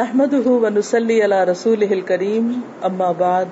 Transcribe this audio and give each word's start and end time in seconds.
نحمده 0.00 0.52
ونسلي 0.64 1.16
على 1.22 1.38
رسوله 1.44 1.92
الكريم 1.94 2.44
اما 2.88 3.08
بعد 3.22 3.48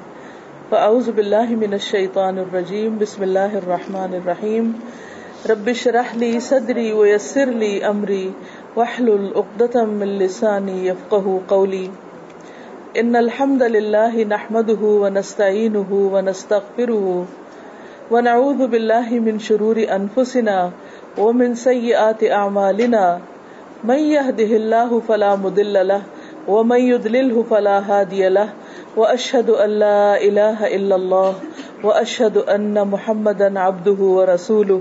فاعوذ 0.70 1.08
بالله 1.16 1.56
من 1.62 1.74
الشيطان 1.78 2.38
الرجيم، 2.42 2.94
بسم 3.00 3.22
الله 3.26 3.58
الرحمن 3.58 4.14
الرحيم. 4.18 4.70
رب 5.50 5.68
اشرح 5.68 6.14
لي 6.22 6.40
صدري 6.40 6.92
ويسر 6.92 7.52
لي 7.62 7.84
امري 7.90 8.32
واحلل 8.76 9.28
عقدة 9.36 9.84
من 9.84 10.18
لساني 10.18 10.86
يفقهوا 10.86 11.38
قولي. 11.48 11.90
ان 12.96 13.16
الحمد 13.16 13.62
لله 13.62 14.24
نحمده 14.24 14.82
ونستعينه 15.04 15.90
ونستغفره 15.92 17.26
ونعوذ 18.10 18.60
بالله 18.66 19.18
من 19.26 19.38
شرور 19.38 19.84
انفسنا 20.00 20.70
ومن 21.18 21.54
سيئات 21.54 22.24
اعمالنا 22.24 23.20
من 23.84 24.00
يهده 24.16 24.50
الله 24.60 25.00
فلا 25.00 25.36
مضل 25.36 25.76
له 25.88 26.02
ومن 26.48 26.80
يضلله 26.80 27.42
فلا 27.42 27.78
هادي 27.78 28.28
له 28.28 28.48
واشهد 28.96 29.50
ان 29.50 29.70
لا 29.70 30.16
اله 30.20 30.66
الا 30.76 30.94
الله 30.96 31.34
واشهد 31.84 32.36
ان 32.36 32.88
محمدا 32.88 33.60
عبده 33.60 34.00
ورسوله. 34.00 34.80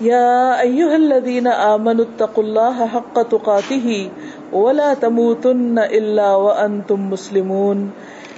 يا 0.00 0.60
ايها 0.60 0.96
الذين 0.96 1.46
امنوا 1.46 2.04
اتقوا 2.04 2.44
الله 2.44 2.86
حق 2.86 3.16
تقاته 3.22 4.10
ولا 4.52 4.94
تموتن 4.94 5.78
الا 5.78 6.34
وانتم 6.34 7.10
مسلمون. 7.10 7.90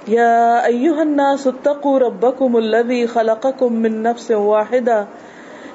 يا 0.09 0.67
ايها 0.67 1.03
الناس 1.03 1.47
اتقوا 1.47 1.98
ربكم 1.98 2.56
الذي 2.56 3.06
خلقكم 3.06 3.73
من 3.73 4.03
نفس 4.03 4.31
واحده 4.31 5.06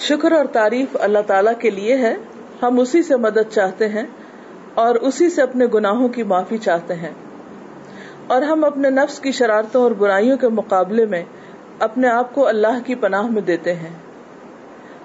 شکر 0.00 0.32
اور 0.32 0.44
تعریف 0.44 0.96
اللہ 1.00 1.18
تعالیٰ 1.26 1.52
کے 1.58 1.70
لیے 1.70 1.96
ہے۔ 1.96 2.14
ہم 2.62 2.78
اسی 2.78 3.02
سے 3.02 3.16
مدد 3.16 3.52
چاہتے 3.52 3.88
ہیں 3.88 4.02
اور 4.74 4.94
اسی 4.94 5.30
سے 5.30 5.42
اپنے 5.42 5.66
گناہوں 5.74 6.08
کی 6.08 6.22
معافی 6.22 6.58
چاہتے 6.58 6.94
ہیں۔ 6.94 7.10
اور 8.26 8.42
ہم 8.42 8.64
اپنے 8.64 8.90
نفس 8.90 9.20
کی 9.20 9.32
شرارتوں 9.32 9.82
اور 9.82 9.90
برائیوں 9.90 10.36
کے 10.36 10.48
مقابلے 10.48 11.06
میں 11.06 11.24
اپنے 11.78 12.08
آپ 12.08 12.34
کو 12.34 12.48
اللہ 12.48 12.78
کی 12.86 12.94
پناہ 12.94 13.22
میں 13.22 13.42
دیتے 13.42 13.74
ہیں۔ 13.74 13.90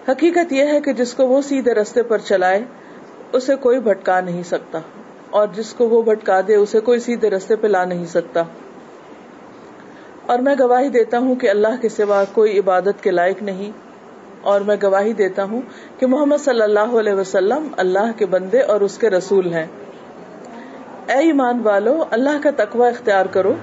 حقیقت 0.10 0.54
یہ 0.54 0.64
ہے 0.64 0.82
کہ 0.82 0.94
جس 0.94 1.14
کو 1.14 1.28
وہ 1.28 1.42
سیدھے 1.42 1.74
رستے 1.74 2.04
پر 2.04 2.18
چلائے، 2.18 2.64
اسے 3.32 3.56
کوئی 3.56 3.80
بھٹکا 3.80 4.22
نہیں 4.22 4.44
سکتا۔ 4.44 4.80
اور 5.30 5.48
جس 5.54 5.74
کو 5.74 5.90
وہ 5.90 6.02
بھٹکا 6.02 6.42
دے، 6.48 6.56
اسے 6.56 6.80
کوئی 6.80 7.00
سیدھے 7.00 7.30
رستے 7.30 7.56
پہ 7.56 7.68
لا 7.68 7.86
نہیں 7.86 8.06
سکتا۔ 8.06 8.44
اور 10.26 10.40
میں 10.40 10.56
گواہی 10.60 10.90
دیتا 10.90 11.18
ہوں 11.18 11.36
کہ 11.36 11.50
اللہ 11.50 11.82
کے 11.82 11.90
سوا 11.90 12.24
کوئی 12.34 12.60
عبادت 12.60 13.04
کے 13.04 13.12
لائق 13.12 13.44
نہیں۔ 13.44 13.72
اور 14.46 14.62
میں 14.62 14.76
گواہی 14.84 15.14
دیتا 15.14 15.44
ہوں 15.44 15.62
کہ 16.00 16.08
محمد 16.08 16.38
صلی 16.38 16.62
اللہ 16.62 16.80
علیہ 16.80 17.14
وسلم 17.14 17.68
اللہ 17.78 18.12
کے 18.18 18.26
بندے 18.26 18.62
اور 18.62 18.82
اس 18.82 18.98
کے 18.98 19.10
رسول 19.10 19.54
ہیں۔ 19.54 19.66
اے 21.08 21.18
ایمان 21.18 21.60
والو، 21.64 22.04
اللہ 22.12 22.44
کا 22.44 22.50
تقوی 22.58 22.88
اختیار 22.88 23.26
کرو 23.26 23.54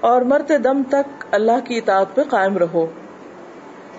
اور 0.00 0.22
مرتے 0.22 0.58
دم 0.58 0.82
تک 0.88 1.24
اللہ 1.30 1.66
کی 1.68 1.78
اطاعت 1.78 2.06
پہ 2.14 2.22
قائم 2.22 2.58
رہو۔ 2.58 2.86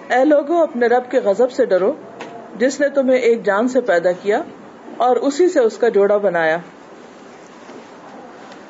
اے 0.08 0.26
لوگو، 0.26 0.64
اپنے 0.64 0.88
رب 0.88 1.12
کے 1.12 1.20
غضب 1.20 1.52
سے 1.52 1.66
ڈرو، 1.66 1.94
جس 2.58 2.80
نے 2.80 2.90
تمہیں 2.90 3.18
ایک 3.18 3.46
جان 3.46 3.68
سے 3.68 3.82
پیدا 3.82 4.12
کیا 4.12 4.42
اور 4.98 5.16
اسی 5.16 5.50
سے 5.50 5.60
اس 5.60 5.78
کا 5.78 5.90
جوڑا 5.90 6.18
بنایا۔ 6.18 6.58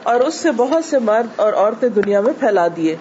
اور 0.03 0.19
اس 0.19 0.35
سے 0.35 0.51
بہت 0.51 0.85
سے 0.85 0.99
مرد 0.99 1.27
اور 1.35 1.53
عورتیں 1.53 1.89
دنیا 1.89 2.21
میں 2.21 2.33
پھیلا 2.39 2.67
دیے۔ 2.75 2.95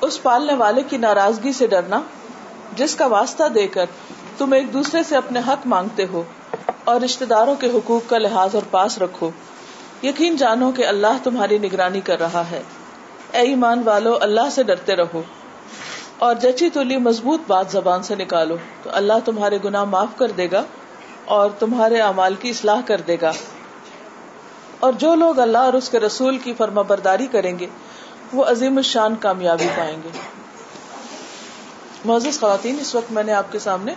اس 0.00 0.22
پالنے 0.22 0.54
والے 0.54 0.82
کی 0.88 0.96
ناراضگی 0.96 1.52
سے 1.52 1.66
ڈرنا 1.66 2.00
جس 2.76 2.94
کا 2.96 3.06
واسطہ 3.06 3.48
دے 3.48 3.66
کر 3.66 3.84
تم 4.38 4.52
ایک 4.52 4.72
دوسرے 4.72 5.02
سے 5.02 5.16
اپنے 5.16 5.40
حق 5.48 5.66
مانگتے 5.66 6.06
ہو 6.12 6.22
اور 6.84 7.00
رشتے 7.00 7.24
داروں 7.24 7.54
کے 7.54 7.66
حقوق 7.66 8.10
کا 8.10 8.18
لحاظ 8.18 8.54
اور 8.54 8.62
پاس 8.70 8.98
رکھو۔ 8.98 9.30
یقین 10.02 10.36
جانو 10.36 10.72
کہ 10.72 10.86
اللہ 10.86 11.16
تمہاری 11.22 11.58
نگرانی 11.58 12.00
کر 12.00 12.18
رہا 12.18 12.42
ہے۔ 12.50 12.62
اے 13.32 13.40
ایمان 13.40 13.82
والو، 13.84 14.18
اللہ 14.20 14.50
سے 14.52 14.62
ڈرتے 14.62 14.96
رہو 14.96 15.22
اور 16.18 16.34
جچی 16.34 16.70
تلی 16.70 16.96
مضبوط 16.96 17.40
بات 17.46 17.70
زبان 17.70 18.02
سے 18.02 18.14
نکالو 18.14 18.56
تو 18.82 18.90
اللہ 18.92 19.12
تمہارے 19.24 19.58
گناہ 19.64 19.84
معاف 19.84 20.08
کر 20.16 20.30
دے 20.30 20.48
گا 20.52 20.62
اور 21.24 21.50
تمہارے 21.58 22.00
اعمال 22.00 22.34
کی 22.34 22.50
اصلاح 22.50 22.80
کر 22.86 23.00
دے 23.00 23.16
گا۔ 23.22 23.32
اور 24.80 24.92
جو 24.92 25.14
لوگ 25.14 25.40
اللہ 25.40 25.58
اور 25.58 25.72
اس 25.72 25.88
کے 25.88 26.00
رسول 26.00 26.38
کی 26.38 26.54
فرما 26.54 26.82
برداری 26.82 27.26
کریں 27.26 27.58
گے، 27.58 27.66
وہ 28.32 28.44
عظیم 28.44 28.76
الشان 28.76 29.14
کامیابی 29.16 29.68
پائیں 29.76 29.96
گے۔ 30.04 30.43
معزز 32.04 32.40
خواتین، 32.40 32.76
اس 32.80 32.94
وقت 32.94 33.12
میں 33.12 33.22
نے 33.22 33.32
آپ 33.32 33.52
کے 33.52 33.58
سامنے 33.58 33.94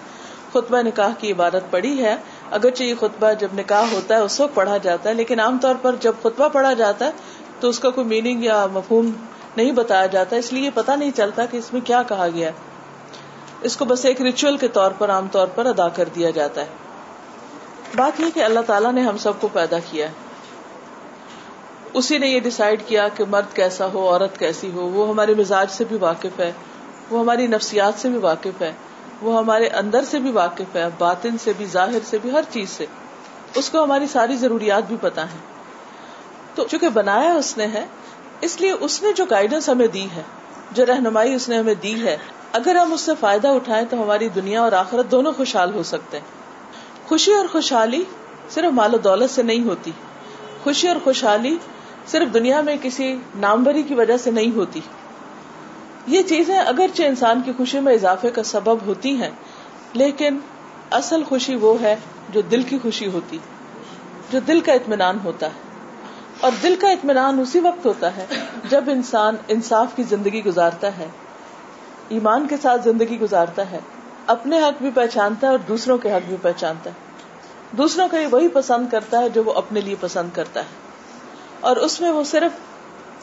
خطبہ 0.49 0.81
نکاح 0.81 1.09
کی 1.19 1.31
عبادت 1.31 1.71
پڑھی 1.71 2.03
ہے۔ 2.03 2.15
اگرچہ 2.51 2.83
یہ 2.83 2.93
خطبہ 2.99 3.33
جب 3.39 3.47
نکاح 3.53 3.85
ہوتا 3.91 4.15
ہے، 4.15 4.19
اس 4.19 4.39
وقت 4.39 4.55
پڑھا 4.55 4.77
جاتا 4.77 5.09
ہے، 5.09 5.13
لیکن 5.13 5.39
عام 5.39 5.57
طور 5.61 5.75
پر 5.81 5.95
جب 5.99 6.13
خطبہ 6.19 6.47
پڑھا 6.47 6.73
جاتا 6.73 7.05
ہے، 7.05 7.11
تو 7.59 7.69
اس 7.69 7.79
کا 7.79 7.89
کوئی 7.89 8.07
میننگ 8.07 8.43
یا 8.43 8.65
مفہوم 8.73 9.11
نہیں 9.57 9.71
بتایا 9.71 10.05
جاتا، 10.05 10.35
اس 10.35 10.53
لیے 10.53 10.69
پتا 10.73 10.95
نہیں 10.95 11.11
چلتا 11.15 11.45
کہ 11.45 11.57
اس 11.57 11.73
میں 11.73 11.81
کیا 11.81 12.03
کہا 12.03 12.27
گیا 12.33 12.47
ہے۔ 12.47 12.53
اس 13.61 13.77
کو 13.77 13.85
بس 13.85 14.05
ایک 14.05 14.21
ریچول 14.21 14.57
کے 14.57 14.67
طور 14.67 14.91
پر 14.91 15.09
عام 15.09 15.27
طور 15.31 15.47
پر 15.47 15.65
ادا 15.65 15.87
کر 15.87 16.09
دیا 16.15 16.29
جاتا 16.29 16.61
ہے۔ 16.61 16.65
بات 17.95 18.19
یہ 18.19 18.25
کہ 18.33 18.43
اللہ 18.43 18.59
تعالیٰ 18.59 18.93
نے 18.93 19.01
ہم 19.01 19.17
سب 19.17 19.33
کو 19.39 19.47
پیدا 19.53 19.77
کیا 19.91 20.07
ہے۔ 20.07 20.11
اسی 21.93 22.17
نے 22.17 22.27
یہ 22.27 22.39
ڈسائڈ 22.39 22.81
کیا 22.87 23.07
کہ 23.07 23.23
مرد 23.29 23.55
کیسا 23.55 23.87
ہو، 23.93 24.09
عورت 24.09 24.39
کیسی 24.39 24.71
ہو، 24.71 24.87
وہ 24.87 25.09
ہمارے 25.09 25.33
مزاج 25.33 25.71
سے 25.71 25.83
بھی 25.83 25.97
واقف 25.97 26.39
ہے۔ 26.39 26.51
وہ 27.09 27.19
ہماری 27.19 27.47
نفسیات 27.47 27.93
سے 27.97 28.09
بھی 28.09 28.17
واقف 28.17 28.61
ہے، 28.61 28.71
وہ 29.21 29.37
ہمارے 29.37 29.67
اندر 29.67 30.03
سے 30.03 30.19
بھی 30.19 30.31
واقف 30.31 30.75
ہے، 30.75 30.85
باطن 30.97 31.37
سے 31.37 31.51
بھی، 31.57 31.65
ظاہر 31.65 31.99
سے 32.05 32.17
بھی، 32.21 32.31
ہر 32.31 32.43
چیز 32.51 32.69
سے۔ 32.69 32.85
اس 33.55 33.69
کو 33.69 33.83
ہماری 33.83 34.07
ساری 34.07 34.35
ضروریات 34.35 34.83
بھی 34.87 34.95
پتا 35.01 35.23
ہے 35.23 35.37
تو 36.55 36.65
چونکہ 36.67 36.89
بنایا 36.89 37.33
اس 37.33 37.57
نے 37.57 37.67
ہے، 37.67 37.85
اس 38.41 38.61
لیے 38.61 38.71
اس 38.71 39.03
نے 39.03 39.13
جو 39.13 39.25
گائیڈنس 39.25 39.69
ہمیں 39.69 39.87
دی 39.87 40.07
ہے، 40.15 40.21
جو 40.71 40.85
رہنمائی 40.85 41.33
اس 41.33 41.49
نے 41.49 41.57
ہمیں 41.57 41.73
دی 41.73 42.01
ہے، 42.05 42.17
اگر 42.51 42.75
ہم 42.75 42.93
اس 42.93 43.01
سے 43.01 43.11
فائدہ 43.19 43.47
اٹھائیں 43.47 43.85
تو 43.89 44.03
ہماری 44.03 44.29
دنیا 44.29 44.61
اور 44.61 44.71
آخرت 44.71 45.11
دونوں 45.11 45.31
خوشحال 45.31 45.73
ہو 45.73 45.83
سکتے 45.83 46.19
ہیں۔ 46.19 46.25
خوشی 47.07 47.33
اور 47.33 47.45
خوشحالی 47.51 48.03
صرف 48.49 48.65
مال 48.65 48.93
و 48.93 48.97
دولت 48.97 49.29
سے 49.29 49.43
نہیں 49.43 49.63
ہوتی۔ 49.63 49.91
خوشی 50.63 50.87
اور 50.87 50.95
خوشحالی 51.03 51.57
صرف 52.07 52.33
دنیا 52.33 52.61
میں 52.61 52.75
کسی 52.81 53.15
ناموری 53.35 53.83
کی 53.83 53.93
وجہ 53.93 54.17
سے 54.17 54.31
نہیں 54.31 54.55
ہوتی۔ 54.55 54.81
یہ 56.07 56.21
چیزیں 56.21 56.59
اگرچہ 56.59 57.03
انسان 57.03 57.41
کی 57.45 57.51
خوشی 57.57 57.79
میں 57.79 57.93
اضافے 57.93 58.29
کا 58.29 58.43
سبب 58.43 58.77
ہوتی 58.85 59.15
ہیں، 59.15 59.29
لیکن 59.93 60.39
اصل 60.91 61.23
خوشی 61.23 61.55
وہ 61.55 61.81
ہے 61.81 61.95
جو 62.29 62.41
دل 62.41 62.63
کی 62.63 62.77
خوشی 62.77 63.07
ہوتی، 63.07 63.37
جو 64.31 64.39
دل 64.39 64.59
کا 64.59 64.73
اطمینان 64.73 65.17
ہوتا 65.23 65.45
ہے۔ 65.45 65.51
اور 66.39 66.51
دل 66.63 66.75
کا 66.75 66.89
اطمینان 66.89 67.39
اسی 67.39 67.59
وقت 67.59 67.85
ہوتا 67.85 68.17
ہے 68.17 68.25
جب 68.69 68.83
انسان 68.87 69.35
انصاف 69.47 69.87
کی 69.95 70.03
زندگی 70.03 70.45
گزارتا 70.45 70.97
ہے، 70.97 71.07
ایمان 72.09 72.47
کے 72.47 72.55
ساتھ 72.61 72.81
زندگی 72.83 73.19
گزارتا 73.19 73.71
ہے، 73.71 73.79
اپنے 74.27 74.59
حق 74.59 74.81
بھی 74.81 74.91
پہچانتا 74.95 75.47
ہے 75.47 75.51
اور 75.51 75.59
دوسروں 75.67 75.97
کے 75.97 76.11
حق 76.11 76.27
بھی 76.27 76.37
پہچانتا 76.41 76.89
ہے۔ 76.89 76.95
دوسروں 77.71 78.07
کا 78.07 78.17
وہی 78.31 78.47
پسند 78.47 78.87
کرتا 78.91 79.19
ہے 79.19 79.29
جو 79.29 79.43
وہ 79.43 79.53
اپنے 79.53 79.81
لیے 79.81 79.95
پسند 79.99 80.29
کرتا 80.33 80.59
ہے۔ 80.59 80.87
اور 81.59 81.77
اس 81.77 82.01
میں 82.01 82.11
وہ 82.11 82.23
صرف 82.23 82.51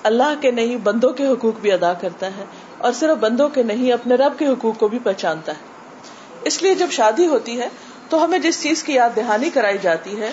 اللہ 0.02 0.34
کے 0.40 0.50
نہیں، 0.50 0.76
بندوں 0.76 1.10
کے 1.10 1.26
حقوق 1.26 1.60
بھی 1.60 1.72
ادا 1.72 1.92
کرتا 1.92 2.26
ہے۔ 2.26 2.44
اور 2.84 2.92
صرف 2.92 3.19
بندوں 3.20 3.48
کے 3.48 3.62
نہیں، 3.62 3.92
اپنے 3.92 4.14
رب 4.14 4.38
کے 4.38 4.46
حقوق 4.46 4.78
کو 4.78 4.88
بھی 4.88 4.98
پہچانتا 4.98 5.52
ہے۔ 5.52 5.72
اس 6.44 6.62
لیے 6.62 6.75
جب 6.75 6.90
شادی 6.90 7.26
ہوتی 7.26 7.60
ہے، 7.60 7.69
تو 8.08 8.25
ہمیں 8.25 8.38
جس 8.38 8.62
چیز 8.62 8.82
کی 8.82 8.94
یاد 8.94 9.16
دہانی 9.16 9.50
کرائی 9.50 9.78
جاتی 9.82 10.20
ہے، 10.20 10.31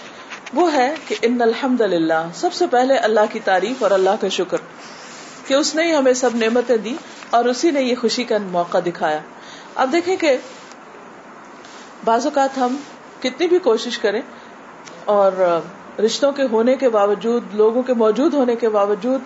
وہ 0.53 0.74
ہے 0.74 0.94
کہ 1.07 1.15
ان 1.21 1.42
الحمد 1.42 1.81
للہ 1.81 2.21
سب 2.33 2.53
سے 2.53 2.68
پہلے 2.68 2.98
اللہ 3.00 3.31
کی 3.31 3.39
تعریف 3.39 3.83
اور 3.83 3.92
اللہ 3.92 4.21
کا 4.21 4.27
شکر، 4.27 4.57
کہ 5.48 5.53
اس 5.53 5.75
نے 5.75 5.83
ہی 5.83 5.95
ہمیں 5.95 6.13
سب 6.13 6.36
نعمتیں 6.36 6.77
دی 6.77 6.95
اور 7.30 7.45
اسی 7.45 7.71
نے 7.71 7.81
یہ 7.81 7.95
خوشی 8.01 8.24
کا 8.24 8.38
موقع 8.51 8.77
دکھایا۔ 8.86 9.19
اب 9.75 9.92
دیکھیں 9.92 10.15
کہ 10.15 10.38
بعض 12.03 12.25
اوقات 12.25 12.57
ہم 12.57 12.75
کتنی 13.21 13.48
بھی 13.48 13.59
کوشش 13.59 13.98
کریں 14.00 14.21
اور 15.06 15.31
رشتوں 16.06 16.31
کے 16.31 16.44
ہونے 16.51 16.75
کے 16.75 16.89
باوجود، 16.89 17.56
لوگوں 17.56 17.83
کے 17.83 17.94
موجود 17.94 18.33
ہونے 18.33 18.56
کے 18.56 18.69
باوجود، 18.69 19.21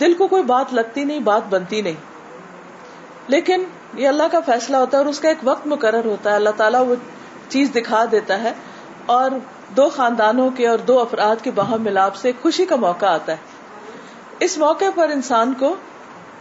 دل 0.00 0.14
کو 0.14 0.26
کوئی 0.28 0.42
بات 0.42 0.74
لگتی 0.74 1.04
نہیں، 1.04 1.20
بات 1.20 1.42
بنتی 1.50 1.82
نہیں۔ 1.82 2.09
لیکن 3.30 3.64
یہ 3.94 4.08
اللہ 4.08 4.22
کا 4.32 4.40
فیصلہ 4.40 4.76
ہوتا 4.76 4.98
ہے 4.98 5.02
اور 5.02 5.10
اس 5.10 5.20
کا 5.20 5.28
ایک 5.28 5.38
وقت 5.42 5.66
مقرر 5.66 6.04
ہوتا 6.04 6.30
ہے۔ 6.30 6.34
اللہ 6.34 6.50
تعالیٰ 6.56 6.86
وہ 6.86 6.94
چیز 7.48 7.70
دکھا 7.74 8.04
دیتا 8.10 8.42
ہے 8.42 8.52
اور 9.06 9.30
دو 9.76 9.88
خاندانوں 9.88 10.50
کے 10.50 10.68
اور 10.68 10.78
دو 10.78 11.00
افراد 11.00 11.44
کے 11.44 11.50
باہم 11.50 11.82
ملاپ 11.82 12.16
سے 12.16 12.32
خوشی 12.42 12.64
کا 12.64 12.76
موقع 12.76 13.06
آتا 13.06 13.32
ہے۔ 13.32 13.36
اس 14.40 14.58
موقع 14.58 14.84
پر 14.94 15.08
انسان 15.08 15.52
کو 15.58 15.76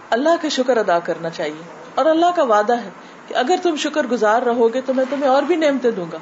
اللہ 0.09 0.29
کا 0.41 0.47
شکر 0.47 0.77
ادا 0.77 0.99
کرنا 0.99 1.29
چاہیے 1.29 1.61
اور 1.95 2.05
اللہ 2.05 2.25
کا 2.35 2.43
وعدہ 2.43 2.79
ہے 2.79 2.89
کہ 3.27 3.33
اگر 3.33 3.55
تم 3.63 3.75
شکر 3.75 4.07
گزار 4.07 4.41
رہو 4.41 4.73
گے 4.73 4.81
تو 4.81 4.93
میں 4.93 5.05
تمہیں 5.09 5.29
اور 5.29 5.43
بھی 5.43 5.55
نعمتیں 5.55 5.91
دوں 5.91 6.05
گا، 6.11 6.17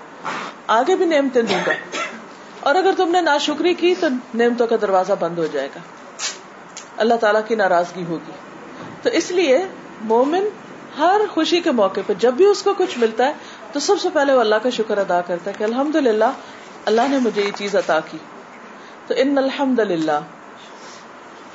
آگے 0.67 0.95
بھی 0.95 1.05
نعمتیں 1.05 1.41
دوں 1.41 1.59
گا۔ 1.67 1.71
اور 2.59 2.75
اگر 2.75 2.91
تم 2.97 3.11
نے 3.11 3.21
ناشکری 3.21 3.73
کی 3.73 3.95
تو 3.95 4.07
نعمتوں 4.33 4.67
کا 4.67 4.75
دروازہ 4.81 5.13
بند 5.19 5.37
ہو 5.37 5.45
جائے 5.45 5.69
گا۔ 5.75 5.79
اللہ 6.97 7.13
تعالیٰ 7.13 7.41
کی 7.47 7.55
ناراضگی 7.55 8.03
ہوگی۔ 8.09 8.31
تو 9.01 9.09
اس 9.09 9.31
لیے 9.31 9.65
مومن 10.01 10.47
ہر 10.97 11.21
خوشی 11.33 11.59
کے 11.59 11.71
موقع 11.71 11.99
پہ 12.07 12.13
جب 12.19 12.33
بھی 12.33 12.45
اس 12.45 12.63
کو 12.63 12.73
کچھ 12.77 12.99
ملتا 12.99 13.27
ہے، 13.27 13.33
تو 13.71 13.79
سب 13.79 13.95
سے 14.01 14.09
پہلے 14.13 14.33
وہ 14.33 14.39
اللہ 14.39 14.55
کا 14.63 14.69
شکر 14.69 14.97
ادا 14.97 15.21
کرتا 15.21 15.51
ہے 15.51 15.55
کہ 15.57 15.63
الحمد 15.63 15.95
للہ 15.95 16.31
اللہ 16.85 17.01
نے 17.09 17.17
مجھے 17.17 17.41
یہ 17.41 17.51
چیز 17.55 17.75
عطا 17.75 17.99
کی۔ 17.99 18.17
تو 19.07 19.13
ان 19.17 19.37
الحمد 19.37 19.79
للہ 19.79 20.19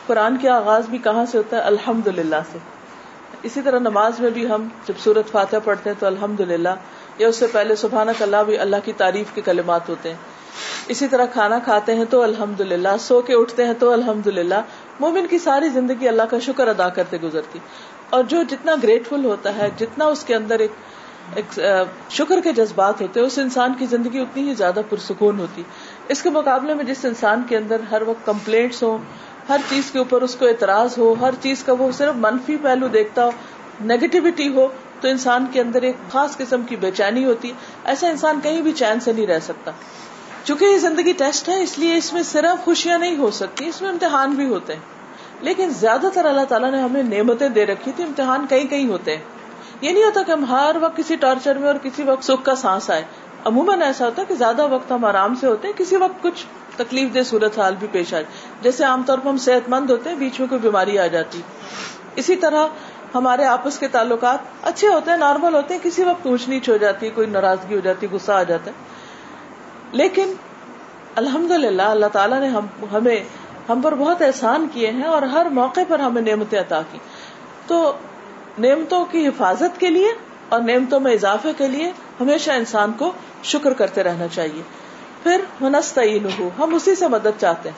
قرآن 0.06 0.36
کے 0.36 0.48
آغاز 0.48 0.88
بھی 0.88 0.98
کہاں 0.98 1.24
سے 1.24 1.38
ہوتا 1.38 1.56
ہے؟ 1.56 1.62
الحمد 1.62 2.06
للہ 2.06 2.36
سے۔ 2.52 2.58
اسی 3.42 3.62
طرح 3.62 3.78
نماز 3.78 4.20
میں 4.20 4.30
بھی 4.30 4.50
ہم 4.50 4.68
جب 4.86 4.94
سورت 4.98 5.30
فاتح 5.32 5.56
پڑھتے 5.64 5.90
ہیں 5.90 6.00
تو 6.00 6.06
الحمد 6.06 6.40
للہ 6.40 6.68
یا 7.18 7.28
اس 7.28 7.36
سے 7.36 7.46
پہلے 7.46 7.76
سبحانک 7.76 8.22
اللہ 8.22 8.36
بھی 8.46 8.58
اللہ 8.58 8.76
کی 8.84 8.92
تعریف 8.92 9.26
کے 9.34 9.40
کلمات 9.40 9.88
ہوتے 9.88 10.08
ہیں۔ 10.08 10.16
اسی 10.88 11.08
طرح 11.08 11.26
کھانا 11.26 11.58
کھاتے 11.58 11.94
ہیں 11.94 12.04
تو 12.04 12.22
الحمد 12.22 12.60
للہ 12.60 12.96
سو 13.00 13.20
کے 13.20 13.34
اٹھتے 13.34 13.64
ہیں 13.64 13.74
تو 13.78 13.90
الحمد 13.90 14.26
للہ 14.26 14.60
مومن 15.00 15.26
کی 15.26 15.38
ساری 15.38 15.68
زندگی 15.68 16.08
اللہ 16.08 16.22
کا 16.22 16.38
شکر 16.38 16.68
ادا 16.68 16.88
کرتے 16.88 17.16
گزرتی۔ 17.22 17.58
اور 18.12 18.24
جو 18.24 18.42
جتنا 18.42 18.74
گریٹفل 18.82 19.24
ہوتا 19.24 19.56
ہے، 19.56 19.68
جتنا 19.78 20.04
اس 20.04 20.24
کے 20.24 20.34
اندر 20.34 20.58
ایک 20.58 20.72
ایک 21.34 21.60
شکر 22.10 22.40
کے 22.40 22.52
جذبات 22.52 23.00
ہوتے 23.02 23.20
ہیں، 23.20 23.26
اس 23.26 23.38
انسان 23.38 23.72
کی 23.78 23.86
زندگی 23.86 24.18
اتنی 24.18 24.48
ہی 24.48 24.54
زیادہ 24.54 24.80
پرسکون 24.88 25.38
ہوتی۔ 25.38 25.62
اس 26.08 26.22
کے 26.22 26.30
مقابلے 26.30 26.74
میں 26.74 26.84
جس 26.84 27.04
انسان 27.04 27.42
کے 27.48 27.56
اندر 27.56 27.80
ہر 27.90 28.02
وقت 28.06 28.26
کمپلینٹس 28.26 28.82
ہو 28.82 28.98
ہر 29.48 29.60
چیز 29.68 29.90
کے 29.90 29.98
اوپر 29.98 30.22
اس 30.22 30.34
کو 30.34 30.46
اعتراض 30.46 30.98
ہو، 30.98 31.14
ہر 31.20 31.34
چیز 31.42 31.64
کا 31.64 31.72
وہ 31.72 31.92
صرف 31.92 32.14
منفی 32.16 32.56
پہلو 32.62 32.88
دیکھتا 32.88 33.24
ہو 33.24 33.30
نیگیٹیوٹی 33.80 34.48
ہو، 34.48 34.68
تو 35.00 35.08
انسان 35.08 35.46
کے 35.52 35.60
اندر 35.60 35.82
ایک 35.82 35.96
خاص 36.12 36.36
قسم 36.36 36.62
کی 36.62 36.76
بے 36.76 36.90
چینی 36.90 37.24
ہوتی۔ 37.24 37.52
ایسا 37.84 38.08
انسان 38.08 38.40
کہیں 38.42 38.62
بھی 38.62 38.72
چین 38.72 39.00
سے 39.00 39.12
نہیں 39.12 39.26
رہ 39.26 39.38
سکتا۔ 39.38 39.70
چونکہ 40.44 40.64
یہ 40.64 40.78
زندگی 40.78 41.12
ٹیسٹ 41.12 41.48
ہے، 41.48 41.62
اس 41.62 41.78
لیے 41.78 41.96
اس 41.96 42.12
میں 42.12 42.22
صرف 42.22 42.64
خوشیاں 42.64 42.98
نہیں 42.98 43.16
ہو 43.16 43.30
سکتی، 43.30 43.66
اس 43.66 43.82
میں 43.82 43.90
امتحان 43.90 44.30
بھی 44.30 44.46
ہوتے 44.46 44.74
ہیں۔ 44.74 45.01
لیکن 45.42 45.70
زیادہ 45.70 46.06
تر 46.14 46.24
اللہ 46.24 46.44
تعالیٰ 46.48 46.70
نے 46.70 46.80
ہمیں 46.80 47.02
نعمتیں 47.02 47.48
دے 47.48 47.66
رکھی 47.66 47.92
تھی 47.96 48.04
امتحان 48.04 48.46
کئی 48.50 48.66
کئی 48.66 48.88
ہوتے 48.88 49.16
ہیں۔ 49.16 49.22
یہ 49.80 49.90
نہیں 49.90 50.04
ہوتا 50.04 50.22
کہ 50.22 50.32
ہم 50.32 50.44
ہر 50.44 50.76
وقت 50.80 50.96
کسی 50.96 51.16
ٹارچر 51.16 51.58
میں 51.58 51.66
اور 51.66 51.74
کسی 51.82 52.02
وقت 52.02 52.24
سکھ 52.24 52.44
کا 52.44 52.54
سانس 52.54 52.90
آئے۔ 52.90 53.02
عموماً 53.44 53.82
ایسا 53.82 54.04
ہوتا 54.04 54.22
ہے 54.22 54.26
کہ 54.26 54.34
زیادہ 54.34 54.68
وقت 54.68 54.92
ہم 54.92 55.04
آرام 55.04 55.34
سے 55.34 55.46
ہوتے 55.46 55.68
ہیں، 55.68 55.78
کسی 55.78 55.96
وقت 55.96 56.22
کچھ 56.22 56.46
تکلیف 56.76 57.14
دہ 57.14 57.22
صورت 57.26 57.58
حال 57.58 57.74
بھی 57.78 57.86
پیش 57.92 58.14
آئے۔ 58.14 58.24
جیسے 58.62 58.84
عام 58.84 59.02
طور 59.06 59.18
پر 59.18 59.28
ہم 59.28 59.36
صحت 59.36 59.68
مند 59.68 59.90
ہوتے 59.90 60.10
ہیں، 60.10 60.16
بیچ 60.16 60.40
میں 60.40 60.48
کوئی 60.48 60.60
بیماری 60.60 60.98
آ 60.98 61.06
جاتی۔ 61.06 61.40
اسی 62.16 62.36
طرح 62.36 62.66
ہمارے 63.14 63.44
آپس 63.44 63.78
کے 63.78 63.88
تعلقات 63.88 64.38
اچھے 64.62 64.88
ہوتے 64.88 65.10
ہیں 65.10 65.18
نارمل 65.18 65.54
ہوتے 65.54 65.74
ہیں، 65.74 65.84
کسی 65.84 66.04
وقت 66.04 66.26
اونچ 66.26 66.48
نیچ 66.48 66.68
ہو 66.68 66.76
جاتی 66.76 67.06
ہے 67.06 67.10
کوئی 67.10 67.26
ناراضگی 67.26 67.74
ہو 67.74 67.80
جاتی، 67.80 68.06
غصہ 68.12 68.32
آ 68.32 68.42
جاتا 68.42 68.66
ہے۔ 68.66 68.76
لیکن 69.92 70.32
الحمد 71.14 71.50
للہ 71.50 71.82
اللہ 71.82 72.06
تعالیٰ 72.06 72.40
نے 72.40 72.48
ہم، 72.48 72.66
ہمیں 72.92 73.16
ہم 73.68 73.80
پر 73.80 73.94
بہت 73.94 74.22
احسان 74.22 74.66
کیے 74.72 74.90
ہیں 74.90 75.04
اور 75.04 75.22
ہر 75.22 75.46
موقع 75.46 75.80
پر 75.88 75.98
ہمیں 75.98 76.22
نعمتیں 76.22 76.60
عطا 76.60 76.82
کی۔ 76.92 76.98
تو 77.66 77.92
نعمتوں 78.58 79.04
کی 79.04 79.26
حفاظت 79.28 79.80
کے 79.80 79.90
لیے 79.90 80.12
اور 80.48 80.60
نعمتوں 80.60 81.00
میں 81.00 81.12
اضافے 81.12 81.52
کے 81.56 81.68
لیے 81.68 81.92
ہمیشہ 82.20 82.50
انسان 82.50 82.92
کو 82.92 83.12
شکر 83.42 83.72
کرتے 83.72 84.02
رہنا 84.02 84.28
چاہیے۔ 84.28 84.62
پھر 85.22 85.40
منستعین 85.60 86.26
ہو 86.38 86.50
ہم 86.58 86.74
اسی 86.74 86.94
سے 86.94 87.08
مدد 87.08 87.40
چاہتے 87.40 87.68
ہیں۔ 87.68 87.76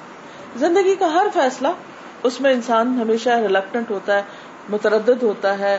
زندگی 0.59 0.95
کا 0.95 1.15
ہر 1.15 1.27
فیصلہ، 1.35 1.69
اس 2.23 2.41
میں 2.41 2.53
انسان 2.53 3.01
ہمیشہ 3.03 3.31
ریلیکٹنٹ 3.31 3.91
ہوتا 3.91 4.17
ہے، 4.17 4.23
متردد 4.69 5.23
ہوتا 5.23 5.59
ہے 5.59 5.79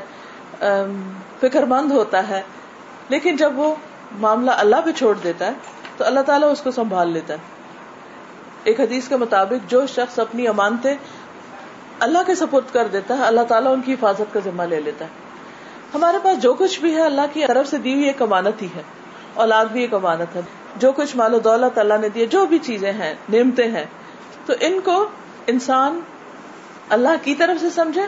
فکر 1.40 1.64
مند 1.64 1.92
ہوتا 1.92 2.30
ہے۔ 2.30 2.42
لیکن 3.10 3.36
جب 3.36 3.60
وہ 3.60 3.76
معاملہ 4.12 4.52
اللہ 4.52 4.76
پہ 4.86 4.92
چھوڑ 4.92 5.18
دیتا 5.24 5.46
ہے، 5.46 5.52
تو 5.98 6.06
اللہ 6.06 6.20
تعالیٰ 6.20 6.52
اس 6.52 6.62
کو 6.62 6.72
سنبھال 6.72 7.12
لیتا 7.12 7.34
ہے۔ 7.34 7.55
ایک 8.66 8.80
حدیث 8.80 9.08
کے 9.08 9.16
مطابق 9.16 9.70
جو 9.70 9.88
شخص 9.88 10.20
اپنی 10.20 10.48
امانتے 10.48 10.96
اللہ 12.00 12.20
کے 12.28 12.36
سپورٹ 12.36 12.74
کر 12.74 12.88
دیتا 12.88 13.18
ہے، 13.18 13.24
اللہ 13.24 13.42
تعالیٰ 13.42 13.74
ان 13.74 13.82
کی 13.82 13.94
حفاظت 13.94 14.34
کا 14.34 14.40
ذمہ 14.46 14.64
لے 14.64 14.82
لیتا 14.82 15.06
ہے۔ 15.06 15.10
ہمارے 15.94 16.18
پاس 16.24 16.44
جو 16.44 16.54
کچھ 16.54 16.80
بھی 16.80 16.96
ہے، 16.96 17.02
اللہ 17.02 17.22
کی 17.34 17.46
طرف 17.48 17.68
سے 17.68 17.78
دی 17.78 17.94
ہوئی 17.94 18.04
ایک 18.04 18.22
امانت 18.22 18.62
ہی 18.62 18.68
ہے۔ 18.76 18.82
اولاد 19.34 19.66
بھی 19.66 19.82
ایک 19.82 19.94
امانت 19.94 20.36
ہے۔ 20.36 20.42
جو 20.76 20.92
کچھ 20.92 21.16
مال 21.16 21.34
و 21.34 21.40
دولت 21.40 21.78
اللہ 21.78 21.94
نے 22.02 22.10
دیا 22.10 22.26
جو 22.30 22.46
بھی 22.46 22.58
چیزیں 22.58 22.94
ہیں، 22.94 23.14
نعمتیں 23.30 23.68
ہیں، 23.68 23.86
تو 24.46 24.54
ان 24.60 24.80
کو 24.84 25.08
انسان 25.48 26.00
اللہ 26.90 27.10
کی 27.22 27.36
طرف 27.36 27.62
سے 27.62 27.70
سمجھے 27.70 28.06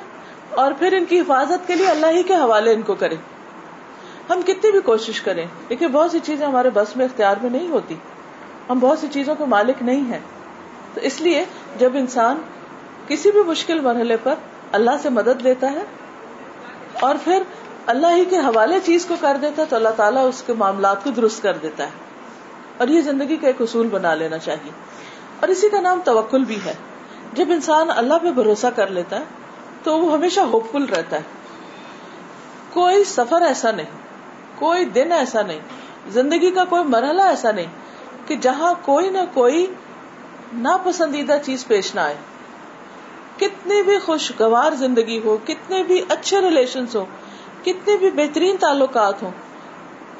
اور 0.49 0.71
پھر 0.79 0.93
ان 0.93 1.05
کی 1.05 1.19
حفاظت 1.19 1.67
کے 1.67 1.75
لیے 1.75 1.87
اللہ 1.87 2.07
ہی 2.07 2.23
کے 2.23 2.33
حوالے 2.33 2.73
ان 2.73 2.81
کو 2.81 2.95
کرے۔ 2.95 3.15
ہم 4.29 4.41
کتنی 4.41 4.71
بھی 4.71 4.79
کوشش 4.79 5.21
کریں 5.21 5.45
لیکن 5.69 5.87
بہت 5.87 6.11
سی 6.11 6.19
چیزیں 6.23 6.47
ہمارے 6.47 6.69
بس 6.73 6.97
میں 6.97 7.05
اختیار 7.05 7.35
میں 7.41 7.49
نہیں 7.49 7.67
ہوتی۔ 7.67 7.95
ہم 8.69 8.79
بہت 8.79 8.99
سی 8.99 9.07
چیزوں 9.11 9.35
کے 9.35 9.45
مالک 9.45 9.81
نہیں 9.81 10.11
ہیں۔ 10.11 10.19
تو 10.97 11.01
اس 11.03 11.21
لیے 11.21 11.43
جب 11.79 11.91
انسان 11.95 12.41
کسی 13.07 13.31
بھی 13.31 13.43
مشکل 13.43 13.79
مرحلے 13.79 14.15
پر 14.23 14.33
اللہ 14.71 14.91
سے 15.01 15.09
مدد 15.09 15.41
لیتا 15.41 15.71
ہے 15.71 15.83
اور 16.99 17.15
پھر 17.23 17.43
اللہ 17.85 18.15
ہی 18.15 18.25
کے 18.25 18.37
حوالے 18.37 18.79
چیز 18.85 19.05
کو 19.05 19.15
کر 19.19 19.37
دیتا 19.41 19.61
ہے 19.61 19.67
تو 19.69 19.75
اللہ 19.75 19.89
تعالیٰ 19.95 20.27
اس 20.27 20.43
کے 20.45 20.53
معاملات 20.53 21.03
کو 21.03 21.09
درست 21.09 21.43
کر 21.43 21.57
دیتا 21.57 21.83
ہے 21.83 22.05
اور 22.77 22.87
یہ 22.87 23.01
زندگی 23.01 23.37
کا 23.37 23.47
ایک 23.47 23.61
اصول 23.61 23.87
بنا 23.87 24.15
لینا 24.15 24.37
چاہیے 24.37 24.71
اور 25.39 25.49
اسی 25.49 25.69
کا 25.69 25.81
نام 25.81 25.99
توکل 26.03 26.43
بھی 26.43 26.59
ہے 26.65 26.73
جب 27.33 27.45
انسان 27.49 27.87
اللہ 27.95 28.13
پہ 28.23 28.31
بھروسہ 28.31 28.67
کر 28.75 28.87
لیتا 28.87 29.19
ہے 29.19 29.23
تو 29.83 29.99
وہ 29.99 30.13
ہمیشہ 30.13 30.39
ہوپ 30.39 30.71
فل 30.71 30.83
رہتا 30.83 31.15
ہے 31.15 31.35
کوئی 32.73 33.03
سفر 33.03 33.41
ایسا 33.41 33.71
نہیں، 33.71 33.97
کوئی 34.55 34.85
دن 34.85 35.11
ایسا 35.11 35.41
نہیں، 35.41 35.59
زندگی 36.09 36.51
کا 36.51 36.65
کوئی 36.65 36.83
مرحلہ 36.83 37.21
ایسا 37.21 37.51
نہیں 37.51 38.27
کہ 38.27 38.35
جہاں 38.35 38.73
کوئی 38.81 39.09
نہ 39.09 39.17
کوئی 39.33 39.67
ناپسندیدہ 40.53 41.37
چیز 41.43 41.67
پیش 41.67 41.95
نہ 41.95 41.99
آئے۔ 41.99 42.15
کتنی 43.37 43.81
بھی 43.81 43.99
خوشگوار 43.99 44.71
زندگی 44.71 45.19
ہو، 45.25 45.37
کتنے 45.47 45.83
بھی 45.83 46.01
اچھے 46.09 46.41
ریلیشن 46.41 46.85
ہو 46.95 47.05
کتنے 47.63 47.97
بھی 47.97 48.11
بہترین 48.11 48.57
تعلقات 48.57 49.23
ہوں، 49.23 49.31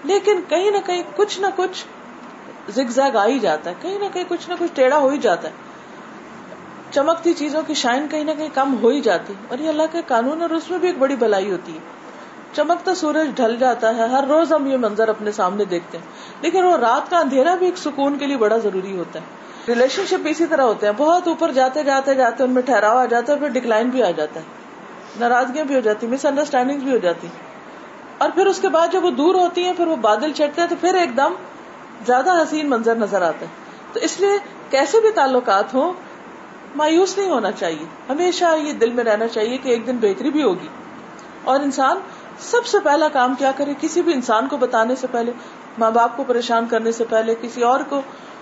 لیکن 0.03 0.41
کہیں 0.47 0.71
نہ 0.71 0.77
کہیں 0.85 1.03
کچھ 1.15 1.39
نہ 1.39 1.47
کچھ 1.55 1.85
زگ 2.69 2.89
زیگ 2.89 3.15
آ 3.15 3.27
ہی 3.27 3.39
جاتا 3.39 3.69
ہے، 3.69 3.75
کہیں 3.81 3.99
نہ 3.99 4.05
کہیں 4.13 4.23
کچھ 4.27 4.49
نہ 4.49 4.55
کچھ 4.59 4.71
ٹیڑھا 4.73 4.97
ہو 4.97 5.09
ہی 5.09 5.17
جاتا 5.17 5.47
ہے۔ 5.47 5.53
چمکتی 6.91 7.33
چیزوں 7.33 7.61
کی 7.67 7.73
شائن 7.73 8.07
کہیں 8.11 8.23
نہ 8.23 8.31
کہیں 8.37 8.49
کم 8.53 8.75
ہو 8.81 8.87
ہی 8.87 9.01
جاتی۔ 9.01 9.33
اور 9.47 9.57
یہ 9.57 9.69
اللہ 9.69 9.83
کے 9.91 10.01
قانون 10.07 10.41
اور 10.41 10.49
اس 10.49 10.71
میں 10.71 10.79
بھی 10.79 10.87
ایک 10.87 10.97
بڑی 10.97 11.15
بلائی 11.15 11.51
ہوتی 11.51 11.73
ہے۔ 11.73 11.96
چمکتا 12.53 12.95
سورج 12.95 13.35
ڈھل 13.35 13.55
جاتا 13.59 13.95
ہے، 13.95 14.07
ہر 14.07 14.23
روز 14.29 14.53
ہم 14.53 14.65
یہ 14.65 14.77
منظر 14.77 15.09
اپنے 15.09 15.31
سامنے 15.31 15.65
دیکھتے 15.65 15.97
ہیں۔ 15.97 16.05
لیکن 16.41 16.63
وہ 16.63 16.77
رات 16.77 17.09
کا 17.09 17.19
اندھیرا 17.19 17.55
بھی 17.55 17.65
ایک 17.65 17.77
سکون 17.77 18.17
کے 18.17 18.25
لیے 18.25 18.37
بڑا 18.37 18.57
ضروری 18.57 18.97
ہوتا 18.97 19.19
ہے۔ 19.19 19.25
ریلیشن 19.67 20.05
شپ 20.05 20.27
اسی 20.29 20.45
طرح 20.45 20.61
ہوتے 20.61 20.85
ہیں۔ 20.85 20.93
بہت 20.97 21.27
اوپر 21.27 21.51
جاتے 21.51 21.83
جاتے 21.83 22.15
جاتے 22.15 22.43
ان 22.43 22.51
میں 22.51 22.61
ٹھہراؤ 22.61 22.97
آ 22.97 23.05
جاتا 23.05 23.33
ہے 23.33 23.37
پھر 23.37 23.47
ڈکلائن 23.47 23.89
بھی 23.89 24.03
آ 24.03 24.11
جاتا 24.11 24.39
ہے۔ 24.39 24.45
ناراضگیاں 25.19 25.65
بھی 25.65 25.75
ہو 25.75 25.79
جاتی 25.79 26.07
مس 26.07 26.25
انڈرسٹینڈنگ 26.25 26.79
بھی 26.79 26.91
ہو 26.91 26.97
جاتی 26.97 27.27
اور 28.17 28.29
پھر 28.35 28.45
اس 28.45 28.59
کے 28.59 28.69
بعد 28.69 28.87
جب 28.91 29.05
وہ 29.05 29.11
دور 29.11 29.35
ہوتی 29.35 29.63
ہیں، 29.63 29.73
پھر 29.77 29.87
وہ 29.87 29.95
بادل 29.95 30.31
چڑھتے 30.33 30.61
ہیں 30.61 30.67
تو 30.67 30.75
پھر 30.81 30.93
ایک 30.93 31.17
دم 31.17 31.33
زیادہ 32.05 32.41
حسین 32.41 32.69
منظر 32.69 32.95
نظر 32.95 33.21
آتا 33.21 33.41
ہے۔ 33.41 33.47
تو 33.93 33.99
اس 33.99 34.19
لیے 34.19 34.37
کیسے 34.69 34.99
بھی 35.01 35.11
تعلقات 35.11 35.73
ہوں، 35.73 35.93
مایوس 36.75 37.17
نہیں 37.17 37.29
ہونا 37.29 37.51
چاہیے۔ 37.51 37.85
ہمیشہ 38.09 38.45
یہ 38.63 38.73
دل 38.73 38.91
میں 38.91 39.03
رہنا 39.03 39.27
چاہیے 39.27 39.57
کہ 39.57 39.69
ایک 39.69 39.87
دن 39.87 39.97
بہتری 39.97 40.29
بھی 40.29 40.43
ہوگی۔ 40.43 40.67
اور 41.43 41.59
انسان 41.59 41.97
سب 42.39 42.65
سے 42.65 42.77
پہلا 42.83 43.07
کام 43.07 43.35
کیا 43.39 43.51
کرے؟ 43.55 43.73
کسی 43.81 44.01
بھی 44.01 44.13
انسان 44.13 44.47
کو 44.47 44.57
بتانے 44.57 44.95
سے 44.95 45.07
پہلے، 45.11 45.31
ماں 45.77 45.91
باپ 45.91 46.17
کو 46.17 46.23
پریشان 46.27 46.65
کرنے 46.65 46.91
سے 46.91 47.03
پہلے، 47.09 47.35
کسی 47.41 47.63
اور 47.63 47.79
کو 47.89 48.01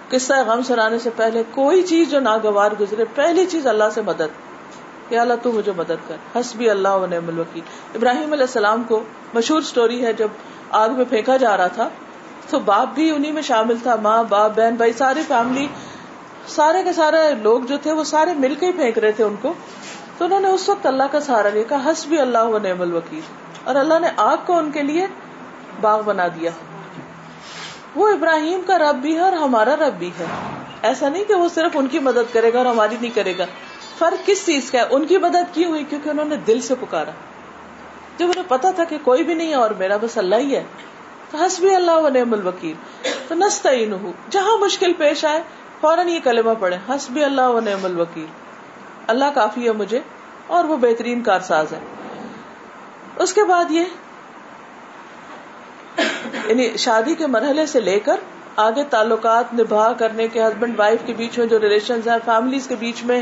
قصہ 0.09 0.33
غم 0.47 0.61
سنانے 0.61 0.99
سے 0.99 1.09
پہلے، 1.15 1.43
کوئی 1.51 1.81
چیز 1.81 2.09
جو 2.09 2.19
ناگوار 2.19 2.71
گزرے، 2.79 3.05
پہلی 3.15 3.45
چیز 3.45 3.67
اللہ 3.67 3.83
سے 3.93 4.01
مدد۔ 4.01 4.55
کہ 5.09 5.19
اللہ، 5.19 5.33
تو 5.41 5.51
مجھے 5.51 5.71
مدد 5.77 6.07
کر۔ 6.07 6.39
حسبی 6.39 6.69
اللہ 6.69 6.89
و 6.89 7.05
نعم 7.05 7.27
الوکیل۔ 7.27 7.63
ابراہیم 7.95 8.31
علیہ 8.31 8.43
السلام 8.43 8.83
کو 8.83 9.03
مشہور 9.33 9.61
سٹوری 9.61 10.05
ہے، 10.05 10.13
جب 10.13 10.27
آگ 10.69 10.89
میں 10.89 11.05
پھینکا 11.05 11.37
جا 11.37 11.57
رہا 11.57 11.67
تھا، 11.67 11.89
تو 12.49 12.59
باپ 12.59 12.87
بھی 12.95 13.11
انہیں 13.11 13.31
میں 13.31 13.41
شامل 13.41 13.77
تھا۔ 13.83 13.95
ماں، 13.95 14.23
باپ، 14.23 14.51
بہن، 14.55 14.75
بھائی، 14.75 14.93
ساری 14.93 15.21
فیملی، 15.27 15.67
سارے 16.47 16.83
کے 16.83 16.93
سارے 16.93 17.35
لوگ 17.41 17.61
جو 17.61 17.77
تھے، 17.77 17.91
وہ 17.91 18.03
سارے 18.03 18.33
مل 18.33 18.55
کے 18.55 18.65
ہی 18.65 18.71
پھینک 18.71 18.97
رہے 18.97 19.11
تھے 19.11 19.23
ان 19.23 19.35
کو۔ 19.41 19.53
تو 20.17 20.25
انہوں 20.25 20.39
نے 20.39 20.47
اس 20.47 20.69
وقت 20.69 20.85
اللہ 20.85 21.03
کا 21.11 21.19
سہارا 21.19 21.49
لیا، 21.49 21.63
کہا، 21.63 21.91
حسبی 21.91 22.19
اللہ 22.19 22.43
و 22.43 22.57
نعم 22.57 22.81
الوکیل۔ 22.81 23.54
اور 23.65 23.75
اللہ 23.75 24.00
نے 24.00 24.07
آگ 24.17 24.38
کو 24.45 24.57
ان 24.57 24.72
کے 24.72 24.84
لیے 24.84 25.07
باغ 25.81 26.01
بنا 26.01 26.27
دیا۔ 26.27 26.51
وہ 27.95 28.10
ابراہیم 28.10 28.62
کا 28.67 28.77
رب 28.77 28.95
بھی 28.95 29.15
ہے 29.15 29.19
اور 29.19 29.34
ہمارا 29.34 29.75
رب 29.75 29.93
بھی 29.93 30.12
ہے۔ 30.19 30.25
ایسا 30.81 31.10
نہیں 31.10 31.24
کہ 31.24 31.34
وہ 31.34 31.50
صرف 31.50 31.72
ان 31.74 31.88
کی 31.88 32.00
مدد 32.00 32.34
کرے 32.34 32.53
گا 32.53 32.57
اور 32.57 32.65
ہماری 32.65 32.95
نہیں 33.01 33.15
کرے 33.15 33.34
گا۔ 33.38 33.45
فرق 33.98 34.27
کس 34.27 34.45
چیز 34.45 34.72
کا 34.72 34.77
ہے؟ 34.77 34.84
ان 34.89 35.05
کی 35.05 35.17
مدد 35.17 35.53
کی 35.53 35.65
ہوئی 35.65 35.84
کیونکہ 35.84 36.10
انہوں 36.10 36.25
نے 36.25 36.36
دل 36.36 36.62
سے 36.62 36.75
پکارا۔ 36.75 37.12
جب 38.17 38.25
انہیں 38.25 38.45
پتا 38.48 38.72
تھا 38.72 38.84
کہ 38.84 38.98
کوئی 39.03 39.24
بھی 39.24 39.34
نہیں 39.34 39.50
ہے 39.50 39.55
اور 39.55 39.69
میرا 39.69 39.98
بس 40.01 40.17
اللہ 40.17 40.36
ہی 40.36 40.55
ہے، 40.55 40.63
تو 41.31 41.38
حسبی 41.38 41.75
اللہ 41.75 41.91
و 41.91 42.10
نعم 42.10 42.34
الوکیل۔ 42.34 42.75
تو 43.27 43.36
نستعین 43.36 43.93
ہو 43.93 44.12
جہاں 44.29 44.57
مشکل 44.57 44.93
پیش 44.93 45.25
آئے، 45.25 45.43
فوراً 45.81 46.07
یہ 46.10 46.19
کلمہ 46.24 46.51
پڑے 46.60 46.77
حسبی 46.89 47.24
اللہ 47.24 47.41
و 47.41 47.60
نعم 47.60 47.86
الوکیل۔ 47.86 48.25
اللہ 49.07 49.25
کافی 49.36 49.67
ہے 49.67 49.72
مجھے 49.72 50.00
اور 50.48 50.63
وہ 50.63 50.77
بہترین 50.77 51.24
کارساز 51.24 51.74
ہے 51.74 51.79
اس 53.24 53.34
کے 53.34 53.43
بعد 53.43 53.72
یہ 53.72 53.84
یعنی 56.48 56.69
شادی 56.77 57.13
کے 57.15 57.27
مرحلے 57.27 57.65
سے 57.65 57.79
لے 57.81 58.00
کر 58.05 58.17
آگے 58.63 58.84
تعلقات 58.89 59.53
نبھا 59.60 59.91
کرنے 59.98 60.27
کے 60.27 60.41
ہسبینڈ 60.41 60.79
وائف 60.79 61.05
کے 61.05 61.13
بیچ 61.17 61.38
میں 61.39 61.45
جو 61.48 61.60
ریلیشن 61.60 62.00
ہیں 62.07 62.17
فیملیز 62.25 62.67
کے 62.67 62.75
بیچ 62.79 63.03
میں 63.03 63.22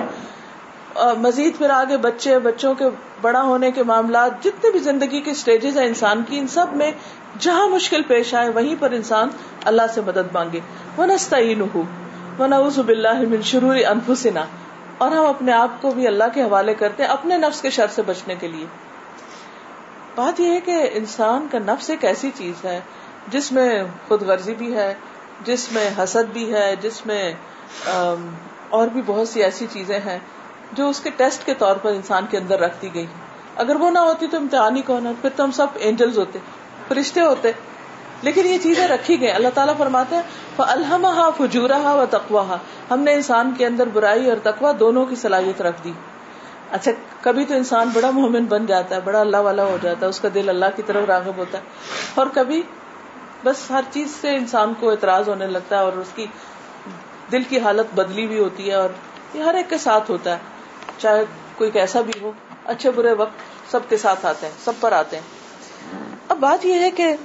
مزید 1.20 1.58
پھر 1.58 1.70
آگے 1.70 1.98
بچے، 1.98 2.38
بچوں 2.40 2.74
کے 2.80 2.86
بڑا 3.22 3.42
ہونے 3.44 3.72
کے 3.72 3.84
معاملات، 3.84 4.44
جتنے 4.44 4.72
بھی 4.72 4.80
زندگی 4.80 5.22
کے 5.22 5.32
اسٹیجز 5.32 5.78
ہیں 5.78 5.86
انسان 5.86 6.24
کی، 6.28 6.40
ان 6.40 6.48
سب 6.48 6.76
میں 6.78 6.92
جہاں 7.40 7.68
مشکل 7.70 8.02
پیش 8.08 8.34
آئے 8.34 8.50
وہیں 8.50 8.76
پر 8.80 8.92
انسان 8.92 9.30
اللہ 9.66 9.88
سے 9.94 10.02
مدد 10.06 10.34
مانگے۔ 10.34 10.60
وہ 10.98 11.06
نستعین 11.06 11.62
ہوں 11.62 11.84
وہ 12.38 12.70
باللہ 12.82 13.22
من 13.30 13.42
شرور 13.52 13.76
انفسنا 13.88 14.46
اور 14.98 15.12
ہم 15.12 15.26
اپنے 15.26 15.52
آپ 15.54 15.82
کو 15.82 15.92
بھی 15.92 16.08
اللہ 16.08 16.34
کے 16.34 16.42
حوالے 16.44 16.74
کرتے 16.74 17.04
ہیں، 17.04 17.10
اپنے 17.10 17.38
نفس 17.38 17.62
کے 17.62 17.70
شر 17.70 17.88
سے 17.96 18.02
بچنے 18.08 18.36
کے 18.40 18.48
لیے۔ 18.48 18.66
بات 20.15 20.39
یہ 20.39 20.51
ہے 20.51 20.60
کہ 20.60 20.89
انسان 20.93 21.48
کا 21.51 21.60
نفس 21.60 21.89
ایک 21.89 22.05
ایسی 22.05 22.32
چیز 22.36 22.65
ہے 22.65 22.79
جس 23.27 23.51
میں 23.51 23.84
خود 24.08 24.22
غرضی 24.22 24.55
بھی 24.55 24.75
ہے، 24.75 24.93
جس 25.46 25.72
میں 25.72 25.89
حسد 25.98 26.34
بھی 26.34 26.53
ہے، 26.53 26.75
جس 26.82 27.05
میں 27.05 27.34
اور 28.70 28.88
بھی 28.88 29.01
بہت 29.05 29.27
سی 29.27 29.43
ایسی 29.43 29.67
چیزیں 29.70 30.00
ہیں 30.00 30.20
جو 30.72 30.89
اس 30.89 31.00
کے 31.00 31.10
ٹیسٹ 31.17 31.46
کے 31.46 31.53
طور 31.53 31.75
پر 31.75 31.91
انسان 31.91 32.25
کے 32.29 32.38
اندر 32.38 32.60
رکھ 32.60 32.82
دی 32.82 32.93
گئی 32.93 33.05
اگر 33.55 33.75
وہ 33.75 33.89
نہ 33.89 34.00
ہوتی 34.00 34.27
تو 34.27 34.38
امتحانی 34.38 34.82
کون 34.82 35.08
ہے؟ 35.08 35.12
پھر 35.22 35.29
تو 35.36 35.43
ہم 35.43 35.51
سب 35.51 35.67
اینجلز 35.75 36.17
ہوتے، 36.17 36.39
فرشتے 36.88 37.22
ہوتے۔ 37.22 37.51
لیکن 38.22 38.48
یہ 38.48 38.58
چیزیں 38.58 38.88
رکھی 38.88 39.22
گئی 39.22 39.32
اللہ 39.32 39.48
تعالیٰ 39.53 39.77
فرماتے 39.77 40.15
ہیں 40.15 40.24
الحمہ 40.58 41.29
فجورہ 41.38 41.86
و 41.86 42.05
تقوا 42.10 42.58
ہم 42.91 43.00
نے 43.00 43.13
انسان 43.13 43.53
کے 43.58 43.65
اندر 43.65 43.88
برائی 43.88 44.29
اور 44.29 44.38
تقوا 44.43 44.72
دونوں 44.79 45.05
کی 45.05 45.15
صلاحیت 45.15 45.62
رکھ 45.62 45.84
دی۔ 45.84 45.91
اچھا 46.74 46.92
کبھی 47.22 47.46
تو 47.46 47.53
انسان 47.53 47.89
بڑا 47.94 48.10
مومن 48.10 48.46
بن 48.46 48.65
جاتا 48.65 48.96
ہے، 48.96 49.01
بڑا 49.01 49.20
اللہ 49.20 49.38
والا 49.38 49.63
ہو 49.63 49.77
جاتا 49.82 50.00
ہے، 50.01 50.10
اس 50.10 50.20
کا 50.20 50.27
دل 50.34 50.50
اللہ 50.50 50.65
کی 50.75 50.82
طرف 50.82 51.03
راغب 51.08 51.38
ہوتا 51.38 51.58
ہے۔ 51.58 51.63
اور 52.15 52.27
کبھی 52.34 52.62
بس 53.44 53.72
ہر 53.72 53.82
چیز 53.92 54.15
سے 54.22 54.36
انسان 54.36 54.74
کو 54.80 54.89
اعتراض 54.89 55.30
ہونے 55.30 55.48
لگتا 55.48 55.75
ہے 55.75 55.82
اور 55.82 55.94
اس 55.94 56.08
کی 56.15 56.25
دل 57.32 57.44
کی 57.44 57.60
حالت 57.60 57.96
بدلی 57.96 58.27
بھی 58.27 58.39
ہوتی 58.39 58.70
ہے 58.70 58.75
اور 58.75 58.89
یہ 59.34 59.44
ہر 59.44 59.53
ایک 59.53 59.70
کے 59.70 59.77
ساتھ 59.77 60.12
ہوتا 60.12 60.32
ہے۔ 60.32 60.38
چاہے 60.98 61.24
کوئی 61.56 61.72
کیسا 61.72 62.01
بھی 62.01 62.13
ہو، 62.22 62.32
اچھے 62.65 62.92
برے 62.92 63.13
وقت 63.13 63.72
سب 63.72 63.80
کے 63.89 63.98
ساتھ 63.98 64.25
آتے 64.25 64.46
ہیں، 64.46 64.53
سب 64.63 64.72
پر 64.80 64.92
آتے 64.92 65.15
ہیں۔ 65.15 65.24
اب 66.30 66.38
بات 66.38 66.65
یہ 66.65 66.80
ہے 66.80 66.92
کہ 66.92 67.15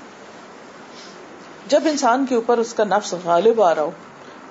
جب 1.67 1.81
انسان 1.85 2.27
کے 2.27 2.35
اوپر 2.35 2.59
اس 2.59 2.75
کا 2.75 2.85
نفس 2.85 3.15
غالب 3.25 3.63
آ 3.63 3.75
رہا 3.75 3.83
ہو 3.83 3.91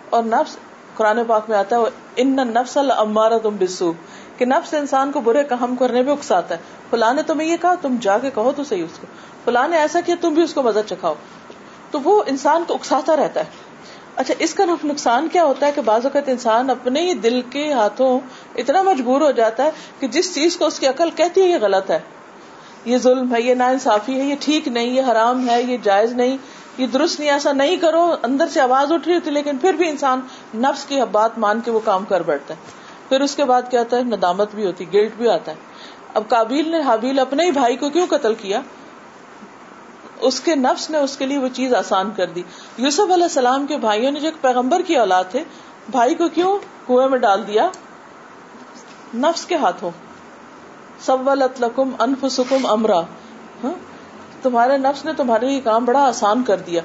اور 0.10 0.24
نفس 0.24 0.58
قرآن 0.94 1.20
پاک 1.28 1.50
میں 1.50 1.58
آتا 1.58 1.76
ہے 1.76 1.82
ان 2.16 2.36
نفس 2.36 2.78
المارا 2.78 3.38
تم 3.38 3.56
بسو 3.60 3.94
کہ 4.38 4.46
نفس 4.46 4.74
انسان 4.74 5.12
کو 5.12 5.22
برے 5.22 5.44
کام 5.44 5.76
کرنے 5.76 6.04
پہ 6.04 6.10
اکساتا 6.10 6.56
ہے۔ 6.56 6.60
فلاں 6.90 7.14
نے 7.14 7.24
تمہیں 7.24 7.50
یہ 7.50 7.58
کہا، 7.62 7.76
تم 7.76 7.96
جا 8.02 8.18
کے 8.18 8.30
کہو 8.30 8.52
تو 8.56 8.64
صحیح 8.64 8.84
اس 8.84 9.00
کو۔ 9.00 9.08
فلاں 9.46 9.68
نے 9.68 9.78
ایسا 9.78 10.02
کیا، 10.02 10.16
تم 10.22 10.34
بھی 10.34 10.44
اس 10.44 10.54
کو 10.54 10.64
مزہ 10.64 10.80
چکھاؤ۔ 10.88 11.14
تو 11.92 12.00
وہ 12.04 12.24
انسان 12.26 12.64
کو 12.68 12.74
اکساتا 12.74 13.16
رہتا 13.16 13.40
ہے۔ 13.40 13.46
اچھا 14.16 14.34
اس 14.40 14.54
کا 14.54 14.64
نقصان 14.84 15.28
کیا 15.32 15.44
ہوتا 15.44 15.66
ہے 15.66 15.72
کہ 15.72 15.82
بعض 15.82 16.06
اوقات 16.06 16.30
انسان 16.30 16.70
اپنے 16.70 17.02
ہی 17.02 17.14
دل 17.14 17.42
کے 17.50 17.74
ہاتھوں 17.74 18.20
اتنا 18.56 18.82
مجبور 18.82 19.22
ہو 19.22 19.32
جاتا 19.32 19.64
ہے 19.64 19.72
کہ 20.00 20.08
جس 20.08 20.36
چیز 20.36 20.58
کو 20.58 20.66
اس 20.66 20.80
کی 20.80 20.88
عقل 20.88 21.10
کہتی 21.16 21.42
ہے، 21.42 21.48
یہ 21.48 21.58
غلط 21.62 21.92
ہے۔ 21.92 22.00
یہ 22.86 22.98
ظلم 22.98 23.36
ہے، 23.36 23.42
یہ 23.42 23.54
نا 23.54 23.68
انصافی 23.68 24.20
ہے، 24.20 24.26
یہ 24.26 24.36
ٹھیک 24.40 24.68
نہیں، 24.68 24.86
یہ 24.86 25.02
حرام 25.12 25.50
ہے، 25.50 25.62
یہ 25.62 25.78
جائز 25.84 26.14
نہیں۔ 26.14 26.38
یہ 26.78 26.88
درست 26.88 27.20
نہیں، 27.20 27.32
ایسا 27.32 27.52
نہیں 27.52 27.78
کرو۔ 27.78 28.16
اندر 28.24 28.48
سے 28.48 28.62
آواز 28.62 28.92
اٹھ 28.92 29.08
رہی 29.08 29.16
ہوتی، 29.16 29.32
لیکن 29.32 29.58
پھر 29.58 29.74
بھی 29.74 29.90
انسان 29.90 30.22
نفس 30.56 30.86
کی 30.86 31.00
بات 31.12 31.38
مان 31.38 31.60
کے 31.60 31.72
وہ 31.72 31.80
کام 31.84 32.06
کر 32.06 32.22
بیٹھتا 32.22 32.54
ہے۔ 32.54 32.87
پھر 33.10 33.22
اس 33.22 33.36
کے 33.36 33.46
بعد 33.46 33.62
کیا 33.70 33.80
ہوتا 33.80 33.98
ہے؟ 33.98 34.04
ندامت 34.04 34.56
بھی 34.56 34.66
ہوتی 34.66 34.94
گلٹ 34.94 35.12
بھی 35.18 35.30
آتا 35.30 35.52
ہے۔ 35.52 35.56
اب 36.14 36.24
کابیل 36.28 36.70
نے 36.70 36.82
حابیل 36.82 37.20
اپنے 37.20 37.46
ہی 37.46 37.52
بھائی 37.52 37.76
کو 37.76 37.90
کیوں 37.90 38.08
قتل 38.10 38.34
کیا؟ 38.34 38.62
اس 40.20 40.40
کے 40.40 40.56
نفس 40.56 40.90
نے 40.90 40.98
اس 40.98 41.18
کے 41.18 41.26
لیے 41.26 41.38
وہ 41.38 41.48
چیز 41.48 41.74
آسان 41.74 42.10
کر 42.16 42.26
دی۔ 42.26 42.44
یوسف 42.78 43.12
علیہ 43.14 43.24
السلام 43.24 43.66
کے 43.66 43.78
بھائیوں 43.78 44.12
نے 44.12 44.20
جو 44.20 44.26
ایک 44.26 44.42
پیغمبر 44.42 44.82
کی 44.82 44.96
اولاد 44.96 45.24
تھے، 45.32 45.44
بھائی 45.90 46.16
کو 46.16 46.30
کیوں 46.30 46.60
کنویں 46.88 47.10
میں 47.10 47.20
ڈال 47.20 47.48
دیا؟ 47.48 47.70
نفس 49.14 49.46
کے 49.46 49.56
ہاتھوں۔ 49.56 49.92
سب 51.00 51.34
لکم 51.34 51.90
انفسکم 52.00 52.66
امرا۔ 52.66 53.00
ہاں؟ 53.64 53.72
تمہارے 54.42 54.78
نفس 54.78 55.06
نے 55.06 55.14
تمہارے 55.18 55.48
یہ 55.48 55.62
کام 55.64 55.86
بڑا 55.86 56.08
آسان 56.08 56.44
کر 56.44 56.58
دیا۔ 56.58 56.82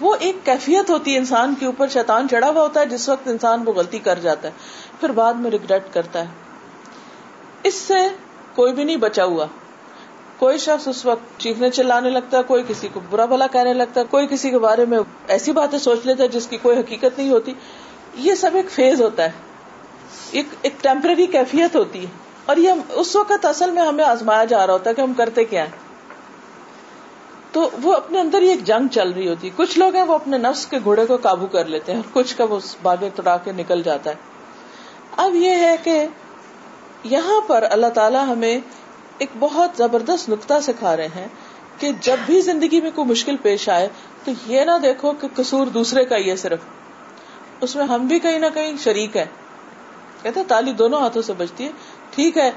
وہ 0.00 0.14
ایک 0.20 0.36
کیفیت 0.44 0.90
ہوتی 0.90 1.12
ہے 1.12 1.18
انسان 1.18 1.54
کے 1.60 1.66
اوپر، 1.66 1.88
شیطان 1.88 2.28
چڑھا 2.28 2.50
ہوا 2.50 2.62
ہوتا 2.62 2.80
ہے، 2.80 2.86
جس 2.86 3.08
وقت 3.08 3.28
انسان 3.28 3.62
وہ 3.66 3.72
غلطی 3.72 3.98
کر 3.98 4.18
جاتا 4.18 4.48
ہے، 4.48 4.52
پھر 5.00 5.08
بعد 5.08 5.34
میں 5.34 5.50
ریگریٹ 5.50 5.82
کرتا 5.92 6.20
ہے۔ 6.20 6.26
اس 7.62 7.74
سے 7.74 8.08
کوئی 8.54 8.72
بھی 8.72 8.84
نہیں 8.84 8.96
بچا 8.96 9.24
ہوا۔ 9.24 9.46
کوئی 10.38 10.58
شخص 10.58 10.88
اس 10.88 11.06
وقت 11.06 11.40
چیخنے 11.40 11.70
چلانے 11.70 12.10
لگتا 12.10 12.38
ہے، 12.38 12.42
کوئی 12.42 12.62
کسی 12.68 12.88
کو 12.92 13.00
برا 13.10 13.24
بھلا 13.24 13.46
کہنے 13.46 13.72
لگتا 13.74 14.00
ہے، 14.00 14.06
کوئی 14.10 14.26
کسی 14.26 14.50
کے 14.50 14.58
بارے 14.58 14.86
میں 14.86 14.98
ایسی 15.28 15.52
باتیں 15.52 15.78
سوچ 15.78 15.98
لیتا 16.04 16.22
ہے 16.22 16.28
جس 16.28 16.46
کی 16.46 16.56
کوئی 16.56 16.78
حقیقت 16.78 17.18
نہیں 17.18 17.30
ہوتی۔ 17.30 17.54
یہ 18.14 18.34
سب 18.34 18.50
ایک 18.54 18.70
فیز 18.70 19.02
ہوتا 19.02 19.22
ہے۔ 19.22 19.30
ایک 20.30 20.46
ایک 20.62 20.72
ٹیمپرری 20.82 21.26
کیفیت 21.26 21.76
ہوتی 21.76 22.00
ہے۔ 22.00 22.10
اور 22.46 22.56
یہ 22.56 22.72
اس 22.92 23.16
وقت 23.16 23.44
اصل 23.44 23.70
میں 23.70 23.82
ہمیں 23.82 24.04
آزمایا 24.04 24.44
جا 24.44 24.66
رہا 24.66 24.74
ہوتا 24.74 24.90
ہے 24.90 24.94
کہ 24.94 25.00
ہم 25.00 25.12
کرتے 25.12 25.44
کیا 25.44 25.64
ہیں۔ 25.64 25.83
تو 27.54 27.70
وہ 27.82 27.94
اپنے 27.94 28.20
اندر 28.20 28.42
ہی 28.42 28.48
ایک 28.48 28.64
جنگ 28.64 28.88
چل 28.88 29.10
رہی 29.10 29.28
ہوتی 29.28 29.50
کچھ 29.56 29.78
لوگ 29.78 29.94
ہیں 29.94 30.02
وہ 30.02 30.14
اپنے 30.14 30.38
نفس 30.38 30.66
کے 30.66 30.78
گھوڑے 30.84 31.06
کو 31.06 31.16
قابو 31.16 31.46
کر 31.46 31.64
لیتے 31.64 31.92
ہیں 31.92 31.98
اور 31.98 32.10
کچھ 32.12 32.36
کا 32.36 32.44
وہ 32.44 32.58
باغے 32.82 33.08
توڑا 33.14 33.36
کے 33.36 33.52
نکل 33.52 33.82
جاتا 33.82 34.10
ہے۔ 34.10 34.14
اب 35.16 35.34
یہ 35.34 35.50
ہے 35.50 35.76
کہ 35.82 36.06
یہاں 37.04 37.40
پر 37.46 37.64
اللہ 37.70 37.86
تعالیٰ 37.86 38.26
ہمیں 38.28 38.60
ایک 39.18 39.30
بہت 39.38 39.70
زبردست 39.76 40.28
نقطہ 40.28 40.54
سکھا 40.62 40.96
رہے 40.96 41.08
ہیں 41.16 41.28
کہ 41.78 41.90
جب 42.00 42.16
بھی 42.26 42.40
زندگی 42.40 42.80
میں 42.80 42.90
کوئی 42.94 43.08
مشکل 43.08 43.36
پیش 43.36 43.68
آئے 43.68 43.88
تو 44.24 44.32
یہ 44.46 44.60
نہ 44.60 44.78
دیکھو 44.82 45.12
کہ 45.12 45.28
قصور 45.34 45.66
دوسرے 45.66 46.04
کا 46.04 46.16
ہی 46.16 46.30
ہے 46.30 46.36
صرف۔ 46.36 46.58
اس 47.60 47.76
میں 47.76 47.84
ہم 47.84 48.06
بھی 48.06 48.18
کہیں 48.18 48.38
نہ 48.38 48.46
کہیں 48.54 48.72
شریک 48.84 49.16
ہے 49.16 49.26
کہتے 50.22 50.44
تالی 50.48 50.72
دونوں 50.72 51.00
ہاتھوں 51.00 51.22
سے 51.22 51.32
بچتی 51.32 51.64
ہے۔ 51.64 51.70
ٹھیک 52.10 52.38
ہے 52.38 52.50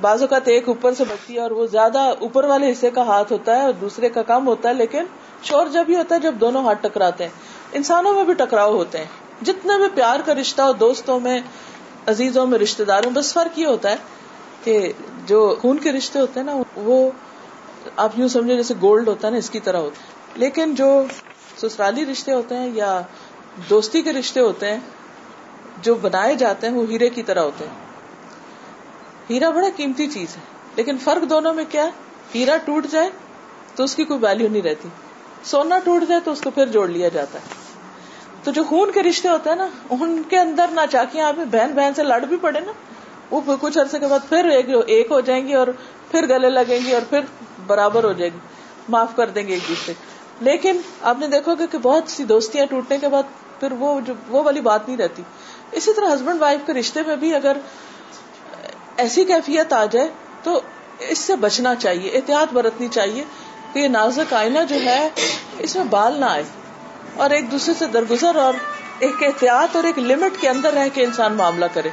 بعض 0.00 0.22
اوقات 0.22 0.48
ایک 0.48 0.68
اوپر 0.68 0.94
سے 0.94 1.04
بچتی 1.04 1.34
ہے 1.34 1.40
اور 1.40 1.50
وہ 1.50 1.66
زیادہ 1.66 1.98
اوپر 1.98 2.44
والے 2.44 2.72
حصے 2.72 2.90
کا 2.90 3.02
ہاتھ 3.02 3.32
ہوتا 3.32 3.56
ہے 3.56 3.62
اور 3.62 3.72
دوسرے 3.72 4.08
کا 4.08 4.22
کم 4.22 4.46
ہوتا 4.46 4.68
ہے، 4.68 4.74
لیکن 4.74 5.04
شور 5.42 5.66
جب 5.66 5.84
ہی 5.88 5.96
ہوتا 5.96 6.14
ہے، 6.14 6.20
جب 6.20 6.34
دونوں 6.40 6.64
ہاتھ 6.64 6.78
ٹکراتے 6.82 7.24
ہیں۔ 7.24 7.30
انسانوں 7.72 8.12
میں 8.12 8.24
بھی 8.24 8.34
ٹکراؤ 8.34 8.74
ہوتے 8.74 8.98
ہیں۔ 8.98 9.04
جتنے 9.42 9.76
بھی 9.76 9.88
پیار 9.94 10.20
کا 10.24 10.34
رشتہ 10.34 10.62
ہو، 10.62 10.72
دوستوں 10.72 11.20
میں، 11.20 11.40
عزیزوں 12.06 12.46
میں 12.46 12.58
رشتے 12.58 12.84
داروں 12.84 13.10
بس 13.10 13.32
فرق 13.32 13.58
یہ 13.58 13.66
ہوتا 13.66 13.90
ہے 13.90 13.96
کہ 14.64 14.92
جو 15.26 15.56
خون 15.62 15.78
کے 15.78 15.92
رشتے 15.92 16.18
ہوتے 16.18 16.40
ہیں 16.40 16.46
نا، 16.46 16.62
وہ 16.76 17.10
آپ 17.96 18.10
یوں 18.16 18.28
سمجھے 18.28 18.56
جیسے 18.56 18.74
گولڈ 18.82 19.08
ہوتا 19.08 19.26
ہے 19.28 19.32
نا، 19.32 19.38
اس 19.38 19.50
کی 19.50 19.60
طرح 19.60 19.76
ہوتا 19.76 20.02
ہے۔ 20.02 20.08
لیکن 20.34 20.74
جو 20.74 21.02
سسرالی 21.62 22.06
رشتے 22.06 22.32
ہوتے 22.32 22.56
ہیں 22.56 22.70
یا 22.74 23.00
دوستی 23.70 24.02
کے 24.02 24.12
رشتے 24.12 24.40
ہوتے 24.40 24.72
ہیں، 24.72 24.80
جو 25.82 25.94
بنائے 25.94 26.34
جاتے 26.34 26.66
ہیں، 26.66 26.74
وہ 26.74 26.86
ہیرے 26.90 27.08
کی 27.08 27.22
طرح 27.22 27.40
ہوتے 27.40 27.64
ہیں۔ 27.64 27.87
ہیرا 29.30 29.50
بڑا 29.50 29.66
قیمتی 29.76 30.06
چیز 30.06 30.36
ہے، 30.36 30.40
لیکن 30.76 30.98
فرق 30.98 31.30
دونوں 31.30 31.54
میں 31.54 31.64
کیا 31.68 31.88
ہیرا 32.34 32.56
ٹوٹ 32.56 32.86
جائے 32.90 33.10
تو 33.74 33.84
اس 33.84 33.94
کی 33.94 34.04
کوئی 34.04 34.20
ویلو 34.22 34.48
نہیں 34.48 34.62
رہتی۔ 34.62 34.88
سونا 35.44 35.78
ٹوٹ 35.78 36.04
جائے 36.08 36.20
تو 36.24 36.30
اس 36.30 36.40
کو 36.40 36.50
پھر 36.50 36.66
جوڑ 36.66 36.88
لیا 36.88 37.08
جاتا 37.08 37.38
ہے۔ 37.38 37.68
تو 38.44 38.50
جو 38.50 38.64
خون 38.64 38.92
کے 38.92 39.02
رشتے 39.02 39.28
ہوتے 39.28 39.50
ہیں 39.50 39.56
نا، 39.56 39.68
ان 39.90 40.22
کے 40.28 40.38
اندر 40.38 40.66
نہ 40.72 40.80
چاکیاں 40.92 41.26
آپ 41.28 41.34
بہن 41.36 41.72
بہن 41.74 41.94
سے 41.96 42.02
لڑ 42.02 42.24
بھی 42.24 42.36
پڑے 42.36 42.60
نا، 42.60 42.72
وہ 43.30 43.40
کچھ 43.60 43.78
عرصے 43.78 43.98
کے 43.98 44.06
بعد 44.06 44.28
پھر 44.28 44.44
ایک 44.86 45.10
ہو 45.10 45.20
جائیں 45.20 45.48
گی 45.48 45.54
اور 45.54 45.66
پھر 46.10 46.26
گلے 46.26 46.50
لگیں 46.50 46.78
گی 46.86 46.92
اور 46.92 47.02
پھر 47.10 47.20
برابر 47.66 48.04
ہو 48.04 48.12
جائے 48.12 48.32
گی۔ 48.32 48.38
معاف 48.88 49.16
کر 49.16 49.28
دیں 49.28 49.46
گے 49.46 49.52
ایک 49.52 49.68
دوسرے۔ 49.68 49.94
لیکن 50.40 50.76
آپ 51.02 51.18
نے 51.18 51.26
دیکھو 51.26 51.54
گے 51.54 51.66
کہ 51.70 51.78
بہت 51.78 52.04
سی 52.06 52.24
دوستیاں 52.24 52.66
ٹوٹنے 52.66 52.98
کے 52.98 53.08
بعد 53.08 53.22
پھر 53.60 53.72
وہ 53.72 54.00
جو 54.00 54.14
وہ 54.28 54.42
والی 54.42 54.60
بات 54.60 54.88
نہیں 54.88 54.98
رہتی۔ 54.98 55.22
اسی 55.72 55.92
طرح 55.92 56.14
ہسبینڈ 56.14 56.40
وائف 56.40 56.60
کے 56.66 56.72
رشتے 56.72 57.00
میں 57.06 57.16
بھی 57.16 57.34
اگر 57.34 57.56
ایسی 58.98 59.24
کیفیت 59.24 59.72
آ 59.72 59.84
جائے 59.84 60.08
تو 60.42 60.60
اس 60.98 61.18
سے 61.18 61.36
بچنا 61.36 61.74
چاہیے، 61.74 62.10
احتیاط 62.10 62.54
برتنی 62.54 62.88
چاہیے 62.88 63.24
کہ 63.72 63.78
یہ 63.78 63.88
نازک 63.88 64.34
آئینہ 64.34 64.58
جو 64.68 64.76
ہے، 64.76 65.08
اس 65.58 65.76
میں 65.76 65.84
بال 65.84 66.20
نہ 66.20 66.24
آئے 66.24 66.42
اور 67.16 67.30
ایک 67.30 67.50
دوسرے 67.50 67.74
سے 67.78 67.86
درگزر 67.86 68.36
اور 68.36 68.54
ایک 68.98 69.14
احتیاط 69.22 69.76
اور 69.76 69.84
ایک 69.84 69.98
لمٹ 69.98 70.40
کے 70.40 70.48
اندر 70.48 70.72
رہ 70.72 70.88
کے 70.94 71.04
انسان 71.04 71.32
معاملہ 71.32 71.64
کرے۔ 71.74 71.88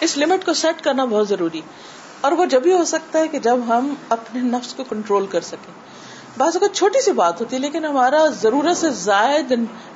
اس 0.00 0.18
لمٹ 0.18 0.46
کو 0.46 0.52
سیٹ 0.52 0.84
کرنا 0.84 1.04
بہت 1.04 1.28
ضروری۔ 1.28 1.60
اور 2.20 2.32
وہ 2.32 2.44
جب 2.44 2.60
ہی 2.66 2.72
ہو 2.72 2.84
سکتا 2.84 3.18
ہے 3.18 3.28
کہ 3.28 3.38
جب 3.38 3.56
ہم 3.68 3.94
اپنے 4.08 4.40
نفس 4.40 4.74
کو 4.74 4.84
کنٹرول 4.84 5.26
کر 5.26 5.40
سکیں۔ 5.40 5.74
بعض 6.38 6.56
اوقات 6.56 6.76
چھوٹی 6.76 7.00
سی 7.00 7.12
بات 7.12 7.40
ہوتی 7.40 7.56
ہے، 7.56 7.60
لیکن 7.60 7.84
ہمارا 7.84 8.26
ضرورت 8.26 8.76
سے 8.76 8.90
زائد 8.90 9.52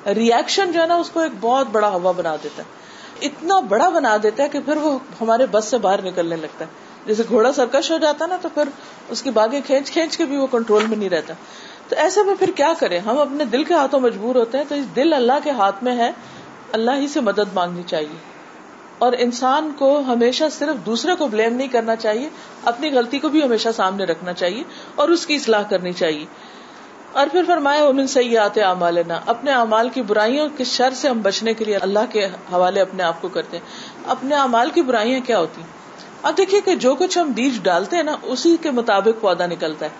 ریئیکشن 0.07 0.73
جو 0.73 0.83
ہے 0.83 0.87
نا، 0.87 0.95
اس 0.95 1.11
کو 1.11 1.21
ایک 1.21 1.33
بہت 1.41 1.67
بڑا 1.67 1.89
ہوا 1.89 2.13
بنا 2.13 2.37
دیتا 2.43 2.63
ہے۔ 2.63 2.89
اتنا 3.21 3.59
بڑا 3.59 3.89
بنا 3.89 4.17
دیتا 4.23 4.43
ہے 4.43 4.49
کہ 4.49 4.61
پھر 4.61 4.77
وہ 4.77 4.99
ہمارے 5.21 5.47
بس 5.51 5.65
سے 5.65 5.79
باہر 5.79 6.03
نکلنے 6.03 6.37
لگتا 6.37 6.65
ہے۔ 6.65 6.71
جیسے 7.07 7.23
گھوڑا 7.29 7.53
سرکش 7.53 7.91
ہو 7.91 7.97
جاتا 7.99 8.27
نا 8.27 8.37
تو 8.43 8.49
پھر 8.55 8.63
اس 9.09 9.23
کی 9.23 9.31
باغیں 9.31 9.61
کھینچ 9.67 9.91
کھینچ 9.91 10.17
کے 10.17 10.25
بھی 10.25 10.37
وہ 10.37 10.47
کنٹرول 10.47 10.87
میں 10.87 10.97
نہیں 10.97 11.09
رہتا۔ 11.09 11.35
تو 11.89 11.97
ایسے 11.97 12.23
میں 12.23 12.35
پھر 12.39 12.51
کیا 12.57 12.73
کریں؟ 12.79 12.99
ہم 12.99 13.19
اپنے 13.19 13.45
دل 13.45 13.65
کے 13.65 13.75
ہاتھوں 13.75 14.01
مجبور 14.01 14.35
ہوتے 14.35 14.59
ہیں 14.59 14.65
تو 14.69 14.75
اس 14.75 14.97
دل 14.97 15.13
اللہ 15.13 15.33
کے 15.45 15.51
ہاتھ 15.51 15.85
میں 15.85 15.97
ہے۔ 15.97 16.11
اللہ 16.73 16.91
ہی 16.91 17.09
سے 17.09 17.21
مدد 17.21 17.55
مانگنی 17.55 17.83
چاہیے۔ 17.87 18.39
اور 18.99 19.13
انسان 19.19 19.71
کو 19.79 19.99
ہمیشہ 19.99 20.45
صرف 20.59 20.87
دوسرے 20.87 21.15
کو 21.15 21.27
بلیم 21.27 21.55
نہیں 21.55 21.69
کرنا 21.69 21.97
چاہیے، 21.97 22.29
اپنی 22.65 22.91
غلطی 22.91 23.19
کو 23.19 23.29
بھی 23.29 23.45
ہمیشہ 23.45 23.69
سامنے 23.77 24.05
رکھنا 24.05 24.33
چاہیے 24.33 24.63
اور 24.95 25.09
اس 25.09 25.27
کی 25.27 25.35
اصلاح 25.35 25.63
کرنی 25.63 25.93
چاہیے۔ 25.93 26.27
اور 27.13 27.27
پھر 27.33 27.43
فرمایا 27.47 27.85
امن 27.85 28.07
سیاحت 28.07 28.59
اعمال 28.59 28.99
اپنے 29.27 29.53
اعمال 29.53 29.89
کی 29.89 30.03
برائیوں 30.03 30.49
کے 30.57 30.65
شر 30.65 30.91
سے 30.91 31.09
ہم 31.09 31.21
بچنے 31.21 31.55
کے 31.55 31.65
لیے 31.65 31.77
اللہ 31.77 31.99
کے 32.11 32.25
حوالے 32.25 32.81
اپنے 32.81 33.03
آپ 33.03 33.23
کو 33.23 33.29
کرتے 33.29 33.57
ہیں۔ 33.57 33.65
اپنے 34.07 34.35
اعمال 34.35 34.71
کی 34.71 34.83
برائیاں 34.83 35.21
کیا 35.21 35.39
ہوتی 35.39 35.61
ہیں؟ 35.61 35.69
اب 36.23 36.37
دیکھیے 36.37 36.61
کہ 36.61 36.75
جو 36.75 36.95
کچھ 36.95 37.19
ہم 37.19 37.31
بیج 37.31 37.59
ڈالتے 37.63 37.97
ہیں 37.97 38.03
نا، 38.03 38.17
اسی 38.23 38.57
کے 38.63 38.71
مطابق 38.71 39.21
پودا 39.21 39.47
نکلتا 39.47 39.87
ہے۔ 39.87 39.91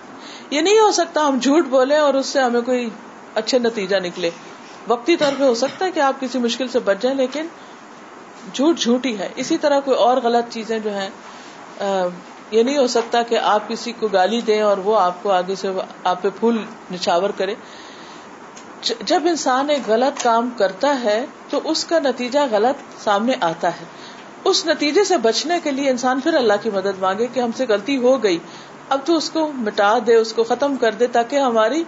یہ 0.49 0.61
نہیں 0.61 0.79
ہو 0.79 0.91
سکتا 0.91 1.27
ہم 1.27 1.37
جھوٹ 1.37 1.65
بولے 1.65 1.97
اور 1.97 2.13
اس 2.13 2.25
سے 2.25 2.39
ہمیں 2.39 2.61
کوئی 2.61 2.89
اچھے 3.35 3.59
نتیجہ 3.59 3.95
نکلے۔ 3.95 4.29
وقتی 4.87 5.15
طور 5.15 5.31
پہ 5.37 5.43
ہو 5.43 5.53
سکتا 5.53 5.85
ہے 5.85 5.91
کہ 5.91 5.99
آپ 5.99 6.19
کسی 6.19 6.39
مشکل 6.39 6.67
سے 6.67 6.79
بچ 6.79 6.95
جائیں، 7.01 7.17
لیکن 7.17 7.47
جھوٹ 8.53 8.77
جھوٹ 8.77 9.05
ہی 9.05 9.17
ہے۔ 9.17 9.29
اسی 9.35 9.57
طرح 9.57 9.79
کوئی 9.79 9.97
اور 9.97 10.17
غلط 10.17 10.53
چیزیں 10.53 10.79
جو 10.79 10.89
ہیں 10.93 11.09
یہ 12.51 12.63
نہیں 12.63 12.77
ہو 12.77 12.87
سکتا 12.87 13.23
کہ 13.23 13.37
آپ 13.37 13.67
کسی 13.67 13.91
کو 13.91 14.07
گالی 14.07 14.41
دیں 14.41 14.61
اور 14.61 14.77
وہ 14.77 14.99
آپ 14.99 15.23
کو 15.23 15.31
آگے 15.31 15.55
سے 15.55 15.67
آپ 16.03 16.21
پہ 16.21 16.29
پھول 16.39 16.65
نچھاور 16.91 17.29
کرے۔ 17.29 17.55
جب 19.05 19.21
انسان 19.25 19.69
ایک 19.69 19.89
غلط 19.89 20.23
کام 20.23 20.49
کرتا 20.57 21.01
ہے 21.03 21.25
تو 21.49 21.59
اس 21.63 21.85
کا 21.85 21.99
نتیجہ 21.99 22.39
غلط 22.51 23.03
سامنے 23.03 23.33
آتا 23.41 23.67
ہے۔ 23.67 23.85
اس 24.43 24.65
نتیجے 24.65 25.03
سے 25.03 25.17
بچنے 25.17 25.53
کے 25.63 25.71
لیے 25.71 25.89
انسان 25.89 26.19
پھر 26.19 26.33
اللہ 26.33 26.53
کی 26.61 26.69
مدد 26.69 26.99
مانگے 26.99 27.27
کہ 27.27 27.39
ہم 27.39 27.49
سے 27.57 27.65
غلطی 27.69 27.97
ہو 27.97 28.23
گئی۔ 28.23 28.37
اب 28.89 28.99
تو 29.05 29.15
اس 29.15 29.29
کو 29.29 29.51
مٹا 29.51 29.97
دے، 30.07 30.15
اس 30.15 30.33
کو 30.33 30.43
ختم 30.43 30.75
کر 30.75 30.91
دے 30.91 31.07
تاکہ 31.07 31.35
ہماری 31.35 31.83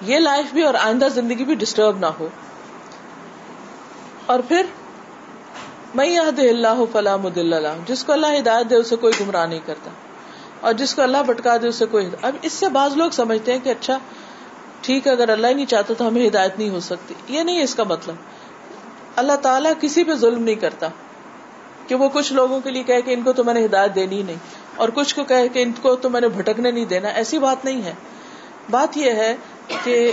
یہ 0.00 0.18
لائف 0.18 0.52
بھی 0.52 0.62
اور 0.62 0.74
آئندہ 0.74 1.08
زندگی 1.14 1.44
بھی 1.44 1.54
ڈسٹرب 1.54 1.98
نہ 1.98 2.06
ہو۔ 2.06 2.28
اور 4.26 4.40
پھر 4.48 4.66
میں 5.94 6.16
اللہ 6.18 6.82
فلاں 6.92 7.16
اللہ 7.36 7.80
جس 7.86 8.04
کو 8.04 8.12
اللہ 8.12 8.38
ہدایت 8.38 8.70
دے 8.70 8.74
اسے 8.76 8.96
کوئی 8.96 9.12
گمراہ 9.20 9.46
نہیں 9.46 9.60
کرتا، 9.66 9.90
اور 10.60 10.72
جس 10.72 10.94
کو 10.94 11.02
اللہ 11.02 11.22
بٹکا 11.26 11.56
دے 11.62 11.68
اسے 11.68 11.86
کوئی 11.86 12.08
اب 12.22 12.36
اس 12.42 12.52
سے 12.52 12.68
بعض 12.72 12.96
لوگ 12.96 13.10
سمجھتے 13.12 13.52
ہیں 13.52 13.58
کہ 13.64 13.70
اچھا 13.70 13.98
ٹھیک 14.82 15.06
ہے، 15.06 15.12
اگر 15.12 15.28
اللہ 15.28 15.46
ہی 15.46 15.54
نہیں 15.54 15.66
چاہتا 15.66 15.94
تو 15.94 16.06
ہمیں 16.08 16.26
ہدایت 16.26 16.58
نہیں 16.58 16.70
ہو 16.70 16.80
سکتی، 16.80 17.14
یہ 17.28 17.42
نہیں 17.42 17.62
اس 17.62 17.74
کا 17.74 17.84
مطلب۔ 17.84 18.14
اللہ 19.16 19.36
تعالیٰ 19.42 19.72
کسی 19.80 20.04
پہ 20.04 20.14
ظلم 20.16 20.42
نہیں 20.42 20.54
کرتا 20.56 20.88
کہ 21.88 21.94
وہ 21.94 22.08
کچھ 22.12 22.32
لوگوں 22.32 22.60
کے 22.60 22.70
لیے 22.70 22.82
کہ 22.84 23.12
ان 23.14 23.22
کو 23.22 23.32
تو 23.32 23.44
میں 23.44 23.54
نے 23.54 23.64
ہدایت 23.64 23.94
دینی 23.94 24.16
ہی 24.16 24.22
نہیں، 24.22 24.36
اور 24.76 24.88
کچھ 24.94 25.14
کو 25.14 25.24
کہ 25.24 25.62
ان 25.62 25.72
کو 25.82 25.94
تو 25.96 26.10
میں 26.10 26.20
نے 26.20 26.28
بھٹکنے 26.30 26.70
نہیں 26.70 26.84
دینا، 26.86 27.08
ایسی 27.10 27.38
بات 27.38 27.64
نہیں 27.64 27.82
ہے۔ 27.82 27.94
بات 28.70 28.96
یہ 28.96 29.12
ہے 29.12 29.34
کہ 29.84 30.10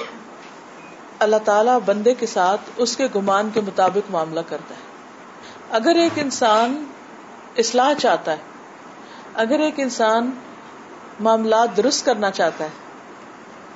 اللہ 1.19 1.43
تعالی 1.45 1.71
بندے 1.85 2.13
کے 2.13 2.25
ساتھ 2.25 2.69
اس 2.77 2.95
کے 2.97 3.07
گمان 3.15 3.49
کے 3.53 3.61
مطابق 3.61 4.11
معاملہ 4.11 4.39
کرتا 4.49 4.75
ہے۔ 4.75 4.87
اگر 5.71 5.95
ایک 5.95 6.19
انسان 6.19 6.83
اصلاح 7.57 7.93
چاہتا 7.93 8.31
ہے، 8.31 8.37
اگر 9.33 9.59
ایک 9.59 9.79
انسان 9.79 10.31
معاملات 11.19 11.75
درست 11.77 12.05
کرنا 12.05 12.31
چاہتا 12.31 12.63
ہے، 12.63 12.69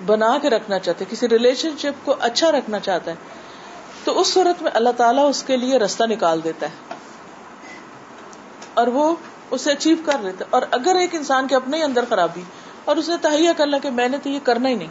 بنا 0.05 0.37
کے 0.41 0.49
رکھنا 0.49 0.79
چاہتا 0.79 1.05
ہے، 1.05 1.09
کسی 1.11 1.29
ریلیشن 1.29 1.77
شپ 1.77 2.05
کو 2.05 2.15
اچھا 2.19 2.51
رکھنا 2.51 2.79
چاہتا 2.79 3.11
ہے، 3.11 3.15
تو 4.03 4.19
اس 4.19 4.27
صورت 4.27 4.61
میں 4.61 4.71
اللہ 4.73 4.89
تعالیٰ 4.97 5.29
اس 5.29 5.43
کے 5.43 5.57
لیے 5.57 5.77
رستہ 5.77 6.03
نکال 6.03 6.43
دیتا 6.43 6.65
ہے۔ 6.65 6.95
اور 8.73 8.87
وہ 8.87 9.15
اسے 9.51 9.71
اچیو 9.71 9.95
کر 10.05 10.19
لیتے 10.21 10.43
اور 10.49 10.61
اگر 10.71 10.95
ایک 10.95 11.15
انسان 11.15 11.47
کے 11.47 11.55
اپنے 11.55 11.77
ہی 11.77 11.83
اندر 11.83 12.03
خرابی، 12.09 12.41
اور 12.85 12.95
اسے 12.95 13.17
تہیا 13.21 13.51
کر 13.57 13.65
لیا 13.65 13.79
کہ 13.79 13.89
میں 13.89 14.09
نے 14.09 14.17
تو 14.23 14.29
یہ 14.29 14.39
کرنا 14.43 14.69
ہی 14.69 14.75
نہیں، 14.75 14.89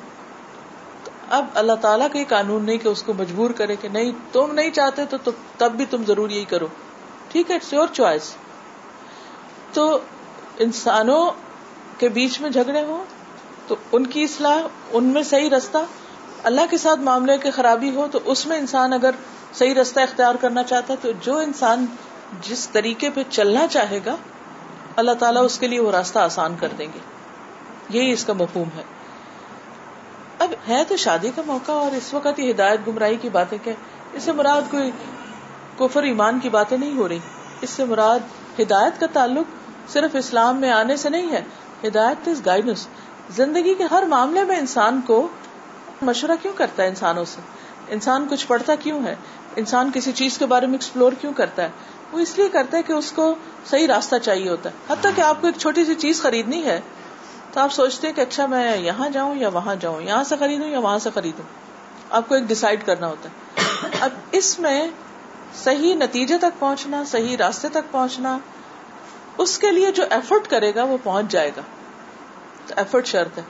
تو 1.05 1.11
اب 1.31 1.47
اللہ 1.55 1.73
تعالیٰ 1.81 2.07
کا 2.13 2.19
یہ 2.19 2.25
قانون 2.29 2.65
نہیں 2.65 2.79
کہ 2.79 2.89
اس 2.89 3.03
کو 3.03 3.15
مجبور 3.15 3.51
کرے 3.51 3.77
کہ 3.77 3.89
نہیں، 3.89 4.13
تم 4.33 4.55
نہیں 4.55 4.71
چاہتے 4.71 5.05
تو 5.11 5.31
تب 5.59 5.73
بھی 5.73 5.87
تم 5.91 6.05
ضرور 6.07 6.31
یہی 6.31 6.45
کرو۔ 6.45 6.67
ٹھیک 7.29 7.51
ہے 7.51 7.55
اٹس 7.55 7.73
یور 7.73 7.87
چوائس 7.93 8.37
تو 9.73 9.99
انسانوں 10.59 11.31
کے 11.99 12.09
بیچ 12.09 12.41
میں 12.41 12.51
جھگڑے 12.51 12.85
ہو 12.85 13.05
تو 13.67 13.77
ان 13.93 14.07
کی 14.07 14.25
اصلاح، 14.25 14.63
ان 14.91 15.05
میں 15.05 15.23
صحیح 15.23 15.51
رستہ، 15.51 15.79
اللہ 16.43 16.61
کے 16.71 16.77
ساتھ 16.77 17.01
معاملے 17.01 17.39
کی 17.39 17.51
خرابی 17.51 17.91
ہو 17.91 18.07
تو 18.13 18.19
اس 18.25 18.47
میں 18.47 18.59
انسان 18.59 18.93
اگر 18.93 19.11
صحیح 19.55 19.75
رستہ 19.75 20.01
اختیار 20.01 20.35
کرنا 20.35 20.63
چاہتا 20.63 20.93
ہے 20.93 20.99
تو 21.03 21.09
جو 21.21 21.39
انسان 21.39 21.87
جس 22.43 22.69
طریقے 22.69 23.11
پہ 23.11 23.23
چلنا 23.31 23.67
چاہے 23.67 24.01
گا، 24.07 24.17
اللہ 24.97 25.13
تعالیٰ 25.13 25.45
اس 25.45 25.59
کے 25.59 25.67
لیے 25.67 25.81
وہ 25.81 25.91
راستہ 25.91 26.19
آسان 26.19 26.55
کر 26.61 26.69
دیں 26.79 26.87
گے۔ 26.95 26.99
یہی 27.89 28.13
اس 28.13 28.25
کا 28.25 28.33
مفہوم 28.33 28.69
ہے۔ 28.77 28.83
اب 30.39 30.55
ہے 30.69 30.85
تو 30.89 30.97
شادی 30.97 31.31
کا 31.35 31.43
موقع 31.47 31.73
اور 31.73 31.97
اس 31.97 32.15
وقت 32.15 32.39
یہ 32.39 32.51
ہدایت 32.51 32.81
گمراہی 32.87 33.17
کی 33.17 33.29
باتیں 33.29 33.59
کہ 33.65 33.73
اس 34.13 34.23
سے 34.23 34.33
مراد 34.33 34.71
کوئی 34.71 34.91
کفر 35.83 36.03
ایمان 36.03 36.39
کی 36.39 36.49
باتیں 36.49 36.79
نہیں 36.79 36.97
ہو 36.97 37.09
رہی۔ 37.09 37.19
اس 37.61 37.71
سے 37.71 37.85
مراد 37.85 38.19
ہدایت 38.61 39.01
کا 39.01 39.07
تعلق 39.13 39.47
صرف 39.91 40.11
اسلام 40.15 40.57
میں 40.57 40.71
آنے 40.71 40.97
سے 40.97 41.09
نہیں 41.09 41.33
ہے۔ 41.33 41.43
ہدایت 41.85 42.29
از 42.29 42.47
گائیڈنس 42.47 42.89
زندگی 43.31 43.75
کے 43.75 43.85
ہر 43.91 44.03
معاملے 44.03 44.45
میں 44.45 44.59
انسان 44.59 45.01
کو 45.07 45.29
مشورہ 46.03 46.31
کیوں 46.43 46.53
کرتا 46.53 46.83
ہے 46.83 46.89
انسانوں 46.89 47.25
سے؟ 47.25 47.41
انسان 47.89 48.27
کچھ 48.31 48.47
پڑھتا 48.47 48.75
کیوں 48.75 49.05
ہے؟ 49.05 49.15
انسان 49.57 49.91
کسی 49.95 50.13
چیز 50.13 50.39
کے 50.39 50.47
بارے 50.47 50.67
میں 50.67 50.75
ایکسپلور 50.75 51.13
کیوں 51.21 51.33
کرتا 51.33 51.63
ہے؟ 51.63 51.69
وہ 52.13 52.19
اس 52.19 52.39
لیے 52.39 52.49
کرتا 52.49 52.77
ہے 52.77 52.83
کہ 52.83 52.93
اس 52.93 53.13
کو 53.13 53.35
صحیح 53.67 53.87
راستہ 53.87 54.17
چاہیے 54.23 54.49
ہوتا 54.49 54.71
ہے۔ 54.71 54.75
حتیٰ 54.91 55.11
کہ 55.17 55.21
آپ 55.21 55.41
کو 55.41 55.47
ایک 55.47 55.57
چھوٹی 55.57 55.85
سی 55.85 55.95
چیز 55.95 56.23
خریدنی 56.23 56.65
ہے 56.65 56.81
تو 57.53 57.61
آپ 57.61 57.73
سوچتے 57.73 58.07
ہیں 58.07 58.15
کہ 58.15 58.21
اچھا 58.21 58.47
میں 58.47 58.77
یہاں 58.77 59.09
جاؤں 59.09 59.37
یا 59.37 59.49
وہاں 59.49 59.75
جاؤں، 59.75 60.03
یہاں 60.03 60.25
سے 60.25 60.37
خریدوں 60.39 60.69
یا 60.69 60.79
وہاں 60.79 60.99
سے 60.99 61.11
خریدوں؟ 61.15 61.45
آپ 62.11 62.29
کو 62.29 62.35
ایک 62.35 62.45
ڈسائڈ 62.45 62.87
کرنا 62.87 63.07
ہوتا 63.07 63.29
ہے۔ 63.29 63.63
اب 64.01 64.11
اس 64.33 64.59
میں 64.59 64.89
صحیح 65.55 65.95
نتیجے 65.95 66.39
تک 66.39 66.61
پہنچنا، 66.61 67.05
صحیح 67.05 67.37
راستے 67.37 67.69
تک 67.69 67.93
پہنچنا، 67.93 68.39
اس 69.39 69.59
کے 69.59 69.73
لیے 69.73 69.93
جو 69.93 70.03
ایفرٹ 70.11 70.49
کرے 70.49 70.75
گا 70.75 70.85
وہ 70.85 70.99
پہنچ 71.03 71.27
جائے 71.29 71.51
گا۔ 71.57 71.63
تو 72.67 72.75
ایفرٹ 72.77 73.07
شرط 73.07 73.39
ہے۔ 73.39 73.43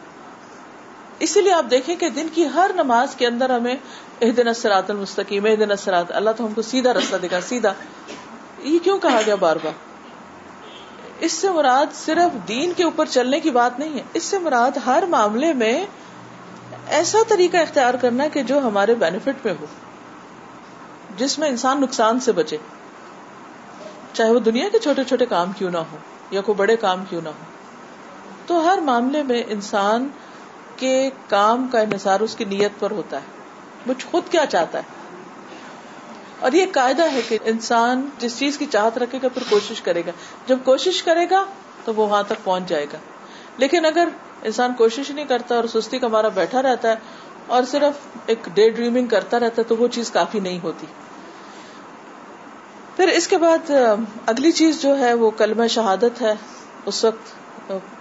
اسی 1.19 1.41
لیے 1.41 1.53
آپ 1.53 1.65
دیکھیں 1.71 1.97
کہ 1.97 2.09
دن 2.09 2.27
کی 2.35 2.47
ہر 2.55 2.71
نماز 2.75 3.15
کے 3.15 3.27
اندر 3.27 3.51
ہمیں 3.51 3.77
دن 4.21 4.49
اثرات 4.49 4.91
المستقیم 4.91 5.55
دن 5.55 5.71
اثرات 5.71 6.12
اللہ 6.12 6.31
تو 6.37 6.47
ہم 6.47 6.55
کو 6.55 6.62
سیدھا 6.62 6.95
راستہ 6.95 7.17
دکھا، 7.17 7.41
سیدھا۔ 7.41 7.73
یہ 8.59 8.79
کیوں 8.79 8.99
کہا 8.99 9.21
گیا 9.27 9.35
بار 9.35 9.57
بار؟ 9.62 9.73
اس 11.21 11.33
سے 11.33 11.51
مراد 11.51 11.95
صرف 11.95 12.49
دین 12.49 12.73
کے 12.77 12.85
اوپر 12.85 13.07
چلنے 13.07 13.41
کی 13.41 13.51
بات 13.51 13.79
نہیں 13.79 13.95
ہے۔ 13.95 14.03
اس 14.15 14.23
سے 14.23 14.38
مراد 14.38 14.71
ہر 14.87 15.05
معاملے 15.09 15.53
میں 15.53 15.87
ایسا 16.87 17.19
طریقہ 17.29 17.57
اختیار 17.57 17.95
کرنا 17.95 18.29
کہ 18.29 18.43
جو 18.43 18.59
ہمارے 18.59 18.95
بینیفٹ 18.95 19.47
میں 19.47 19.55
ہو۔ 19.61 19.67
جس 21.16 21.38
میں 21.38 21.48
انسان 21.48 21.81
نقصان 21.81 22.20
سے 22.20 22.33
بچے۔ 22.33 22.57
چاہے 24.12 24.33
وہ 24.33 24.40
دنیا 24.40 24.68
کے 24.72 24.79
چھوٹے 24.79 25.05
چھوٹے 25.05 25.27
کام 25.27 25.53
کیوں 25.53 25.70
نہ 25.70 25.79
ہو 25.79 25.96
یا 26.31 26.40
کوئی 26.40 26.57
بڑے 26.57 26.77
کام 26.77 27.05
کیوں 27.11 27.20
نہ 27.22 27.29
ہو۔ 27.29 27.44
تو 28.46 28.68
ہر 28.68 28.79
معاملے 28.79 29.22
میں 29.22 29.42
انسان 29.48 30.09
کے 30.77 31.11
کام 31.29 31.68
کا 31.72 31.81
انحصار 31.81 32.20
اس 32.20 32.37
کی 32.37 32.44
نیت 32.44 32.72
پر 32.79 32.90
ہوتا 32.90 33.16
ہے۔ 33.16 33.27
وہ 33.87 33.94
خود 34.11 34.22
کیا 34.31 34.46
چاہتا 34.46 34.79
ہے۔ 34.79 34.83
اور 36.38 36.53
یہ 36.53 36.66
قاعدہ 36.72 37.12
ہے 37.12 37.20
کہ 37.29 37.38
انسان 37.44 38.09
جس 38.18 38.38
چیز 38.38 38.59
کی 38.59 38.66
چاہت 38.66 38.98
رکھے 38.98 39.18
گا 39.22 39.29
پھر 39.29 39.42
کوشش 39.51 39.81
کرے 39.81 40.03
گا۔ 40.07 40.11
جب 40.46 40.59
کوشش 40.64 41.03
کرے 41.03 41.31
گا 41.31 41.44
تو 41.85 41.94
وہ 41.94 42.09
وہاں 42.09 42.22
تک 42.22 42.44
پہنچ 42.44 42.68
جائے 42.68 42.87
گا۔ 42.92 42.98
لیکن 43.57 43.87
اگر 43.87 44.09
انسان 44.42 44.75
کوشش 44.75 45.11
نہیں 45.11 45.25
کرتا 45.25 45.55
اور 45.55 45.64
سستی 45.64 45.98
کا 45.98 46.09
مارا 46.09 46.29
بیٹھا 46.29 46.62
رہتا 46.62 46.88
ہے 46.88 46.94
اور 47.46 47.62
صرف 47.62 48.18
ایک 48.26 48.38
ڈے 48.55 48.70
ڈریمنگ 48.70 49.07
کرتا 49.07 49.40
رہتا 49.40 49.55
ہے 49.59 49.62
تو 49.62 49.76
وہ 49.76 49.88
چیز 49.88 50.11
کافی 50.11 50.40
نہیں 50.40 50.59
ہوتی۔ 50.62 50.87
پھر 52.96 53.09
اس 53.09 53.28
کے 53.28 53.38
بعد، 53.38 53.70
اگلی 54.26 54.52
چیز 54.52 54.83
جو 54.83 54.98
ہے 54.98 55.14
وہ 55.14 55.31
کلمہ 55.31 55.66
شہادت 55.66 56.22
ہے۔ 56.22 56.35
اس 56.87 57.05
وقت، 57.05 57.33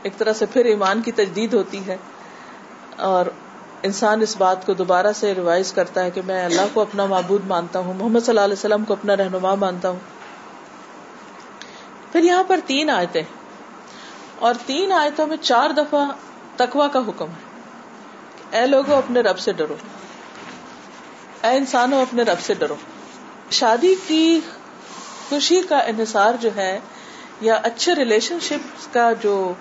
ایک 0.02 0.18
طرح 0.18 0.34
سے 0.34 0.46
پھر 0.46 0.66
ایمان 0.66 1.02
کی 1.02 1.12
تجدید 1.12 1.54
ہوتی 1.54 1.88
ہے۔ 1.88 1.98
اور 2.98 3.26
انسان 3.84 4.22
اس 4.22 4.38
بات 4.38 4.66
کو 4.66 4.74
دوبارہ 4.74 5.14
سے 5.16 5.36
ریوائز 5.36 5.74
کرتا 5.74 6.04
ہے 6.04 6.12
کہ 6.12 6.22
میں 6.26 6.46
اللہ 6.46 6.62
کو 6.74 6.82
اپنا 6.82 7.06
معبود 7.06 7.42
مانتا 7.48 7.80
ہوں، 7.80 7.94
محمد 7.94 8.20
صلی 8.20 8.30
اللہ 8.30 8.42
علیہ 8.42 8.54
وسلم 8.54 8.86
کو 8.86 8.94
اپنا 8.94 9.18
رہنما 9.18 9.56
مانتا 9.56 9.90
ہوں۔ 9.90 10.00
پھر 12.12 12.24
یہاں 12.24 12.44
پر 12.48 12.60
تین 12.66 12.90
آیتیں۔ 12.90 13.24
اور 14.40 14.54
تین 14.66 14.92
آیتوں 14.92 15.28
میں 15.28 15.38
چار 15.42 15.70
دفعہ 15.70 16.06
تکوا 16.56 16.88
کا 16.88 17.00
حکم 17.08 17.26
ہے۔ 17.26 17.51
اے 18.52 18.68
لوگوں، 18.68 18.98
اپنے 18.98 19.20
رب 19.20 19.40
سے 19.40 19.54
ڈرو۔ 19.54 19.76
اے 21.44 21.58
انسانوں، 21.58 22.02
اپنے 22.02 22.24
رب 22.24 22.40
سے 22.40 22.54
ڈرو۔ 22.54 22.76
شادی 23.52 23.96
کی 24.08 24.40
خوشی 25.30 25.62
کا 25.70 25.78
انحصار 25.78 26.34
جو 26.40 26.50
ہے، 26.56 26.80
یا 27.42 27.56
اچھے 27.56 27.96
ریلیشن 27.96 28.40
شپ 28.40 28.94
کا 28.94 29.14
جو 29.14 29.54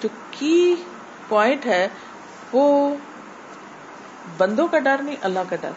جو 0.00 0.08
کی 0.30 0.74
پوائنٹ 1.28 1.66
ہے، 1.66 1.88
وہ 2.52 2.96
بندوں 4.36 4.68
کا 4.68 4.78
ڈر 4.78 5.02
نہیں، 5.02 5.16
اللہ 5.22 5.40
کا 5.50 5.56
ڈر 5.56 5.70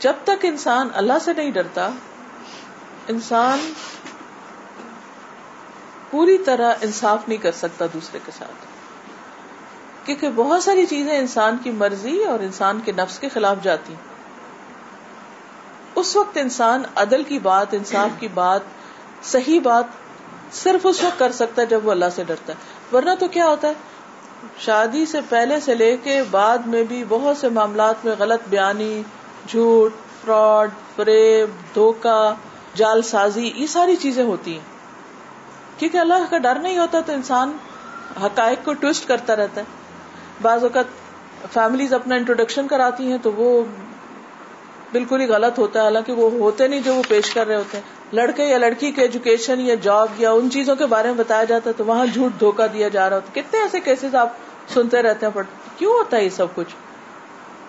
جب 0.00 0.12
تک 0.24 0.44
انسان 0.44 0.88
اللہ 0.94 1.18
سے 1.20 1.32
نہیں 1.32 1.50
ڈرتا، 1.50 1.90
انسان 3.08 3.72
پوری 6.10 6.38
طرح 6.38 6.74
انصاف 6.80 7.28
نہیں 7.28 7.38
کر 7.38 7.52
سکتا 7.52 7.84
دوسرے 7.92 8.18
کے 8.26 8.32
ساتھ۔ 8.38 8.67
کیونکہ 10.08 10.28
بہت 10.34 10.62
ساری 10.62 10.86
چیزیں 10.86 11.18
انسان 11.18 11.56
کی 11.62 11.70
مرضی 11.70 12.24
اور 12.24 12.40
انسان 12.40 12.80
کے 12.84 12.92
نفس 12.92 13.18
کے 13.18 13.28
خلاف 13.28 13.56
جاتی 13.62 13.94
اس 15.94 16.16
وقت 16.16 16.36
انسان 16.36 16.82
عدل 16.96 17.22
کی 17.22 17.38
بات، 17.38 17.66
انصاف 17.72 18.20
کی 18.20 18.28
بات، 18.28 18.60
صحیح 19.22 19.60
بات 19.60 19.84
صرف 20.52 20.86
اس 20.86 21.04
وقت 21.04 21.18
کر 21.18 21.32
سکتا 21.32 21.62
ہے 21.62 21.66
جب 21.66 21.86
وہ 21.86 21.90
اللہ 21.90 22.04
سے 22.14 22.24
ڈرتا 22.24 22.52
ہے۔ 22.52 22.58
ورنہ 22.96 23.10
تو 23.18 23.28
کیا 23.28 23.46
ہوتا 23.46 23.68
ہے؟ 23.68 23.72
شادی 24.58 25.06
سے 25.06 25.20
پہلے 25.28 25.60
سے 25.60 25.74
لے 25.74 25.96
کے 25.96 26.22
بعد 26.30 26.58
میں 26.58 26.82
بھی 26.82 27.04
بہت 27.08 27.36
سے 27.36 27.48
معاملات 27.48 28.04
میں 28.04 28.14
غلط 28.18 28.40
بیانی، 28.48 29.02
جھوٹ، 29.48 29.92
فراڈ، 30.24 30.70
فریب 30.96 31.74
دھوکا 31.74 32.34
جال 32.74 33.02
سازی، 33.02 33.52
یہ 33.54 33.66
ساری 33.66 33.96
چیزیں 33.96 34.24
ہوتی 34.24 34.52
ہیں۔ 34.52 34.64
کیونکہ 35.78 35.98
اللہ 35.98 36.30
کا 36.30 36.38
ڈر 36.38 36.54
نہیں 36.54 36.78
ہوتا 36.78 37.00
تو 37.00 37.12
انسان 37.12 37.56
حقائق 38.22 38.64
کو 38.64 38.72
ٹوسٹ 38.72 39.08
کرتا 39.08 39.36
رہتا 39.36 39.60
ہے۔ 39.60 39.77
بعض 40.42 40.62
اوقات 40.62 40.84
فیملیز 41.52 41.94
اپنا 41.94 42.14
انٹروڈکشن 42.14 42.68
کراتی 42.68 43.10
ہیں 43.10 43.18
تو 43.22 43.32
وہ 43.32 43.64
بالکل 44.92 45.20
ہی 45.20 45.26
غلط 45.26 45.58
ہوتا 45.58 45.78
ہے۔ 45.78 45.84
حالانکہ 45.84 46.12
وہ 46.12 46.30
ہوتے 46.30 46.68
نہیں 46.68 46.80
جو 46.80 46.94
وہ 46.94 47.02
پیش 47.08 47.34
کر 47.34 47.46
رہے 47.46 47.56
ہوتے 47.56 47.76
ہیں۔ 47.76 47.84
لڑکے 48.12 48.44
یا 48.44 48.58
لڑکی 48.58 48.90
کے 48.92 49.02
ایجوکیشن 49.02 49.60
یا 49.60 49.74
جاب 49.74 50.08
یا 50.18 50.30
ان 50.30 50.50
چیزوں 50.50 50.76
کے 50.76 50.86
بارے 50.86 51.08
میں 51.08 51.16
بتایا 51.16 51.44
جاتا 51.44 51.70
ہے 51.70 51.74
تو 51.74 51.84
وہاں 51.84 52.06
جھوٹ 52.06 52.40
دھوکا 52.40 52.66
دیا 52.66 52.88
جا 52.88 53.10
رہا 53.10 53.16
ہوتا 53.16 53.40
کتنے 53.40 53.60
ایسے 53.60 53.80
کیسز 53.80 54.14
آپ 54.14 54.32
سنتے 54.68 55.02
رہتے 55.02 55.26
ہیں 55.26 55.42
کیوں 55.76 55.92
ہوتا 55.92 56.16
ہے 56.16 56.24
یہ 56.24 56.28
سب 56.28 56.46
کچھ؟ 56.54 56.74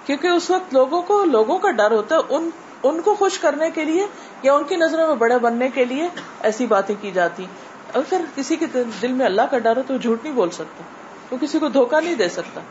کیونکہ 0.05 0.27
اس 0.27 0.49
وقت 0.49 0.73
لوگوں 0.73 1.01
کو 1.01 1.25
لوگوں 1.25 1.57
کا 1.57 1.71
ڈر 1.71 1.91
ہوتا 1.91 2.15
ہے۔ 2.15 2.21
ان 2.29 2.49
ان 2.83 3.01
کو 3.01 3.15
خوش 3.15 3.39
کرنے 3.39 3.71
کے 3.71 3.85
لیے 3.85 4.07
یا 4.41 4.53
ان 4.53 4.63
کی 4.63 4.75
نظروں 4.75 5.07
میں 5.07 5.15
بڑے 5.15 5.37
بننے 5.37 5.69
کے 5.69 5.85
لیے 5.85 6.07
ایسی 6.39 6.65
باتیں 6.67 6.95
کی 7.01 7.11
جاتی۔ 7.11 7.45
اگر 7.93 8.21
کسی 8.35 8.55
کے 8.55 8.65
دل 9.01 9.11
میں 9.11 9.25
اللہ 9.25 9.41
کا 9.51 9.57
ڈر 9.57 9.77
ہو 9.77 9.81
تو 9.87 9.93
وہ 9.93 9.99
جھوٹ 9.99 10.23
نہیں 10.23 10.33
بول 10.33 10.49
سکتا 10.49 10.83
وہ 11.31 11.37
کسی 11.41 11.59
کو 11.59 11.67
دھوکا 11.67 11.99
نہیں 11.99 12.15
دے 12.15 12.29
سکتا۔ 12.29 12.61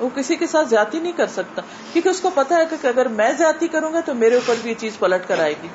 وہ 0.00 0.08
کسی 0.14 0.36
کے 0.36 0.46
ساتھ 0.46 0.68
زیادتی 0.68 0.98
نہیں 0.98 1.12
کر 1.16 1.26
سکتا۔ 1.26 1.62
کیونکہ 1.92 2.08
اس 2.08 2.20
کو 2.20 2.30
پتا 2.34 2.56
ہے 2.56 2.76
کہ 2.82 2.86
اگر 2.86 3.08
میں 3.08 3.32
زیادتی 3.32 3.68
کروں 3.68 3.92
گا 3.92 4.00
تو 4.00 4.14
میرے 4.14 4.34
اوپر 4.34 4.54
بھی 4.62 4.70
یہ 4.70 4.74
چیز 4.78 4.98
پلٹ 4.98 5.28
کر 5.28 5.38
آئے 5.38 5.54
گی۔ 5.62 5.68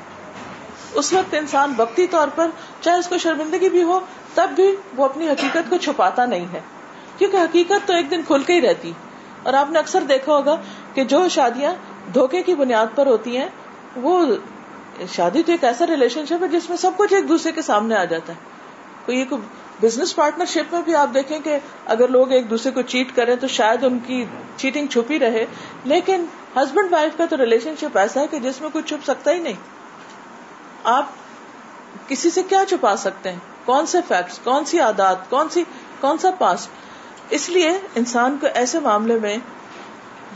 اس 0.93 1.13
وقت 1.13 1.33
انسان 1.33 1.73
وقتی 1.77 2.07
طور 2.07 2.27
پر 2.35 2.49
چاہے 2.81 2.99
اس 2.99 3.07
کو 3.07 3.17
شرمندگی 3.17 3.69
بھی 3.69 3.83
ہو، 3.83 3.99
تب 4.33 4.49
بھی 4.55 4.75
وہ 4.95 5.05
اپنی 5.05 5.29
حقیقت 5.29 5.69
کو 5.69 5.77
چھپاتا 5.77 6.25
نہیں 6.25 6.45
ہے۔ 6.53 6.59
کیونکہ 7.17 7.37
حقیقت 7.37 7.87
تو 7.87 7.93
ایک 7.93 8.11
دن 8.11 8.21
کھل 8.27 8.43
کے 8.43 8.53
ہی 8.53 8.61
رہتی۔ 8.61 8.91
اور 9.43 9.53
آپ 9.53 9.71
نے 9.71 9.79
اکثر 9.79 10.01
دیکھا 10.01 10.33
ہوگا 10.33 10.55
کہ 10.93 11.03
جو 11.03 11.27
شادیاں 11.29 11.73
دھوکے 12.13 12.43
کی 12.43 12.55
بنیاد 12.55 12.85
پر 12.95 13.05
ہوتی 13.05 13.37
ہیں، 13.37 13.49
وہ 13.95 14.35
شادی 15.13 15.43
تو 15.43 15.51
ایک 15.51 15.63
ایسا 15.63 15.87
ریلیشن 15.87 16.25
شپ 16.25 16.43
ہے 16.43 16.47
جس 16.47 16.69
میں 16.69 16.77
سب 16.77 16.91
کچھ 16.97 17.13
ایک 17.13 17.29
دوسرے 17.29 17.51
کے 17.51 17.61
سامنے 17.61 17.95
آ 17.95 18.05
جاتا 18.05 18.33
ہے۔ 18.33 18.37
کوئی 19.05 19.17
ایک 19.17 19.33
بزنس 19.81 20.15
پارٹنر 20.15 20.45
شپ 20.45 20.73
میں 20.73 20.81
بھی 20.81 20.95
آپ 20.95 21.09
دیکھیں 21.13 21.39
کہ 21.39 21.57
اگر 21.85 22.07
لوگ 22.07 22.31
ایک 22.31 22.49
دوسرے 22.49 22.71
کو 22.71 22.81
چیٹ 22.81 23.15
کریں 23.15 23.35
تو 23.35 23.47
شاید 23.47 23.83
ان 23.83 23.99
کی 23.99 24.25
چیٹنگ 24.57 24.87
چھپی 24.87 25.19
رہے۔ 25.19 25.45
لیکن 25.83 26.25
ہسبینڈ 26.55 26.93
وائف 26.93 27.17
کا 27.17 27.25
تو 27.29 27.37
ریلیشن 27.37 27.73
شپ 27.79 27.97
ایسا 27.97 28.21
ہے 28.21 28.27
کہ 28.27 28.39
جس 28.39 28.61
میں 28.61 28.69
کچھ 28.73 28.85
چھپ 28.87 29.03
سکتا 29.03 29.31
ہی 29.31 29.39
نہیں۔ 29.39 29.53
آپ 30.83 31.05
کسی 32.07 32.29
سے 32.29 32.43
کیا 32.43 32.63
چھپا 32.69 32.97
سکتے 32.97 33.31
ہیں؟ 33.31 33.39
کون 33.65 33.85
سے 33.85 33.97
فیکٹس 34.07 34.39
کون 34.39 34.65
سی 34.65 34.79
عادات؟ 34.79 35.29
کون 35.29 35.49
سی 35.49 35.63
کون 35.99 36.17
سا 36.17 36.29
پاسٹ 36.31 36.69
اس 37.29 37.49
لیے 37.49 37.69
انسان 37.95 38.37
کو 38.41 38.47
ایسے 38.53 38.79
معاملے 38.79 39.19
میں 39.19 39.37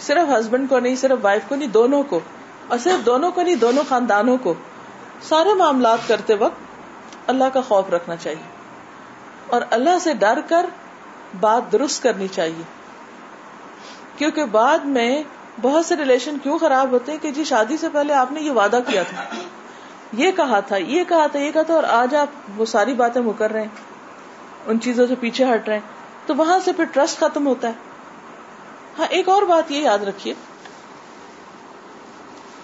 صرف 0.01 0.39
ہسبینڈ 0.39 0.69
کو 0.69 0.79
نہیں، 0.79 0.95
صرف 0.95 1.19
وائف 1.21 1.41
کو 1.47 1.55
نہیں، 1.55 1.69
دونوں 1.69 2.03
کو، 2.03 2.19
اور 2.67 2.77
صرف 2.77 3.05
دونوں 3.05 3.31
کو 3.31 3.41
نہیں، 3.41 3.55
دونوں 3.55 3.83
خاندانوں 3.89 4.37
کو 4.37 4.53
سارے 5.21 5.53
معاملات 5.53 5.99
کرتے 6.07 6.33
وقت 6.33 6.59
اللہ 7.27 7.43
کا 7.53 7.61
خوف 7.61 7.89
رکھنا 7.89 8.15
چاہیے۔ 8.15 8.56
اور 9.47 9.61
اللہ 9.69 9.99
سے 10.01 10.13
ڈر 10.13 10.39
کر 10.49 10.65
بات 11.39 11.71
درست 11.71 12.03
کرنی 12.03 12.27
چاہیے۔ 12.27 12.63
کیونکہ 14.17 14.45
بعد 14.45 14.79
میں 14.79 15.23
بہت 15.61 15.85
سے 15.85 15.95
ریلیشن 15.95 16.37
کیوں 16.43 16.57
خراب 16.59 16.91
ہوتے 16.91 17.11
ہیں 17.11 17.19
کہ 17.19 17.31
جی 17.31 17.43
شادی 17.43 17.77
سے 17.77 17.87
پہلے 17.93 18.13
آپ 18.13 18.31
نے 18.31 18.41
یہ 18.41 18.51
وعدہ 18.51 18.79
کیا 18.87 19.03
تھا۔ 19.03 19.23
یہ 20.13 20.31
کہا 20.31 20.59
تھا، 20.59 20.77
یہ 20.77 21.03
کہا 21.03 21.27
تھا، 21.27 21.39
یہ 21.39 21.51
کہا 21.51 21.61
تھا 21.61 21.73
اور 21.73 21.83
آج 21.83 22.15
آپ 22.15 22.27
وہ 22.57 22.65
ساری 22.65 22.93
باتیں 22.93 23.21
مکر 23.21 23.51
رہے 23.51 23.61
ہیں۔ 23.61 23.67
ان 24.65 24.79
چیزوں 24.79 25.07
سے 25.07 25.15
پیچھے 25.15 25.45
ہٹ 25.53 25.67
رہے 25.67 25.75
ہیں۔ 25.75 25.97
تو 26.25 26.35
وہاں 26.35 26.59
سے 26.65 26.71
پھر 26.71 26.83
ٹرسٹ 26.83 27.19
ختم 27.19 27.47
ہوتا 27.47 27.67
ہے۔ 27.67 27.73
ہاں 28.99 29.05
ایک 29.09 29.29
اور 29.29 29.41
بات 29.41 29.71
یہ 29.71 29.81
یاد 29.81 29.99
رکھیے 29.99 30.33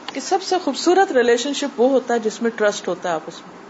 کہ 0.06 0.20
سب 0.20 0.42
سے 0.42 0.56
خوبصورت 0.64 1.12
ریلیشن 1.12 1.54
شپ 1.54 1.82
وہ 1.82 1.90
ہوتا 1.90 2.14
ہے 2.14 2.20
جس 2.20 2.42
میں 2.42 2.52
ٹرسٹ 2.56 2.88
ہوتا 2.88 3.10
ہے 3.10 3.14
آپس 3.14 3.42
میں۔ 3.42 3.63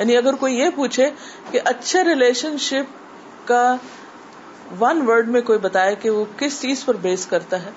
یعنی 0.00 0.16
اگر 0.16 0.34
کوئی 0.34 0.58
یہ 0.58 0.70
پوچھے 0.74 1.10
کہ 1.50 1.60
اچھے 1.64 2.04
ریلیشن 2.04 2.58
شپ 2.58 3.48
کا 3.48 3.76
ون 4.80 5.02
ورڈ 5.06 5.28
میں 5.28 5.40
کوئی 5.40 5.58
بتائے 5.58 5.94
کہ 5.94 6.10
وہ 6.10 6.24
کس 6.36 6.60
چیز 6.62 6.84
پر 6.84 6.96
بیس 6.96 7.26
کرتا 7.26 7.62
ہے 7.62 7.70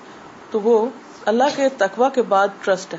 تو 0.50 0.60
وہ 0.60 0.86
اللہ 1.24 1.56
کے 1.56 1.68
تقوا 1.68 2.08
کے 2.08 2.22
بعد 2.22 2.48
ٹرسٹ 2.60 2.94
ہے۔ 2.94 2.98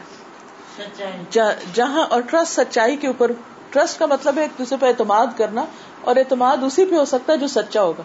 جہاں 1.74 2.06
اور 2.10 2.22
ٹرسٹ 2.22 2.54
سچائی 2.54 2.96
کے 2.96 3.08
اوپر 3.08 3.32
ٹرسٹ 3.70 4.00
کا 4.00 4.06
مطلب 4.06 4.38
ہے 4.38 4.42
ایک 4.42 4.58
دوسرے 4.60 4.78
پہ 4.82 4.86
اعتماد 4.86 5.28
کرنا 5.38 5.66
اور 6.02 6.16
اعتماد 6.16 6.64
اسی 6.64 6.86
پہ 6.86 6.96
ہو 6.96 7.06
سکتا 7.06 7.34
ہے 7.34 7.38
جو 7.38 7.48
سچا 7.48 7.82
ہوگا۔ 7.82 8.04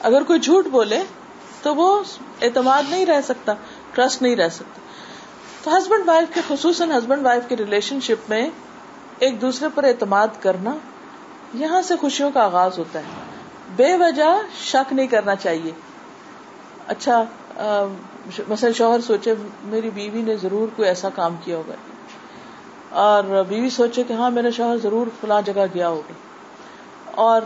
اگر 0.00 0.22
کوئی 0.22 0.40
جھوٹ 0.40 0.66
بولے 0.66 1.02
تو 1.62 1.74
وہ 1.74 1.88
اعتماد 2.42 2.82
نہیں 2.90 3.06
رہ 3.06 3.20
سکتا 3.24 3.54
ٹرسٹ 3.92 4.22
نہیں 4.22 4.36
رہ 4.36 4.48
سکتا۔ 4.48 4.80
تو 5.64 5.76
ہسبینڈ 5.78 6.08
وائف 6.08 6.34
کے 6.34 6.40
خصوصاً 6.48 6.90
ہسبینڈ 6.90 7.26
وائف 7.26 7.42
کے 7.48 7.56
ریلیشن 7.56 8.00
شپ 8.00 8.30
میں 8.30 8.48
ایک 9.18 9.40
دوسرے 9.40 9.68
پر 9.74 9.84
اعتماد 9.84 10.28
کرنا 10.40 10.70
یہاں 11.54 11.82
سے 11.82 11.96
خوشیوں 11.96 12.30
کا 12.30 12.44
آغاز 12.44 12.78
ہوتا 12.78 12.98
ہے۔ 12.98 13.04
بے 13.76 13.96
وجہ 13.96 14.42
شک 14.60 14.92
نہیں 14.92 15.06
کرنا 15.06 15.34
چاہیے۔ 15.34 15.70
اچھا 16.86 17.24
مثلا 18.48 18.70
شوہر 18.72 19.00
سوچے 19.00 19.34
میری 19.62 19.90
بیوی 19.90 20.22
نے 20.22 20.36
ضرور 20.36 20.68
کوئی 20.76 20.88
ایسا 20.88 21.08
کام 21.14 21.36
کیا 21.44 21.56
ہوگا۔ 21.56 21.74
اور 22.90 23.44
بیوی 23.48 23.70
سوچے 23.70 24.02
کہ 24.02 24.12
ہاں 24.12 24.30
میرا 24.30 24.50
شوہر 24.50 24.76
ضرور 24.76 25.06
فلاں 25.20 25.42
جگہ 25.42 25.66
گیا 25.74 25.88
ہوگا۔ 25.88 26.12
اور 27.10 27.42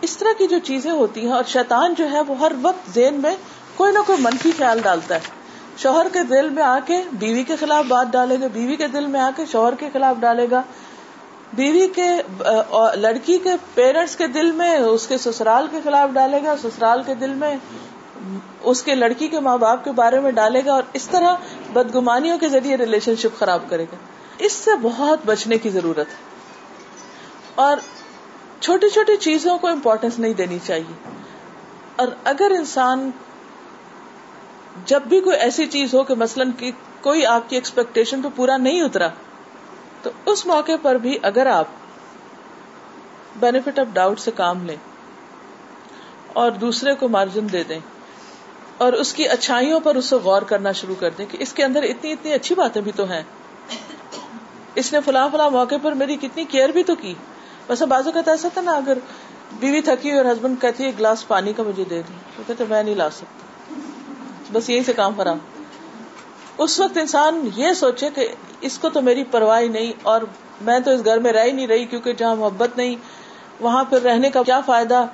اس 0.00 0.16
طرح 0.16 0.32
کی 0.38 0.46
جو 0.46 0.58
چیزیں 0.58 0.90
ہوتی 0.90 1.26
ہیں، 1.26 1.32
اور 1.32 1.44
شیطان 1.46 1.94
جو 1.94 2.10
ہے، 2.10 2.20
وہ 2.20 2.34
ہر 2.38 2.52
وقت 2.62 2.94
ذہن 2.94 3.14
میں 3.14 3.36
کوئی 3.76 3.92
نہ 3.92 3.98
کوئی 4.06 4.22
منفی 4.22 4.50
خیال 4.58 4.80
ڈالتا 4.82 5.14
ہے۔ 5.14 5.20
شوہر 5.76 6.06
کے 6.12 6.22
دل 6.22 6.48
میں 6.48 6.62
آ 6.62 6.78
کے 6.86 7.02
بیوی 7.12 7.44
کے 7.44 7.56
خلاف 7.56 7.84
بات 7.84 8.06
ڈالے 8.10 8.36
گا، 8.40 8.46
بیوی 8.52 8.76
کے 8.76 8.86
دل 8.86 9.06
میں 9.06 9.20
آ 9.20 9.30
کے 9.36 9.46
شوہر 9.46 9.74
کے 9.74 9.88
خلاف 9.92 10.16
ڈالے 10.20 10.46
گا۔ 10.50 10.62
بیوی 11.52 11.88
کے 11.88 12.08
لڑکی 12.94 13.38
کے 13.38 13.50
پیرنٹس 13.74 14.16
کے 14.16 14.26
دل 14.26 14.52
میں 14.52 14.76
اس 14.76 15.06
کے 15.06 15.18
سسرال 15.18 15.66
کے 15.70 15.80
خلاف 15.84 16.10
ڈالے 16.12 16.38
گا، 16.44 16.56
سسرال 16.56 17.02
کے 17.06 17.14
دل 17.14 17.34
میں 17.34 17.56
اس 18.60 18.82
کے 18.82 18.94
لڑکی 18.94 19.28
کے 19.28 19.40
ماں 19.40 19.58
باپ 19.58 19.84
کے 19.84 19.92
بارے 19.92 20.20
میں 20.20 20.30
ڈالے 20.30 20.62
گا 20.66 20.72
اور 20.72 20.82
اس 20.92 21.08
طرح 21.08 21.34
بدگمانیوں 21.72 22.38
کے 22.38 22.48
ذریعے 22.48 22.76
ریلیشن 22.76 23.16
شپ 23.16 23.38
خراب 23.38 23.60
کرے 23.68 23.82
گا۔ 23.82 23.96
اس 24.38 24.52
سے 24.52 24.70
بہت 24.82 25.18
بچنے 25.26 25.58
کی 25.58 25.70
ضرورت 25.70 26.06
ہے۔ 26.08 26.36
اور 27.54 27.76
چھوٹی 28.60 28.88
چھوٹی 28.88 29.16
چیزوں 29.16 29.58
کو 29.58 29.68
امپورٹینس 29.68 30.18
نہیں 30.18 30.34
دینی 30.34 30.58
چاہیے۔ 30.66 31.10
اور 31.96 32.08
اگر 32.24 32.50
انسان 32.50 33.10
جب 34.84 35.02
بھی 35.02 35.20
کوئی 35.20 35.36
ایسی 35.36 35.66
چیز 35.66 35.94
ہو 35.94 36.04
کہ 36.04 36.14
مثلاً 36.14 36.50
کوئی 37.00 37.26
آپ 37.26 37.48
کی 37.48 37.56
ایکسپیکٹیشن 37.56 38.22
پہ 38.22 38.28
پورا 38.36 38.56
نہیں 38.56 38.82
اترا 38.82 39.08
تو 40.06 40.32
اس 40.32 40.46
موقع 40.46 40.72
پر 40.82 40.94
بھی 40.94 41.18
اگر 41.22 41.46
آپ 41.46 41.64
بینیفٹ 43.36 43.78
آف 43.78 43.86
ڈاؤٹ 43.92 44.20
سے 44.20 44.30
کام 44.30 44.66
لیں 44.66 44.76
اور 46.32 46.50
دوسرے 46.50 46.94
کو 46.94 47.08
مارجن 47.08 47.46
دے 47.52 47.64
دیں 47.64 47.78
اور 48.78 48.92
اس 48.92 49.14
کی 49.14 49.28
اچھائیوں 49.28 49.80
پر 49.80 49.94
اس 49.94 50.12
غور 50.12 50.42
کرنا 50.42 50.72
شروع 50.72 50.94
کر 50.98 51.10
دیں 51.10 51.26
کہ 51.26 51.36
اس 51.40 51.52
کے 51.52 51.64
اندر 51.64 51.82
اتنی 51.82 52.12
اتنی 52.12 52.32
اچھی 52.32 52.54
باتیں 52.54 52.82
بھی 52.82 52.92
تو 52.96 53.04
ہیں۔ 53.04 53.22
اس 54.74 54.92
نے 54.92 55.00
فلاں 55.00 55.28
فلاں 55.32 55.50
موقع 55.50 55.74
پر 55.82 55.92
میری 55.92 56.16
کتنی 56.16 56.44
کیئر 56.44 56.68
بھی 56.68 56.82
تو 56.82 56.94
کی۔ 56.94 57.14
ویسے 57.68 57.86
بازو 57.86 58.12
کا 58.12 58.20
ایسا 58.26 58.48
تھا 58.54 58.60
نا، 58.60 58.72
اگر 58.72 58.98
بیوی 59.52 59.80
تھکی 59.80 60.10
اور 60.10 60.24
ہسبینڈ 60.24 60.60
کہتی 60.60 60.84
ہے 60.84 60.90
گلاس 60.98 61.28
پانی 61.28 61.52
کا 61.52 61.62
مجھے 61.62 61.84
دے 61.84 62.02
دیں۔ 62.02 62.18
تو 62.36 62.42
کہتے 62.46 62.64
میں 62.68 62.82
نہیں 62.82 62.94
لا 62.94 63.10
سکتا۔ 63.10 63.74
بس 64.52 64.70
یہی 64.70 64.82
سے 64.82 64.92
کام 64.92 65.12
خراب 65.16 65.38
اس 66.58 66.80
وقت 66.80 66.98
انسان 66.98 67.48
یہ 67.56 67.72
سوچے 67.72 68.10
کہ 68.14 68.28
اس 68.60 68.78
کو 68.78 68.88
تو 68.88 69.02
میری 69.02 69.24
پرواہ 69.24 69.62
نہیں 69.62 69.92
اور 70.02 70.20
میں 70.60 70.78
تو 70.78 70.90
اس 70.90 71.04
گھر 71.04 71.18
میں 71.18 71.32
رہ 71.32 71.44
ہی 71.44 71.52
نہیں 71.52 71.66
رہی 71.66 71.84
کیونکہ 71.84 72.12
جہاں 72.12 72.36
محبت 72.36 72.76
نہیں، 72.76 72.94
وہاں 73.60 73.84
پھر 73.84 74.02
رہنے 74.02 74.30
کا 74.30 74.42
کیا 74.42 74.60
فائدہ؟ 74.60 75.04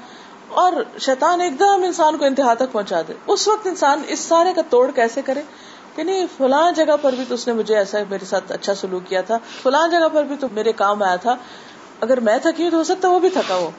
اور 0.48 0.72
شیطان 1.00 1.40
ایک 1.40 1.58
دم 1.58 1.82
انسان 1.84 2.18
کو 2.18 2.24
انتہا 2.24 2.54
تک 2.54 2.72
پہنچا 2.72 3.02
دے۔ 3.08 3.12
اس 3.26 3.48
وقت 3.48 3.66
انسان 3.66 4.02
اس 4.06 4.20
سارے 4.20 4.52
کا 4.52 4.62
توڑ 4.70 4.90
کیسے 4.94 5.22
کرے؟ 5.22 5.42
کہ 5.96 6.02
نہیں، 6.02 6.26
فلاں 6.36 6.72
جگہ 6.72 6.96
پر 7.02 7.12
بھی 7.12 7.24
تو 7.28 7.34
اس 7.34 7.46
نے 7.46 7.54
مجھے 7.54 7.76
ایسا 7.76 7.98
میرے 8.10 8.24
ساتھ 8.24 8.52
اچھا 8.52 8.74
سلوک 8.74 9.08
کیا 9.08 9.20
تھا۔ 9.20 9.38
فلاں 9.62 9.88
جگہ 9.88 10.08
پر 10.12 10.24
بھی 10.24 10.36
تو 10.36 10.46
میرے 10.52 10.72
کام 10.72 11.02
آیا 11.02 11.16
تھا۔ 11.16 11.36
اگر 12.00 12.20
میں 12.20 12.38
تھکی 12.38 12.70
تو 12.70 12.76
ہو 12.76 12.84
سکتا 12.84 13.08
وہ 13.08 13.18
بھی 13.18 13.30
تھکا 13.30 13.54
ہو۔ 13.54 13.70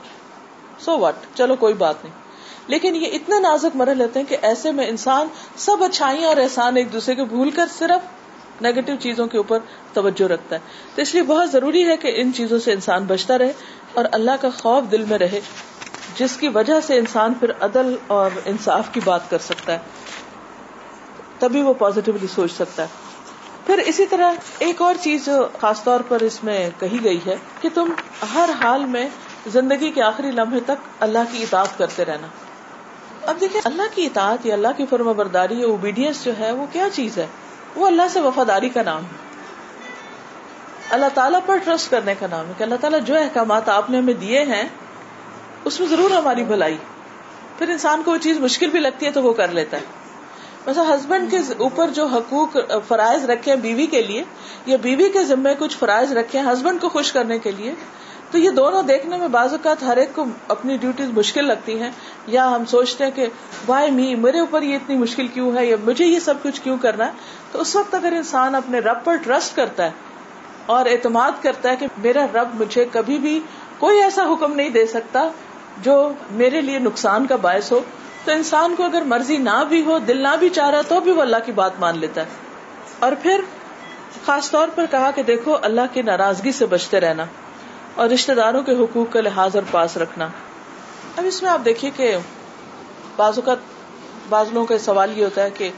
سو 0.79 0.99
وٹ 0.99 1.37
چلو 1.37 1.55
کوئی 1.55 1.73
بات 1.73 1.95
نہیں۔ 2.03 2.22
لیکن 2.67 2.95
یہ 2.95 3.07
اتنے 3.13 3.39
نازک 3.39 3.75
مرحل 3.75 3.97
لیتے 3.97 4.19
ہیں 4.19 4.25
کہ 4.25 4.37
ایسے 4.41 4.71
میں 4.71 4.87
انسان 4.87 5.27
سب 5.55 5.83
اچھائیاں 5.83 6.29
اور 6.29 6.37
احسان 6.37 6.77
ایک 6.77 6.93
دوسرے 6.93 7.15
کو 7.15 7.25
بھول 7.25 7.49
کر 7.49 7.65
صرف 7.77 8.07
نیگیٹو 8.61 8.93
چیزوں 8.99 9.27
کے 9.27 9.37
اوپر 9.37 9.59
توجہ 9.93 10.23
رکھتا 10.23 10.55
ہے۔ 10.55 10.61
تو 10.95 11.01
اس 11.01 11.13
لیے 11.13 11.23
بہت 11.23 11.51
ضروری 11.51 11.87
ہے 11.87 11.97
کہ 11.97 12.11
ان 12.15 12.31
چیزوں 12.33 12.59
سے 12.59 12.73
انسان 12.73 13.05
بچتا 13.05 13.37
رہے 13.37 13.53
اور 13.93 14.05
اللہ 14.11 14.31
کا 14.41 14.49
خوف 14.49 14.91
دل 14.91 15.05
میں 15.05 15.17
رہے، 15.17 15.39
جس 16.17 16.37
کی 16.37 16.47
وجہ 16.47 16.73
سے 16.87 16.97
انسان 16.97 17.33
پھر 17.33 17.51
عدل 17.61 17.95
اور 18.07 18.31
انصاف 18.45 18.89
کی 18.91 18.99
بات 19.05 19.29
کر 19.29 19.37
سکتا 19.37 19.73
ہے۔ 19.73 19.79
تبھی 21.39 21.61
وہ 21.61 21.73
پازیٹیولی 21.73 22.27
سوچ 22.27 22.51
سکتا 22.51 22.83
ہے۔ 22.83 22.87
پھر 23.65 23.77
اسی 23.77 24.05
طرح 24.05 24.31
ایک 24.59 24.81
اور 24.81 24.95
چیز 25.01 25.25
جو 25.25 25.47
خاص 25.61 25.83
طور 25.83 25.99
پر 25.99 26.19
اس 26.19 26.43
میں 26.43 26.69
کہی 26.79 27.03
گئی 27.03 27.19
ہے 27.27 27.35
کہ 27.61 27.69
تم 27.73 27.93
ہر 28.33 28.49
حال 28.61 28.85
میں 28.85 29.09
زندگی 29.47 29.91
کے 29.91 30.01
آخری 30.01 30.31
لمحے 30.31 30.59
تک 30.59 30.87
اللہ 30.99 31.19
کی 31.31 31.43
اطاعت 31.43 31.77
کرتے 31.77 32.05
رہنا۔ 32.05 32.27
اب 33.25 33.41
دیکھیں، 33.41 33.61
اللہ 33.65 33.81
کی 33.95 34.05
اطاعت 34.05 34.45
یا 34.45 34.53
اللہ 34.53 34.67
کی 34.77 34.85
فرما 34.89 35.11
برداری 35.11 35.59
یا 35.59 35.67
اوبیڈینس 35.67 36.23
جو 36.23 36.31
ہے، 36.39 36.51
وہ 36.51 36.65
کیا 36.71 36.87
چیز 36.93 37.17
ہے؟ 37.17 37.27
وہ 37.75 37.87
اللہ 37.87 38.01
سے 38.13 38.19
وفاداری 38.19 38.69
کا 38.69 38.83
نام 38.83 39.03
ہے۔ 39.03 39.23
اللہ 40.89 41.05
تعالیٰ 41.13 41.39
پر 41.45 41.57
ٹرسٹ 41.57 41.91
کرنے 41.91 42.15
کا 42.19 42.27
نام 42.31 42.47
ہے 42.47 42.53
کہ 42.57 42.63
اللہ 42.63 42.75
تعالیٰ 42.81 42.99
جو 43.01 43.15
احکامات 43.17 43.69
آپ 43.69 43.89
نے 43.89 43.97
ہمیں 43.97 44.13
دیے 44.13 44.43
ہیں، 44.43 44.63
اس 45.65 45.79
میں 45.79 45.87
ضرور 45.87 46.11
ہماری 46.11 46.43
بھلائی۔ 46.43 46.77
پھر 47.57 47.69
انسان 47.69 48.03
کو 48.03 48.11
وہ 48.11 48.17
چیز 48.17 48.39
مشکل 48.39 48.67
بھی 48.67 48.79
لگتی 48.79 49.05
ہے 49.05 49.11
تو 49.11 49.23
وہ 49.23 49.33
کر 49.33 49.47
لیتا 49.47 49.77
ہے۔ 49.77 49.81
ویسا 50.65 50.83
ہسبینڈ 50.95 51.31
کے 51.31 51.37
اوپر 51.57 51.87
جو 51.87 52.05
حقوق، 52.05 52.57
فرائض 52.87 53.25
رکھے 53.25 53.55
بیوی 53.55 53.85
کے 53.85 54.01
لیے، 54.01 54.23
یا 54.65 54.77
بیوی 54.81 55.09
کے 55.09 55.23
ذمے 55.23 55.53
کچھ 55.59 55.77
فرائض 55.77 56.11
رکھے 56.11 56.39
ہسبینڈ 56.39 56.81
کو 56.81 56.89
خوش 56.89 57.11
کرنے 57.11 57.39
کے 57.39 57.51
لیے 57.51 57.73
تو 58.33 58.39
یہ 58.39 58.49
دونوں 58.49 58.83
دیکھنے 58.83 59.17
میں 59.17 59.27
بعض 59.27 59.51
اوقات 59.51 59.83
ہر 59.83 59.97
ایک 59.97 60.09
کو 60.15 60.25
اپنی 60.47 60.77
ڈیوٹیز 60.77 61.09
مشکل 61.09 61.47
لگتی 61.47 61.79
ہیں، 61.79 61.91
یا 62.27 62.55
ہم 62.55 62.65
سوچتے 62.65 63.03
ہیں 63.03 63.11
کہ 63.15 63.27
وائی 63.67 63.91
می 63.91 64.15
میرے 64.15 64.39
اوپر 64.39 64.61
یہ 64.61 64.75
اتنی 64.75 64.97
مشکل 64.97 65.27
کیوں 65.27 65.55
ہے؟ 65.55 65.65
یا 65.65 65.75
مجھے 65.83 66.05
یہ 66.05 66.19
سب 66.19 66.33
کچھ 66.43 66.61
کیوں 66.61 66.77
کرنا 66.77 67.05
ہے؟ 67.05 67.11
تو 67.51 67.61
اس 67.61 67.75
وقت 67.75 67.95
اگر 67.95 68.11
انسان 68.11 68.55
اپنے 68.55 68.79
رب 68.79 69.03
پر 69.03 69.15
ٹرسٹ 69.15 69.55
کرتا 69.55 69.85
ہے 69.85 69.91
اور 70.65 70.85
اعتماد 70.85 71.31
کرتا 71.41 71.69
ہے 71.69 71.75
کہ 71.75 71.87
میرا 71.97 72.25
رب 72.33 72.61
مجھے 72.61 72.85
کبھی 72.91 73.17
بھی 73.17 73.39
کوئی 73.77 74.03
ایسا 74.03 74.23
حکم 74.23 74.53
نہیں 74.53 74.69
دے 74.69 74.85
سکتا 74.85 75.29
جو 75.81 76.11
میرے 76.31 76.61
لیے 76.61 76.79
نقصان 76.79 77.27
کا 77.27 77.35
باعث 77.35 77.71
ہو، 77.71 77.79
تو 78.25 78.31
انسان 78.31 78.75
کو 78.75 78.83
اگر 78.83 79.01
مرضی 79.01 79.37
نہ 79.37 79.63
بھی 79.69 79.85
ہو، 79.85 79.99
دل 79.99 80.17
نہ 80.17 80.35
بھی 80.39 80.49
چاہ 80.49 80.69
رہا، 80.69 80.81
تو 80.81 80.99
بھی 80.99 81.11
وہ 81.11 81.21
اللہ 81.21 81.45
کی 81.45 81.51
بات 81.51 81.71
مان 81.79 81.99
لیتا 81.99 82.21
ہے۔ 82.21 82.25
اور 82.99 83.11
پھر 83.21 83.41
خاص 84.25 84.51
طور 84.51 84.67
پر 84.75 84.85
کہا 84.91 85.11
کہ 85.11 85.23
دیکھو، 85.23 85.57
اللہ 85.61 85.93
کی 85.93 86.01
ناراضگی 86.01 86.51
سے 86.51 86.65
بچتے 86.65 86.99
رہنا۔ 86.99 87.25
اور 87.95 88.09
رشتے 88.09 88.33
داروں 88.33 88.63
کے 88.63 88.71
حقوق 88.71 89.13
کا 89.13 89.21
لحاظ 89.21 89.55
اور 89.55 89.63
پاس 89.71 89.97
رکھنا۔ 89.97 90.27
اب 91.17 91.25
اس 91.25 91.43
میں 91.43 91.51
آپ 91.51 91.59
دیکھیے 91.65 91.91
کہ 91.95 92.17
بعض 93.15 93.33
اوقات 93.35 93.57
بعض 94.29 94.45
لوگوں 94.51 94.67
کا 94.67 94.77
سوال 94.77 95.17
یہ 95.19 95.23
ہوتا 95.23 95.43
ہے 95.43 95.49
کہ 95.49 95.69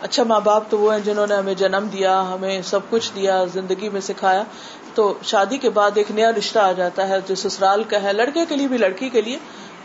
اچھا 0.00 0.22
ماں 0.22 0.40
باپ 0.40 0.70
تو 0.70 0.78
وہ 0.78 0.92
ہیں 0.92 1.00
جنہوں 1.00 1.26
نے 1.26 1.34
ہمیں 1.34 1.54
جنم 1.54 1.86
دیا، 1.92 2.34
ہمیں 2.34 2.62
سب 2.62 2.80
کچھ 2.90 3.12
دیا، 3.14 3.44
زندگی 3.52 3.88
میں 3.88 4.00
سکھایا، 4.00 4.42
تو 4.94 5.14
شادی 5.22 5.58
کے 5.58 5.70
بعد 5.70 5.90
ایک 5.94 6.10
نیا 6.10 6.30
رشتہ 6.30 6.58
آ 6.58 6.72
جاتا 6.72 7.08
ہے، 7.08 7.16
جو 7.26 7.34
سسرال 7.34 7.84
کا 7.84 8.02
ہے، 8.02 8.12
لڑکے 8.12 8.44
کے 8.48 8.56
لیے 8.56 8.68
بھی 8.68 8.78
لڑکی 8.78 9.08
کے 9.08 9.20
لیے۔ 9.20 9.38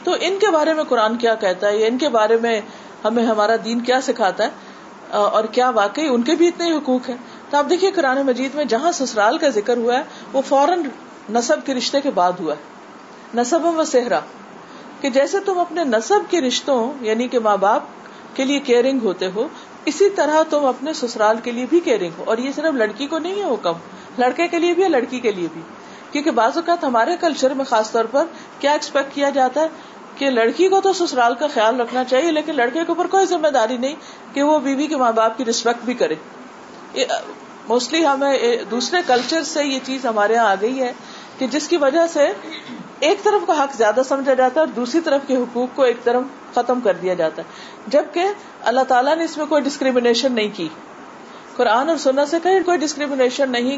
تو 0.04 0.16
ان 0.22 0.40
کے 0.40 0.52
بارے 0.52 0.74
میں 0.74 0.84
قرآن 0.84 1.18
کیا 1.18 1.36
کہتا 1.36 1.68
ہے؟ 1.68 1.78
یا 1.78 1.88
ان 1.88 1.98
کے 1.98 2.10
بارے 2.10 2.38
میں 2.38 2.62
ہمیں 3.06 3.24
ہمارا 3.24 3.56
دین 3.66 3.80
کیا 3.80 4.02
سکھاتا 4.02 4.44
ہے؟ 4.44 4.50
اور 5.10 5.44
کیا 5.44 5.70
واقعی 5.70 6.08
ان 6.08 6.22
کے 6.22 6.36
بھی 6.36 6.48
اتنے 6.48 6.72
حقوق 6.72 7.10
ہیں؟ 7.10 7.18
تو 7.50 7.58
آپ 7.58 7.66
دیکھیے 7.70 7.92
قرآن 7.92 8.22
مجید 8.22 8.56
میں 8.56 8.66
جہاں 8.66 8.92
سسرال 8.92 9.38
کا 9.38 9.50
ذکر 9.50 9.78
ہوا 9.78 9.98
ہے، 9.98 10.04
وہ 10.34 10.42
فوراً 10.48 10.84
نصب 11.30 11.66
کے 11.66 11.74
رشتے 11.74 12.02
کے 12.02 12.12
بعد 12.12 12.32
ہوا 12.40 12.54
ہے۔ 12.54 12.62
نصب 13.34 13.66
و 13.66 13.84
صحرا۔ 13.84 14.20
کہ 15.02 15.10
جیسے 15.10 15.40
تم 15.40 15.60
اپنے 15.60 15.84
نصب 15.84 16.32
کے 16.32 16.42
رشتوں 16.42 16.94
یعنی 17.02 17.28
کہ 17.28 17.40
ماں 17.40 17.58
باپ 17.58 17.84
کے 18.34 18.46
لیے 18.46 18.60
کیئرنگ 18.60 19.00
ہوتے 19.04 19.28
ہو، 19.36 19.48
اسی 19.86 20.10
طرح 20.10 20.44
تم 20.50 20.66
اپنے 20.66 20.94
سسرال 20.94 21.38
کے 21.44 21.52
لیے 21.52 21.66
بھی 21.70 21.80
کیئرنگ 21.80 22.12
ہو۔ 22.18 22.24
اور 22.28 22.38
یہ 22.38 22.52
صرف 22.56 22.74
لڑکی 22.74 23.08
کو 23.08 23.20
نہیں 23.20 23.36
ہے 23.36 23.44
حکم، 23.44 23.74
لڑکے 24.18 24.48
کے 24.48 24.60
لیے 24.60 24.74
بھی 24.74 24.84
اور 24.84 24.90
لڑکی 24.90 25.20
کے 25.20 25.32
لیے 25.32 25.48
بھی۔ 25.54 25.62
کیونکہ 26.12 26.32
بعض 26.32 26.52
اوقات 26.56 26.84
ہمارے 26.84 27.12
کلچر 27.20 27.54
میں 27.54 27.66
خاص 27.66 27.92
طور 27.92 28.06
پر 28.06 28.26
کیا 28.60 28.72
ایکسپیکٹ 28.72 29.16
کیا 29.16 29.30
جاتا 29.30 29.62
ہے؟ 29.62 29.68
کہ 30.16 30.30
لڑکی 30.30 30.68
کو 30.68 30.82
تو 30.82 30.94
سسرال 30.94 31.36
کا 31.36 31.48
خیال 31.48 31.82
رکھنا 31.82 32.04
چاہیے، 32.04 32.32
لیکن 32.32 32.56
لڑکے 32.56 32.80
کے 32.80 32.86
اوپر 32.88 33.08
کوئی 33.08 33.26
ذمہ 33.26 33.48
داری 33.48 33.78
نہیں 33.78 33.96
کہ 34.34 34.44
وہ 34.44 34.60
بیوی 34.60 34.88
کے 34.88 34.98
ماں 34.98 35.12
باپ 35.12 35.38
کی 35.38 35.46
ریسپیکٹ 35.46 35.86
بھی 35.86 35.94
کرے۔ 35.94 36.16
موسٹلی 37.68 38.06
ہمیں 38.06 38.40
دوسرے 38.72 38.98
کلچر 39.08 39.44
سے 39.44 39.66
یہ 39.66 39.80
چیز 39.84 40.06
ہمارے 40.06 40.34
یہاں 40.34 40.46
آ 40.46 40.56
گئی 40.62 40.80
ہے۔ 40.80 40.94
کہ 41.40 41.48
جس 41.48 41.68
کی 41.68 41.78
وجہ 41.78 42.08
سے 42.14 42.32
ایک 43.00 43.24
طرف 43.24 43.48
کا 43.48 43.64
حق 43.64 43.78
زیادہ 43.78 44.02
سمجھا 44.06 44.34
جاتا 44.34 44.62
ہے 44.62 44.66
اور 44.66 44.74
دوسری 44.76 45.02
طرف 45.02 45.22
کے 45.28 45.36
حقوق 45.36 45.76
کو 45.76 45.82
ایک 45.82 46.04
طرف 46.04 46.22
ختم 46.54 46.80
کر 46.80 46.94
دیا 46.94 47.14
جاتا 47.14 47.42
ہے۔ 47.42 47.48
جبکہ 47.88 48.24
اللہ 48.62 48.82
تعالیٰ 48.88 49.16
نے 49.16 49.24
اس 49.24 49.38
میں 49.38 49.46
کوئی 49.46 49.62
ڈسکریمنیشن 49.62 50.34
نہیں 50.34 50.50
کی۔ 50.54 50.68
قرآن 51.56 51.90
اور 51.90 51.98
سننا 51.98 52.26
سے 52.26 52.38
کہیں 52.44 52.60
کوئی 52.66 52.78
ڈسکریمنیشن 52.78 53.52
نہیں، 53.52 53.78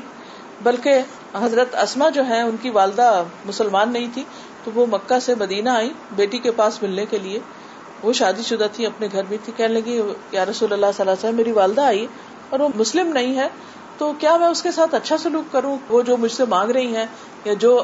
بلکہ 0.64 1.00
حضرت 1.42 1.76
اسما 1.76 2.10
جو 2.10 2.28
ہے 2.28 2.42
ان 2.42 2.56
کی 2.62 2.70
والدہ 2.70 3.24
مسلمان 3.46 3.94
نہیں 3.94 4.08
تھی، 4.14 4.24
تو 4.64 4.72
وہ 4.76 4.86
مکہ 4.86 5.20
سے 5.20 5.36
مدینہ 5.36 5.70
آئی 5.70 5.94
بیٹی 6.16 6.38
کے 6.38 6.52
پاس 6.52 6.84
ملنے 6.84 7.06
کے 7.06 7.18
لیے۔ 7.18 7.40
وہ 8.04 8.14
شادی 8.14 8.42
شدہ 8.42 8.68
تھی 8.74 8.86
اپنے 8.86 9.08
گھر 9.12 9.24
میں 9.30 9.38
تھی 9.44 9.54
کہنے 9.58 9.74
لگی، 9.74 10.02
یا 10.32 10.46
رسول 10.46 10.74
اللہ 10.74 10.86
صلی 10.86 11.02
اللہ 11.02 11.12
علیہ 11.12 11.12
وسلم، 11.12 11.36
میری 11.36 11.52
والدہ 11.52 11.82
آئی 11.82 12.08
اور 12.50 12.60
وہ 12.60 12.70
مسلم 12.76 13.14
نہیں 13.14 13.38
ہے 13.38 13.48
تو 14.02 14.14
کیا 14.20 14.38
میں 14.38 14.48
اس 14.48 14.62
کے 14.62 14.72
ساتھ 14.72 14.96
اچھا 14.96 15.18
سلوک 15.18 15.52
کروں؟ 15.52 15.78
وہ 15.90 16.02
جو 16.02 16.18
مجھ 16.18 16.32
سے 16.32 16.46
مانگ 16.46 16.72
رہی 16.72 16.96
ہیں 16.96 17.06
یا 17.46 17.54
جو 17.54 17.84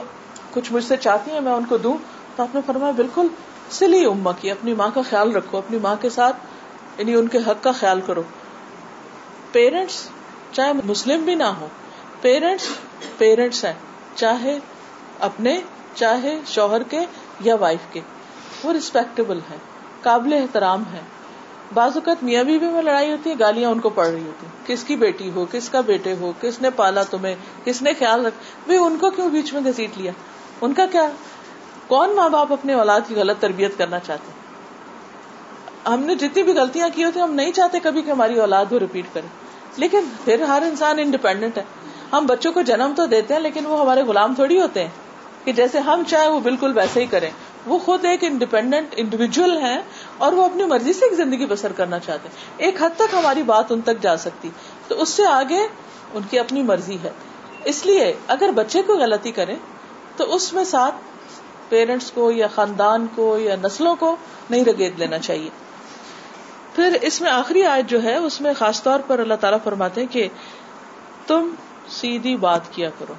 کچھ 0.54 0.74
مجھ 0.74 0.84
سے 0.84 0.98
چاہتی 0.98 1.32
ہیں 1.32 1.42
میں 1.42 1.52
ان 1.52 1.66
کو 1.66 1.78
دوں۔ 1.78 1.98
تو 2.36 2.44
آپ 2.44 2.56
نے 2.56 2.62
فرمایا، 2.66 2.92
بالکل 2.92 3.28
سلی 3.70 4.06
اما 4.06 4.32
کی، 4.32 4.52
اپنی 4.52 4.74
ماں 4.74 4.90
کا 4.94 5.02
خیال 5.10 5.36
رکھو، 5.36 5.58
اپنی 5.58 5.78
ماں 5.78 5.96
کے 6.02 6.10
ساتھ 6.10 6.36
یعنی 6.98 7.16
ان 7.16 7.28
کے 7.28 7.38
حق 7.38 7.64
کا 7.64 7.72
خیال 7.72 8.02
کرو۔ 8.06 8.22
پیرنٹس 9.52 10.10
چاہے 10.52 10.74
مسلم 10.86 11.26
بھی 11.26 11.36
نہ 11.36 11.44
ہو 11.44 11.68
پیرنٹس 12.22 12.68
پیرنٹس 13.18 13.66
ہیں، 13.66 13.74
چاہے 14.16 14.60
اپنے، 15.20 15.62
چاہے 15.96 16.40
شوہر 16.46 16.84
کے 16.84 17.00
یا 17.40 17.56
وائف 17.56 17.94
کے، 17.94 18.02
وہ 18.64 18.74
ریسپیکٹیبل 18.74 19.40
ہے 19.50 19.58
قابل 20.02 20.34
احترام 20.34 20.84
ہے 20.94 21.02
بعض 21.74 21.92
اوقات 21.96 22.24
میاں 22.24 22.44
بیوی 22.44 22.68
میں 22.68 22.82
لڑائی 22.82 23.12
ہوتی 23.12 23.30
ہے، 23.30 23.36
گالیاں 23.40 23.70
ان 23.70 23.80
کو 23.80 23.90
پڑ 23.90 24.08
رہی 24.08 24.26
ہوتی 24.26 24.46
ہیں۔ 24.46 24.68
کس 24.68 24.84
کی 24.84 24.96
بیٹی 24.96 25.32
ہو، 25.36 25.46
کس 25.52 25.70
کا 25.70 25.82
بیٹے 25.82 26.14
ہو، 26.20 26.34
کس 26.42 26.62
نے 26.62 26.70
پالا 26.70 27.04
تمہیں، 27.04 27.36
کس 27.64 27.82
نے 27.82 27.94
خیال 28.00 28.26
رکھ؟ 28.26 28.36
ان 28.68 28.98
کو 28.98 29.10
کیوں 29.10 29.30
بیچ 29.30 29.54
میں 29.54 29.62
گھسیٹ 29.62 29.90
لیا؟ 29.98 30.12
ان 30.62 30.74
کا 30.74 30.86
کیا؟ 30.92 31.10
کون 31.88 32.16
ماں 32.16 32.30
باپ 32.30 32.54
اپنے 32.54 32.74
اولاد 32.74 33.02
کی 33.08 33.16
غلط 33.16 33.38
تربیت 33.40 33.78
کرنا 33.78 34.00
چاہتے 34.00 34.32
ہم 35.90 36.00
نے 36.00 36.16
جتنی 36.16 36.44
بھی 36.44 36.54
غلطیاں 36.54 36.90
کی 36.96 37.04
ہوتی 37.04 37.20
ہم 37.20 37.34
نہیں 37.34 37.52
چاہتے 37.52 37.80
کبھی 37.80 38.02
کہ 38.02 38.12
ہماری 38.12 38.40
اولاد 38.40 38.66
وہ 38.72 38.80
ریپیٹ 38.80 39.06
کرے۔ 39.14 39.28
لیکن 39.78 40.00
پھر 40.26 40.42
ہر 40.42 40.62
انسان 40.62 41.00
انڈیپینڈنٹ 41.00 41.58
ہے۔ 41.58 41.64
ہم 42.14 42.26
بچوں 42.26 42.52
کو 42.52 42.62
جنم 42.62 42.94
تو 42.96 43.06
دیتے 43.06 43.34
ہیں، 43.34 43.42
لیکن 43.42 43.66
وہ 43.66 43.80
ہمارے 43.80 44.02
غلام 44.02 44.36
تھوڑی 44.36 44.62
ہوتے 44.62 44.84
ہیں۔ 44.84 44.92
کہ 45.44 45.52
جیسے 45.52 45.80
ہم 45.80 46.04
چاہیں 46.08 46.30
وہ 46.30 46.40
بالکل 46.40 46.78
ویسے 46.78 47.02
ہی 47.02 47.06
کریں۔ 47.06 47.30
وہ 47.66 47.78
خود 47.78 48.06
ایک 48.06 48.24
انڈیپینڈنٹ 48.24 48.94
انڈیویجل 48.98 49.58
ہیں۔ 49.58 49.82
اور 50.18 50.34
وہ 50.34 50.46
اپنی 50.46 50.64
مرضی 50.64 50.94
سے 50.94 51.06
ایک 51.06 51.14
زندگی 51.14 51.46
بسر 51.46 51.72
کرنا 51.72 52.00
چاہتے 52.00 52.30
ہیں۔ 52.30 52.36
ایک 52.58 52.84
حد 52.84 52.90
تک 52.96 53.14
ہماری 53.14 53.44
بات 53.44 53.72
ان 53.72 53.82
تک 53.82 54.02
جا 54.02 54.18
سکتی۔ 54.18 54.50
تو 54.88 55.02
اس 55.02 55.10
سے 55.10 55.28
آگے 55.28 55.68
ان 56.14 56.24
کی 56.30 56.40
اپنی 56.40 56.64
مرضی 56.64 56.98
ہے۔ 57.04 57.12
اس 57.66 57.86
لیے 57.86 58.14
اگر 58.28 58.50
بچے 58.56 58.82
کو 58.82 58.94
غلطی 58.94 59.32
کرے 59.32 59.56
تو 60.16 60.36
اس 60.36 60.54
میں 60.54 60.64
ساتھ 60.64 60.96
پیرنٹس 61.70 62.12
کو 62.12 62.32
یا 62.32 62.48
خاندان 62.48 63.08
کو 63.16 63.38
یا 63.38 63.56
نسلوں 63.64 63.96
کو 63.96 64.16
نہیں 64.50 64.66
رگیت 64.66 64.94
لینا 64.98 65.18
چاہیے۔ 65.18 65.50
پھر 66.76 66.98
اس 67.02 67.22
میں 67.22 67.32
آخری 67.32 67.64
آیت 67.64 67.90
جو 67.90 68.04
ہے، 68.04 68.16
اس 68.16 68.42
میں 68.42 68.54
خاص 68.54 68.84
طور 68.84 69.00
پر 69.08 69.20
اللہ 69.20 69.34
تعالیٰ 69.34 69.60
فرماتے 69.64 70.02
ہیں 70.02 70.14
کہ 70.14 70.28
تم 71.28 71.50
سیدھی 71.88 72.36
بات 72.36 72.62
کیا 72.72 72.90
کرو۔ 73.00 73.14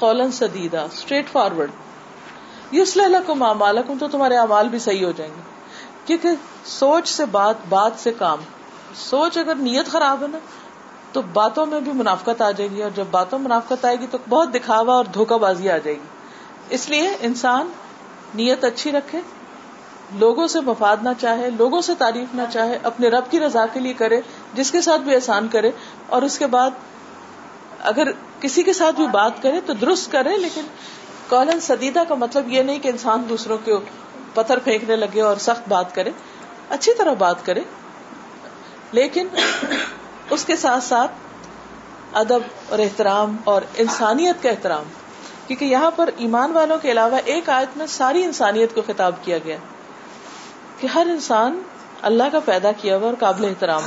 قولن 0.00 0.32
سدیدہ 0.32 0.86
اسٹریٹ 0.92 1.28
فارورڈ 1.28 1.70
یہ 2.70 2.84
کو 3.26 3.34
مامالکم 3.34 3.98
تو 4.00 4.08
تمہارے 4.08 4.36
اعمال 4.36 4.68
بھی 4.68 4.78
صحیح 4.78 5.04
ہو 5.04 5.12
جائیں 5.16 5.32
گے۔ 5.36 5.57
کیونکہ 6.08 6.28
سوچ 6.64 7.08
سے 7.08 7.26
بات 7.26 7.54
بات 7.68 7.92
سے 7.98 8.12
کام۔ 8.12 8.38
سوچ 8.94 9.38
اگر 9.38 9.54
نیت 9.54 9.86
خراب 9.86 10.22
ہے 10.22 10.28
نا، 10.28 10.38
تو 11.12 11.22
باتوں 11.22 11.66
میں 11.66 11.80
بھی 11.80 11.92
منافقت 11.92 12.42
آ 12.42 12.50
جائے 12.50 12.70
گی 12.70 12.82
اور 12.82 12.90
جب 12.90 13.04
باتوں 13.10 13.38
میں 13.38 13.48
منافقت 13.48 13.84
آئے 13.84 13.96
گی 14.00 14.06
تو 14.10 14.18
بہت 14.28 14.54
دکھاوا 14.54 14.94
اور 14.94 15.04
دھوکہ 15.04 15.38
بازی 15.38 15.70
آ 15.70 15.78
جائے 15.78 15.96
گی۔ 15.96 16.02
اس 16.70 16.88
لیے 16.88 17.16
انسان 17.20 17.70
نیت 18.34 18.64
اچھی 18.64 18.92
رکھے، 18.92 19.20
لوگوں 20.14 20.46
سے 20.46 20.60
مفاد 20.60 20.96
نہ 21.02 21.08
چاہے، 21.20 21.50
لوگوں 21.50 21.80
سے 21.80 21.94
تعریف 21.98 22.34
نہ 22.34 22.42
چاہے، 22.52 22.78
اپنے 22.82 23.08
رب 23.08 23.24
کی 23.30 23.40
رضا 23.40 23.66
کے 23.72 23.80
لیے 23.80 23.92
کرے، 23.92 24.20
جس 24.54 24.70
کے 24.70 24.80
ساتھ 24.80 25.02
بھی 25.02 25.14
احسان 25.14 25.48
کرے۔ 25.48 25.70
اور 26.06 26.22
اس 26.22 26.38
کے 26.38 26.46
بعد 26.46 26.70
اگر 27.80 28.08
کسی 28.40 28.62
کے 28.62 28.72
ساتھ 28.72 28.96
بھی 28.96 29.06
بات 29.06 29.42
کرے 29.42 29.60
تو 29.66 29.72
درست 29.72 30.12
کرے، 30.12 30.36
لیکن 30.36 30.62
کالن 31.28 31.60
سدیدہ 31.60 32.02
کا 32.08 32.14
مطلب 32.14 32.52
یہ 32.52 32.62
نہیں 32.62 32.78
کہ 32.78 32.88
انسان 32.88 33.22
دوسروں 33.28 33.58
کے 33.64 33.72
پتھر 34.34 34.58
پھینکنے 34.58 34.96
لگے 34.96 35.20
اور 35.20 35.36
سخت 35.36 35.68
بات 35.68 35.94
کرے، 35.94 36.10
اچھی 36.70 36.94
طرح 36.94 37.12
بات 37.12 37.46
کرے، 37.46 37.60
لیکن 38.92 39.28
اس 40.30 40.44
کے 40.44 40.56
ساتھ 40.56 40.84
ساتھ 40.84 41.10
ادب 42.12 42.40
اور 42.68 42.78
احترام 42.78 43.36
اور 43.44 43.62
انسانیت 43.76 44.42
کا 44.42 44.50
احترام، 44.50 44.84
کیونکہ 45.46 45.64
یہاں 45.64 45.90
پر 45.90 46.10
ایمان 46.16 46.52
والوں 46.52 46.78
کے 46.82 46.92
علاوہ 46.92 47.18
ایک 47.24 47.48
آیت 47.48 47.76
میں 47.76 47.86
ساری 47.86 48.24
انسانیت 48.24 48.74
کو 48.74 48.82
خطاب 48.86 49.14
کیا 49.22 49.38
گیا 49.38 49.56
کہ 50.80 50.86
ہر 50.86 51.06
انسان 51.10 51.62
اللہ 52.02 52.22
کا 52.32 52.40
پیدا 52.44 52.72
کیا 52.72 52.96
ہوا 52.96 53.06
اور 53.06 53.14
قابل 53.18 53.44
احترام۔ 53.44 53.82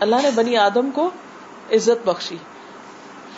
اللہ 0.00 0.16
نے 0.22 0.30
بنی 0.34 0.56
آدم 0.56 0.90
کو 0.90 1.10
عزت 1.72 2.06
بخشی۔ 2.06 2.36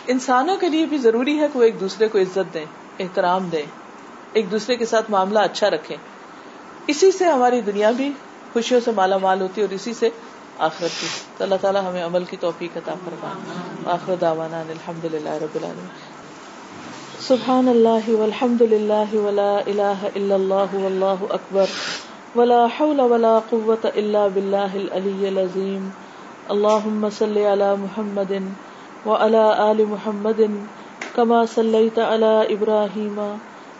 انسانوں 0.07 0.57
کے 0.57 0.69
لیے 0.69 0.87
بھی 0.87 0.99
ضروری 0.99 1.41
ہے 1.41 1.47
کہ 1.53 1.59
وہ 1.59 1.65
ایک 1.65 1.81
دوسرے 1.81 2.09
کو 2.09 2.19
عزت 2.19 2.55
دیں، 2.55 2.65
احترام 3.01 3.49
دیں۔ 3.49 3.67
ایک 4.37 4.51
دوسرے 4.51 4.77
کے 4.77 4.87
ساتھ 4.87 5.11
معاملہ 5.11 5.39
اچھا 5.39 5.71
رکھیں۔ 5.71 5.97
اسی 6.87 7.13
سے 7.13 7.25
ہماری 7.25 7.61
دنیا 7.61 7.91
بھی 7.91 8.13
خوشیوں 8.53 8.81
سے 8.81 8.91
مالا 8.97 9.19
مال 9.19 9.41
ہوتی 9.41 9.61
ہے 9.61 9.67
اور 9.67 9.75
اسی 9.75 9.95
سے 9.95 10.09
آخرت 10.59 11.01
کی 11.01 11.07
تو 11.37 11.45
اللہ 11.45 11.55
تعالیٰ 11.61 11.83
ہمیں 11.89 12.05
عمل 12.05 12.25
کی 12.25 12.37
توفیق 12.37 12.77
عطا 12.77 12.95
فرمائے۔ 13.05 13.35
آخر 13.87 14.15
دعوانا 14.21 14.61
الحمد 14.61 15.05
للہ 15.05 15.29
رب 15.29 15.55
العالمین۔ 15.55 15.87
سبحان 17.21 17.69
اللہ 17.69 18.09
والحمد 18.09 18.63
للہ 18.63 19.17
ولا 19.17 19.57
الہ 19.67 20.07
الا 20.17 20.35
اللہ 20.35 20.75
واللہ 20.75 21.25
اکبر۔ 21.31 21.65
ولا 22.37 22.67
حول 22.81 23.01
ولا 23.01 23.39
قوة 23.51 23.89
الا 23.95 24.27
باللہ 24.27 24.75
العلی 24.75 25.27
العظیم۔ 25.27 25.89
اللہم 26.49 27.09
صلی 27.19 27.47
علی 27.47 27.75
محمد 27.79 28.33
وعلى 29.07 29.45
آل 29.59 29.85
محمد 29.89 30.41
كما 31.15 31.45
صليت 31.55 31.99
على 31.99 32.55
إبراهيم 32.55 33.35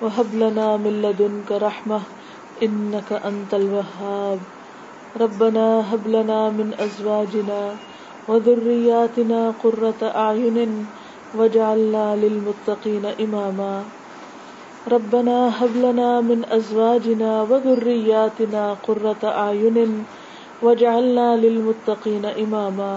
وهب 0.00 0.34
لنا 0.34 0.76
من 0.76 1.02
لدنك 1.02 1.52
رحمة، 1.52 2.02
إنك 2.62 3.12
أنت 3.12 3.54
الوهاب. 3.54 4.42
ربنا 5.16 5.94
هب 5.94 6.06
لنا 6.08 6.50
من 6.50 6.80
أزواجنا 6.80 7.78
وذرياتنا 8.26 9.50
قرة 9.50 9.98
أعين 10.02 10.58
وجعلنا 11.32 12.16
للمتقين 12.16 13.06
إماما. 13.06 13.90
ربنا 14.88 15.64
هب 15.64 15.76
لنا 15.76 16.20
من 16.20 16.52
أزواجنا 16.52 17.42
وذرياتنا 17.42 18.74
قرة 18.74 19.18
أعين 19.24 20.06
وجعلنا 20.60 21.36
للمتقين 21.36 22.24
إماما. 22.26 22.94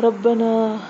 ربنا 0.00 0.80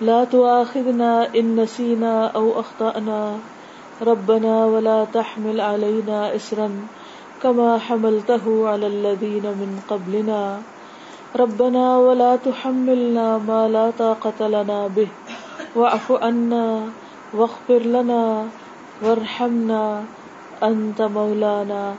لا 0.00 0.24
تؤاخذنا 0.24 1.34
إن 1.36 1.60
نسينا 1.60 2.26
أو 2.26 2.60
أخطأنا. 2.60 3.59
ربنا 4.00 4.66
ولا 4.66 5.04
تحمل 5.04 5.60
علينا 5.60 6.34
إسرا 6.34 6.88
كما 7.40 7.78
حملته 7.78 8.68
على 8.68 8.86
الذين 8.86 9.44
من 9.44 9.80
قبلنا. 9.88 10.62
ربنا 11.36 11.98
ولا 11.98 12.36
تحملنا 12.36 13.38
ما 13.38 13.68
لا 13.68 13.90
طاقة 13.90 14.48
لنا 14.48 14.88
به. 14.88 15.08
واعف 15.76 16.12
عنا 16.12 16.88
واغفر 17.32 17.82
لنا 17.82 18.48
وارحمنا. 19.02 20.04
أنت 20.62 21.02
مولانا، 21.02 21.94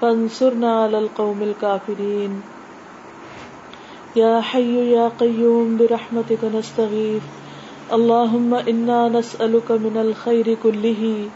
فانصرنا 0.00 0.82
على 0.82 0.98
القوم 0.98 1.42
الكافرين. 1.42 2.42
يا 4.16 4.40
حي 4.40 4.90
يا 4.90 5.08
قيوم، 5.08 5.76
برحمتك 5.76 6.44
نستغيث. 6.44 7.22
اللهم 7.92 8.54
إنا 8.54 9.08
نسألك 9.08 9.70
من 9.70 9.96
الخير 9.96 10.54
كله. 10.54 11.30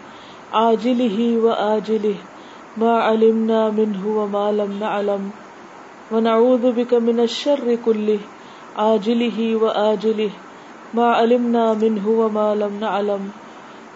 عاجله 0.52 1.38
وآجله 1.38 2.14
ما 2.76 2.98
علمنا 2.98 3.70
منه 3.70 4.08
وما 4.08 4.52
لم 4.52 4.78
نعلم. 4.80 5.30
ونعوذ 6.12 6.72
بك 6.72 6.94
من 6.94 7.20
الشر 7.20 7.74
كله. 7.84 8.18
عاجله 8.76 9.56
وآجله 9.56 10.30
ما 10.94 11.06
علمنا 11.12 11.74
منه 11.74 12.08
وما 12.08 12.54
لم 12.54 12.80
نعلم. 12.80 13.30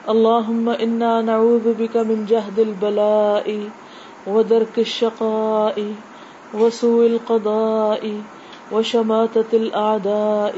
اللهم 0.08 0.68
إنا 0.68 1.22
نعوذ 1.22 1.72
بك 1.72 1.96
من 1.96 2.26
جهد 2.26 2.58
البلاء 2.58 3.70
ودرك 4.26 4.78
الشقاء 4.78 5.94
وسوء 6.54 7.06
القضاء 7.06 8.22
وشماتة 8.72 9.50
الأعداء. 9.52 10.56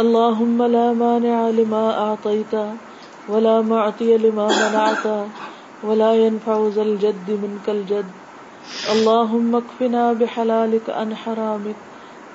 اللهم 0.00 0.62
لا 0.62 0.92
مانع 0.92 1.48
لما 1.48 1.98
أعطيت 1.98 2.54
ولا 3.28 3.62
معطي 3.62 4.16
لما 4.16 4.46
منعت 4.46 5.06
ولا 5.84 6.14
ينفع 6.14 6.68
ذا 6.68 6.82
الجد 6.82 7.30
منك 7.30 7.70
الجد 7.70 8.10
اللهم 8.92 9.56
اكفنا 9.56 10.12
بحلالك 10.12 10.90
عن 10.90 11.14
حرامك 11.14 11.76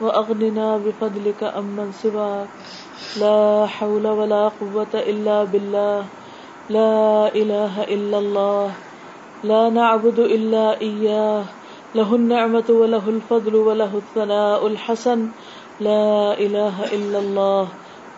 واغننا 0.02 0.78
بفضلك 0.78 1.44
عمن 1.44 1.92
سواك. 1.92 2.50
لا 3.20 3.66
حول 3.66 4.08
ولا 4.08 4.48
قوة 4.48 4.94
إلا 4.94 5.44
بالله. 5.44 6.06
لا 6.70 7.30
إله 7.36 7.84
إلا 7.84 8.18
الله. 8.18 8.68
لا 9.44 9.70
نعبد 9.70 10.20
إلا 10.20 10.82
إياه. 10.82 11.46
له 11.96 12.16
النعمة 12.16 12.68
وله 12.70 13.10
الفضل 13.10 13.56
وله 13.56 13.92
الثناء 13.98 14.68
الحسن. 14.68 15.20
لا 15.80 16.34
إله 16.34 16.76
إلا 16.94 17.20
الله. 17.20 17.68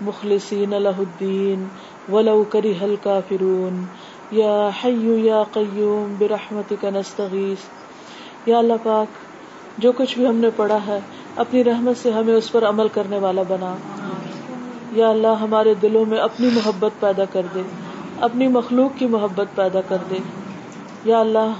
مخلصين 0.02 0.74
له 0.74 0.98
الدين. 1.02 1.60
ولو 2.12 2.44
كره 2.50 2.82
الكافرون. 2.82 3.86
يا 4.34 4.70
حي 4.84 5.28
يا 5.28 5.44
قيوم، 5.52 6.16
برحمتك 6.18 6.86
نستغيث. 6.86 7.64
یا 8.46 8.58
اللہ 8.58 8.74
پاک، 8.84 9.08
جو 9.78 9.92
کچھ 9.92 10.18
بھی 10.18 10.28
ہم 10.28 10.36
نے 10.36 10.50
پڑھا 10.56 10.80
ہے، 10.88 11.00
اپنی 11.36 11.64
رحمت 11.64 11.98
سے 12.04 12.12
ہمیں 12.12 12.34
اس 12.34 12.52
پر 12.52 12.70
عمل 12.70 12.88
کرنے 12.88 13.18
والا 13.18 13.42
بنا۔ 13.48 13.76
یا 14.92 15.10
اللہ، 15.10 15.28
ہمارے 15.28 15.74
دلوں 15.74 16.06
میں 16.06 16.18
اپنی 16.18 16.50
محبت 16.54 16.92
پیدا 17.00 17.26
کر 17.26 17.42
دے۔ 17.56 17.62
اپنی 18.20 18.48
مخلوق 18.48 19.00
کی 19.00 19.08
محبت 19.08 19.56
پیدا 19.56 19.82
کر 19.82 19.98
دے۔ 20.10 20.18
یا 21.06 21.20
اللہ، 21.20 21.52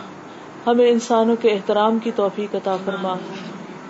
ہمیں 0.68 0.90
انسانوں 0.90 1.36
کے 1.36 1.50
احترام 1.50 2.00
کی 2.00 2.12
توفیق 2.16 2.56
عطا 2.56 2.78
فرما۔ 2.86 3.16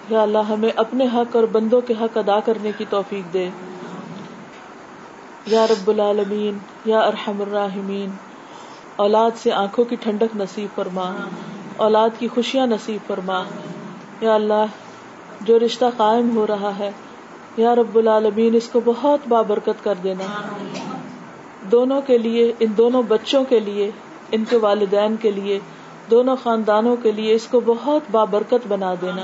یا 0.10 0.22
اللہ، 0.22 0.38
ہمیں 0.38 0.70
اپنے 0.76 1.06
حق 1.14 1.36
اور 1.36 1.44
بندوں 1.44 1.82
کے 1.82 1.94
حق 2.02 2.18
ادا 2.18 2.40
کرنے 2.40 2.72
کی 2.78 2.86
توفیق 2.90 3.34
دے۔ 3.34 3.50
یا 5.46 5.68
رب 5.68 5.90
العالمین، 5.90 6.58
یا 6.86 7.00
ارحم 7.00 7.42
الراحمین۔ 7.42 8.10
اولاد 8.96 9.32
سے 9.38 9.52
آنکھوں 9.52 9.86
کی 9.86 9.96
ٹھنڈک 9.96 10.36
نصیب 10.36 10.76
فرما۔ 10.76 11.12
اولاد 11.78 12.10
کی 12.20 12.28
خوشیاں 12.28 12.68
نصیب 12.68 13.08
فرما۔ 13.08 13.44
یا 14.22 14.36
اللہ، 14.36 14.66
جو 15.42 15.60
رشتہ 15.60 15.86
قائم 15.98 16.38
ہو 16.38 16.48
رہا 16.48 16.72
ہے، 16.80 16.92
یا 17.58 17.76
رب 17.76 17.98
العالمین، 17.98 18.56
اس 18.56 18.68
کو 18.68 18.82
بہت 18.86 19.20
بابرکت 19.28 19.84
کر 19.84 19.94
دینا۔ 20.04 20.24
دونوں 21.72 22.02
کے 22.02 22.18
لیے، 22.18 22.54
ان 22.60 22.72
دونوں 22.78 23.04
بچوں 23.04 23.44
کے 23.44 23.60
لیے، 23.60 23.92
ان 24.32 24.44
کے 24.50 24.58
والدین 24.58 25.16
کے 25.16 25.32
لیے، 25.32 25.60
دونوں 26.12 26.36
خاندانوں 26.44 26.96
کے 26.96 27.12
لیے 27.12 27.34
اس 27.34 27.48
کو 27.48 27.62
بہت 27.66 28.02
بابرکت 28.12 28.68
بنا 28.68 28.94
دینا۔ 29.02 29.22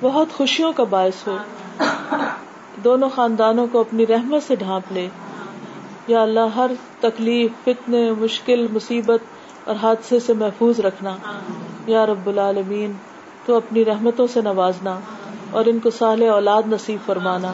بہت 0.00 0.26
خوشیوں 0.32 0.72
کا 0.72 0.84
باعث 0.84 1.28
ہو۔ 1.28 1.36
دونوں 2.84 3.08
خاندانوں 3.14 3.66
کو 3.72 3.80
اپنی 3.80 4.06
رحمت 4.06 4.42
سے 4.42 4.56
ڈھانپ 4.56 4.92
لے۔ 4.92 5.08
یا 6.06 6.22
اللہ 6.22 6.56
ہر 6.56 6.70
تکلیف 7.00 7.50
فتنے 7.64 8.12
مشکل 8.18 8.66
مصیبت 8.72 9.20
اور 9.64 9.74
حادثے 9.82 10.20
سے 10.20 10.32
محفوظ 10.32 10.80
رکھنا۔ 10.80 11.16
یا 11.86 12.06
رب 12.06 12.28
العالمین 12.28 12.92
تو 13.46 13.54
اپنی 13.56 13.84
رحمتوں 13.84 14.26
سے 14.26 14.40
نوازنا 14.40 14.98
اور 15.50 15.64
ان 15.66 15.78
کو 15.78 15.90
سال 15.90 16.22
اولاد 16.22 16.62
نصیب 16.66 17.06
فرمانا۔ 17.06 17.52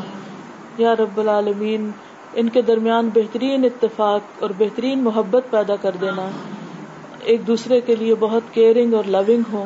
یا 0.78 0.96
رب 0.96 1.18
العالمین 1.20 1.90
ان 2.34 2.48
کے 2.48 2.62
درمیان 2.62 3.10
بہترین 3.14 3.64
اتفاق 3.64 4.20
اور 4.42 4.50
بہترین 4.58 5.04
محبت 5.04 5.42
پیدا 5.50 5.76
کر 5.76 5.90
دینا۔ 6.00 6.30
ایک 7.20 7.46
دوسرے 7.46 7.80
کے 7.80 7.96
لیے 7.96 8.14
بہت 8.14 8.42
کیئرنگ 8.52 8.94
اور 8.94 9.04
لونگ 9.06 9.42
ہو 9.52 9.64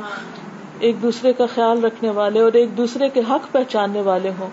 ایک 0.79 1.03
دوسرے 1.03 1.33
کا 1.33 1.47
خیال 1.55 1.85
رکھنے 1.85 2.11
والے 2.11 2.41
اور 2.41 2.53
ایک 2.53 2.77
دوسرے 2.77 3.09
کے 3.09 3.21
حق 3.31 3.53
پہچاننے 3.53 4.01
والے 4.01 4.31
ہوں۔ 4.39 4.51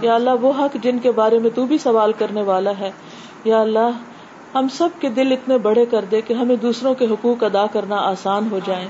یا 0.00 0.14
اللہ 0.14 0.30
وہ 0.40 0.52
حق 0.58 0.76
جن 0.82 0.98
کے 0.98 1.12
بارے 1.12 1.38
میں 1.38 1.50
تو 1.54 1.66
بھی 1.66 1.78
سوال 1.78 2.12
کرنے 2.18 2.42
والا 2.42 2.72
ہے۔ 2.78 2.90
یا 3.44 3.60
اللہ، 3.60 3.90
ہم 4.54 4.66
سب 4.68 4.88
کے 5.00 5.08
دل 5.08 5.32
اتنے 5.32 5.58
بڑے 5.58 5.86
کر 5.86 6.04
دے 6.10 6.20
کہ 6.20 6.34
ہمیں 6.34 6.56
دوسروں 6.56 6.94
کے 6.94 7.06
حقوق 7.10 7.44
ادا 7.44 7.66
کرنا 7.66 7.96
آسان 7.96 8.48
ہو 8.50 8.60
جائے 8.64 8.88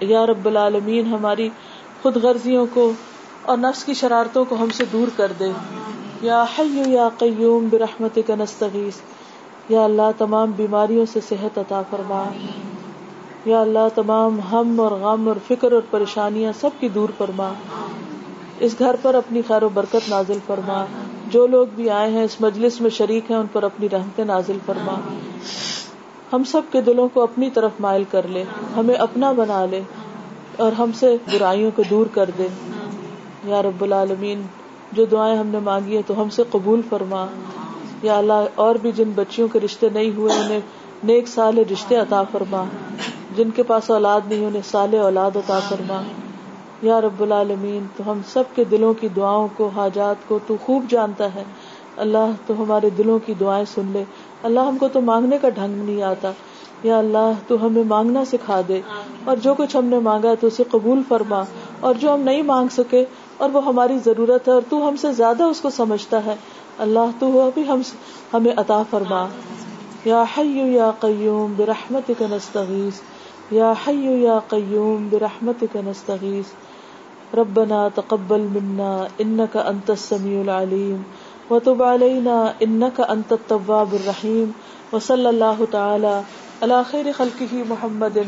یا 0.00 0.26
رب 0.26 0.46
العالمین، 0.46 1.06
ہماری 1.06 1.48
خود 2.02 2.16
غرضیوں 2.16 2.66
کو 2.74 2.92
اور 3.42 3.58
نفس 3.58 3.84
کی 3.84 3.94
شرارتوں 3.94 4.44
کو 4.44 4.54
ہم 4.54 4.68
سے 4.70 4.84
دور 4.92 5.08
کر 5.16 5.32
دے۔ 5.38 5.48
یا 6.22 6.44
حیو 6.58 6.90
یا 6.90 7.08
قیوم 7.18 7.68
برحمت 7.70 8.18
کا 8.26 8.34
نستغیث۔ 8.38 8.94
یا 9.68 9.84
اللہ، 9.84 10.10
تمام 10.18 10.50
بیماریوں 10.50 11.06
سے 11.12 11.20
صحت 11.28 11.58
عطا 11.58 11.82
فرما۔ 11.90 12.24
یا 13.44 13.60
اللہ، 13.60 13.88
تمام 13.94 14.40
ہم 14.52 14.80
اور 14.80 14.92
غم 14.92 15.28
اور 15.28 15.36
فکر 15.46 15.72
اور 15.72 15.82
پریشانیاں 15.90 16.52
سب 16.60 16.70
کی 16.80 16.88
دور 16.88 17.08
فرما۔ 17.18 17.52
اس 18.58 18.74
گھر 18.78 18.96
پر 19.02 19.14
اپنی 19.14 19.42
خیر 19.48 19.62
و 19.62 19.68
برکت 19.68 20.08
نازل 20.08 20.38
فرما۔ 20.46 20.84
جو 21.34 21.46
لوگ 21.46 21.66
بھی 21.74 21.90
آئے 21.90 22.10
ہیں، 22.10 22.24
اس 22.24 22.40
مجلس 22.40 22.80
میں 22.80 22.90
شریک 22.90 23.30
ہیں، 23.30 23.38
ان 23.38 23.46
پر 23.52 23.62
اپنی 23.62 23.88
رحمتیں 23.92 24.24
نازل 24.24 24.58
فرما۔ 24.66 24.94
ہم 26.32 26.44
سب 26.44 26.62
کے 26.72 26.80
دلوں 26.80 27.08
کو 27.08 27.22
اپنی 27.22 27.50
طرف 27.50 27.70
مائل 27.80 28.04
کر 28.10 28.28
لے، 28.28 28.44
ہمیں 28.76 28.94
اپنا 28.94 29.32
بنا 29.32 29.66
لے 29.66 29.80
اور 30.56 30.72
ہم 30.72 30.90
سے 30.92 31.16
برائیوں 31.32 31.70
کو 31.76 31.82
دور 31.90 32.06
کر 32.06 32.30
دے۔ 32.38 32.46
یا 33.44 33.62
رب 33.62 33.82
العالمین، 33.82 34.42
جو 34.92 35.04
دعائیں 35.04 35.36
ہم 35.36 35.46
نے 35.46 35.58
مانگی 35.58 35.94
ہیں 35.94 36.02
تو 36.06 36.22
ہم 36.22 36.28
سے 36.28 36.42
قبول 36.50 36.80
فرما۔ 36.88 37.26
یا 38.02 38.18
اللہ، 38.18 38.44
اور 38.54 38.74
بھی 38.74 38.92
جن 38.92 39.10
بچیوں 39.14 39.48
کے 39.48 39.60
رشتے 39.60 39.88
نہیں 39.88 40.10
ہوئے، 40.16 40.32
انہیں 40.32 40.60
نیک 41.04 41.28
سال 41.28 41.58
رشتے 41.58 41.96
عطا 41.96 42.22
فرما۔ 42.32 42.64
جن 43.36 43.50
کے 43.50 43.62
پاس 43.62 43.90
اولاد 43.90 44.20
نہیں، 44.28 44.46
انہیں 44.46 44.62
سال 44.64 44.94
اولاد 44.98 45.36
عطا 45.36 45.58
فرما۔ 45.68 46.02
یا 46.84 47.00
رب 47.00 47.22
العالمین 47.22 47.86
تو 47.96 48.10
ہم 48.10 48.20
سب 48.26 48.42
کے 48.54 48.64
دلوں 48.64 48.94
کی 48.94 49.08
دعاؤں 49.08 49.48
کو 49.56 49.70
حاجات 49.76 50.16
کو 50.28 50.38
تو 50.46 50.56
خوب 50.64 50.84
جانتا 50.88 51.34
ہے۔ 51.34 51.44
اللہ 51.96 52.30
تو 52.46 52.62
ہمارے 52.62 52.90
دلوں 52.90 53.18
کی 53.26 53.34
دعائیں 53.34 53.64
سن 53.64 53.90
لے۔ 53.92 54.04
اللہ 54.42 54.60
ہم 54.60 54.78
کو 54.78 54.88
تو 54.88 55.00
مانگنے 55.00 55.38
کا 55.42 55.48
ڈھنگ 55.48 55.84
نہیں 55.84 56.02
آتا۔ 56.02 56.30
یا 56.82 56.98
اللہ 56.98 57.32
تو 57.46 57.66
ہمیں 57.66 57.84
مانگنا 57.84 58.24
سکھا 58.24 58.60
دے۔ 58.68 58.80
اور 59.24 59.36
جو 59.36 59.54
کچھ 59.54 59.76
ہم 59.76 59.84
نے 59.84 59.98
مانگا 59.98 60.34
تو 60.40 60.46
اسے 60.46 60.64
قبول 60.70 61.02
فرما۔ 61.08 61.42
اور 61.80 61.94
جو 61.94 62.14
ہم 62.14 62.20
نہیں 62.20 62.42
مانگ 62.42 62.68
سکے 62.72 63.04
اور 63.36 63.50
وہ 63.52 63.64
ہماری 63.64 63.98
ضرورت 64.04 64.48
ہے 64.48 64.52
اور 64.52 64.62
تو 64.68 64.88
ہم 64.88 64.96
سے 64.96 65.12
زیادہ 65.12 65.42
اس 65.42 65.60
کو 65.60 65.70
سمجھتا 65.70 66.24
ہے۔ 66.26 66.34
اللہ 66.78 67.10
تو 67.18 67.50
بھی 67.54 67.68
ہم 67.68 67.80
ہمیں 68.34 68.52
عطا 68.56 68.82
فرما۔ 68.90 69.26
یا 70.04 70.24
حیو 70.38 70.66
یا 70.66 70.90
قیوم 71.00 71.54
برحمتک 71.56 72.22
نستغیث۔ 72.22 73.00
یا 73.50 73.72
حیو 73.88 74.16
یا 74.16 74.38
قیوم 74.48 75.08
برحمتک 75.10 75.76
نستغیث۔ 75.76 76.63
ربنا 77.34 77.88
تقبل 77.94 78.40
منا 78.40 79.04
انك 79.22 79.56
انت 79.56 79.90
السميع 79.90 80.40
العليم 80.40 81.02
وتب 81.50 81.82
علينا 81.82 82.52
انك 82.60 83.00
انت 83.08 83.32
التواب 83.32 83.92
الرحيم 83.92 84.50
وصلى 84.92 85.28
الله 85.28 85.64
تعالى 85.70 86.20
على 86.62 86.82
خير 86.90 87.06
خلقه 87.16 87.56
محمد 87.68 88.18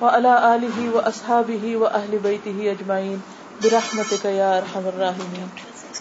وعلى 0.00 0.28
اله 0.28 0.90
واصحابه 0.92 1.76
واهل 1.76 2.18
بيته 2.22 2.70
اجمعين 2.70 3.16
برحمتك 3.64 4.24
يا 4.24 4.56
ارحم 4.56 4.86
الراحمين. 4.86 5.46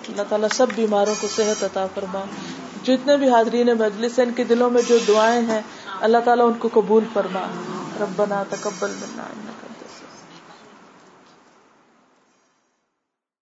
اللہ 0.09 0.21
تعالیٰ 0.29 0.47
سب 0.53 0.67
بیماروں 0.75 1.13
کو 1.21 1.27
صحت 1.27 1.63
عطا 1.63 1.85
فرما۔ 1.95 2.19
جتنے 2.83 3.17
بھی 3.17 3.29
حاضرین 3.29 3.67
مجلس 3.67 4.19
ہیں، 4.19 4.25
ان 4.25 4.33
کے 4.33 4.43
دلوں 4.43 4.69
میں 4.69 4.81
جو 4.87 4.97
دعائیں 5.07 5.47
ہیں، 5.47 5.61
اللہ 6.01 6.17
تعالیٰ 6.25 6.45
ان 6.47 6.53
کو 6.59 6.69
قبول 6.73 7.03
فرما۔ 7.13 7.41
ربنا 8.01 8.43
تقبل 8.49 8.89
منا 8.89 9.23
انك 9.23 9.62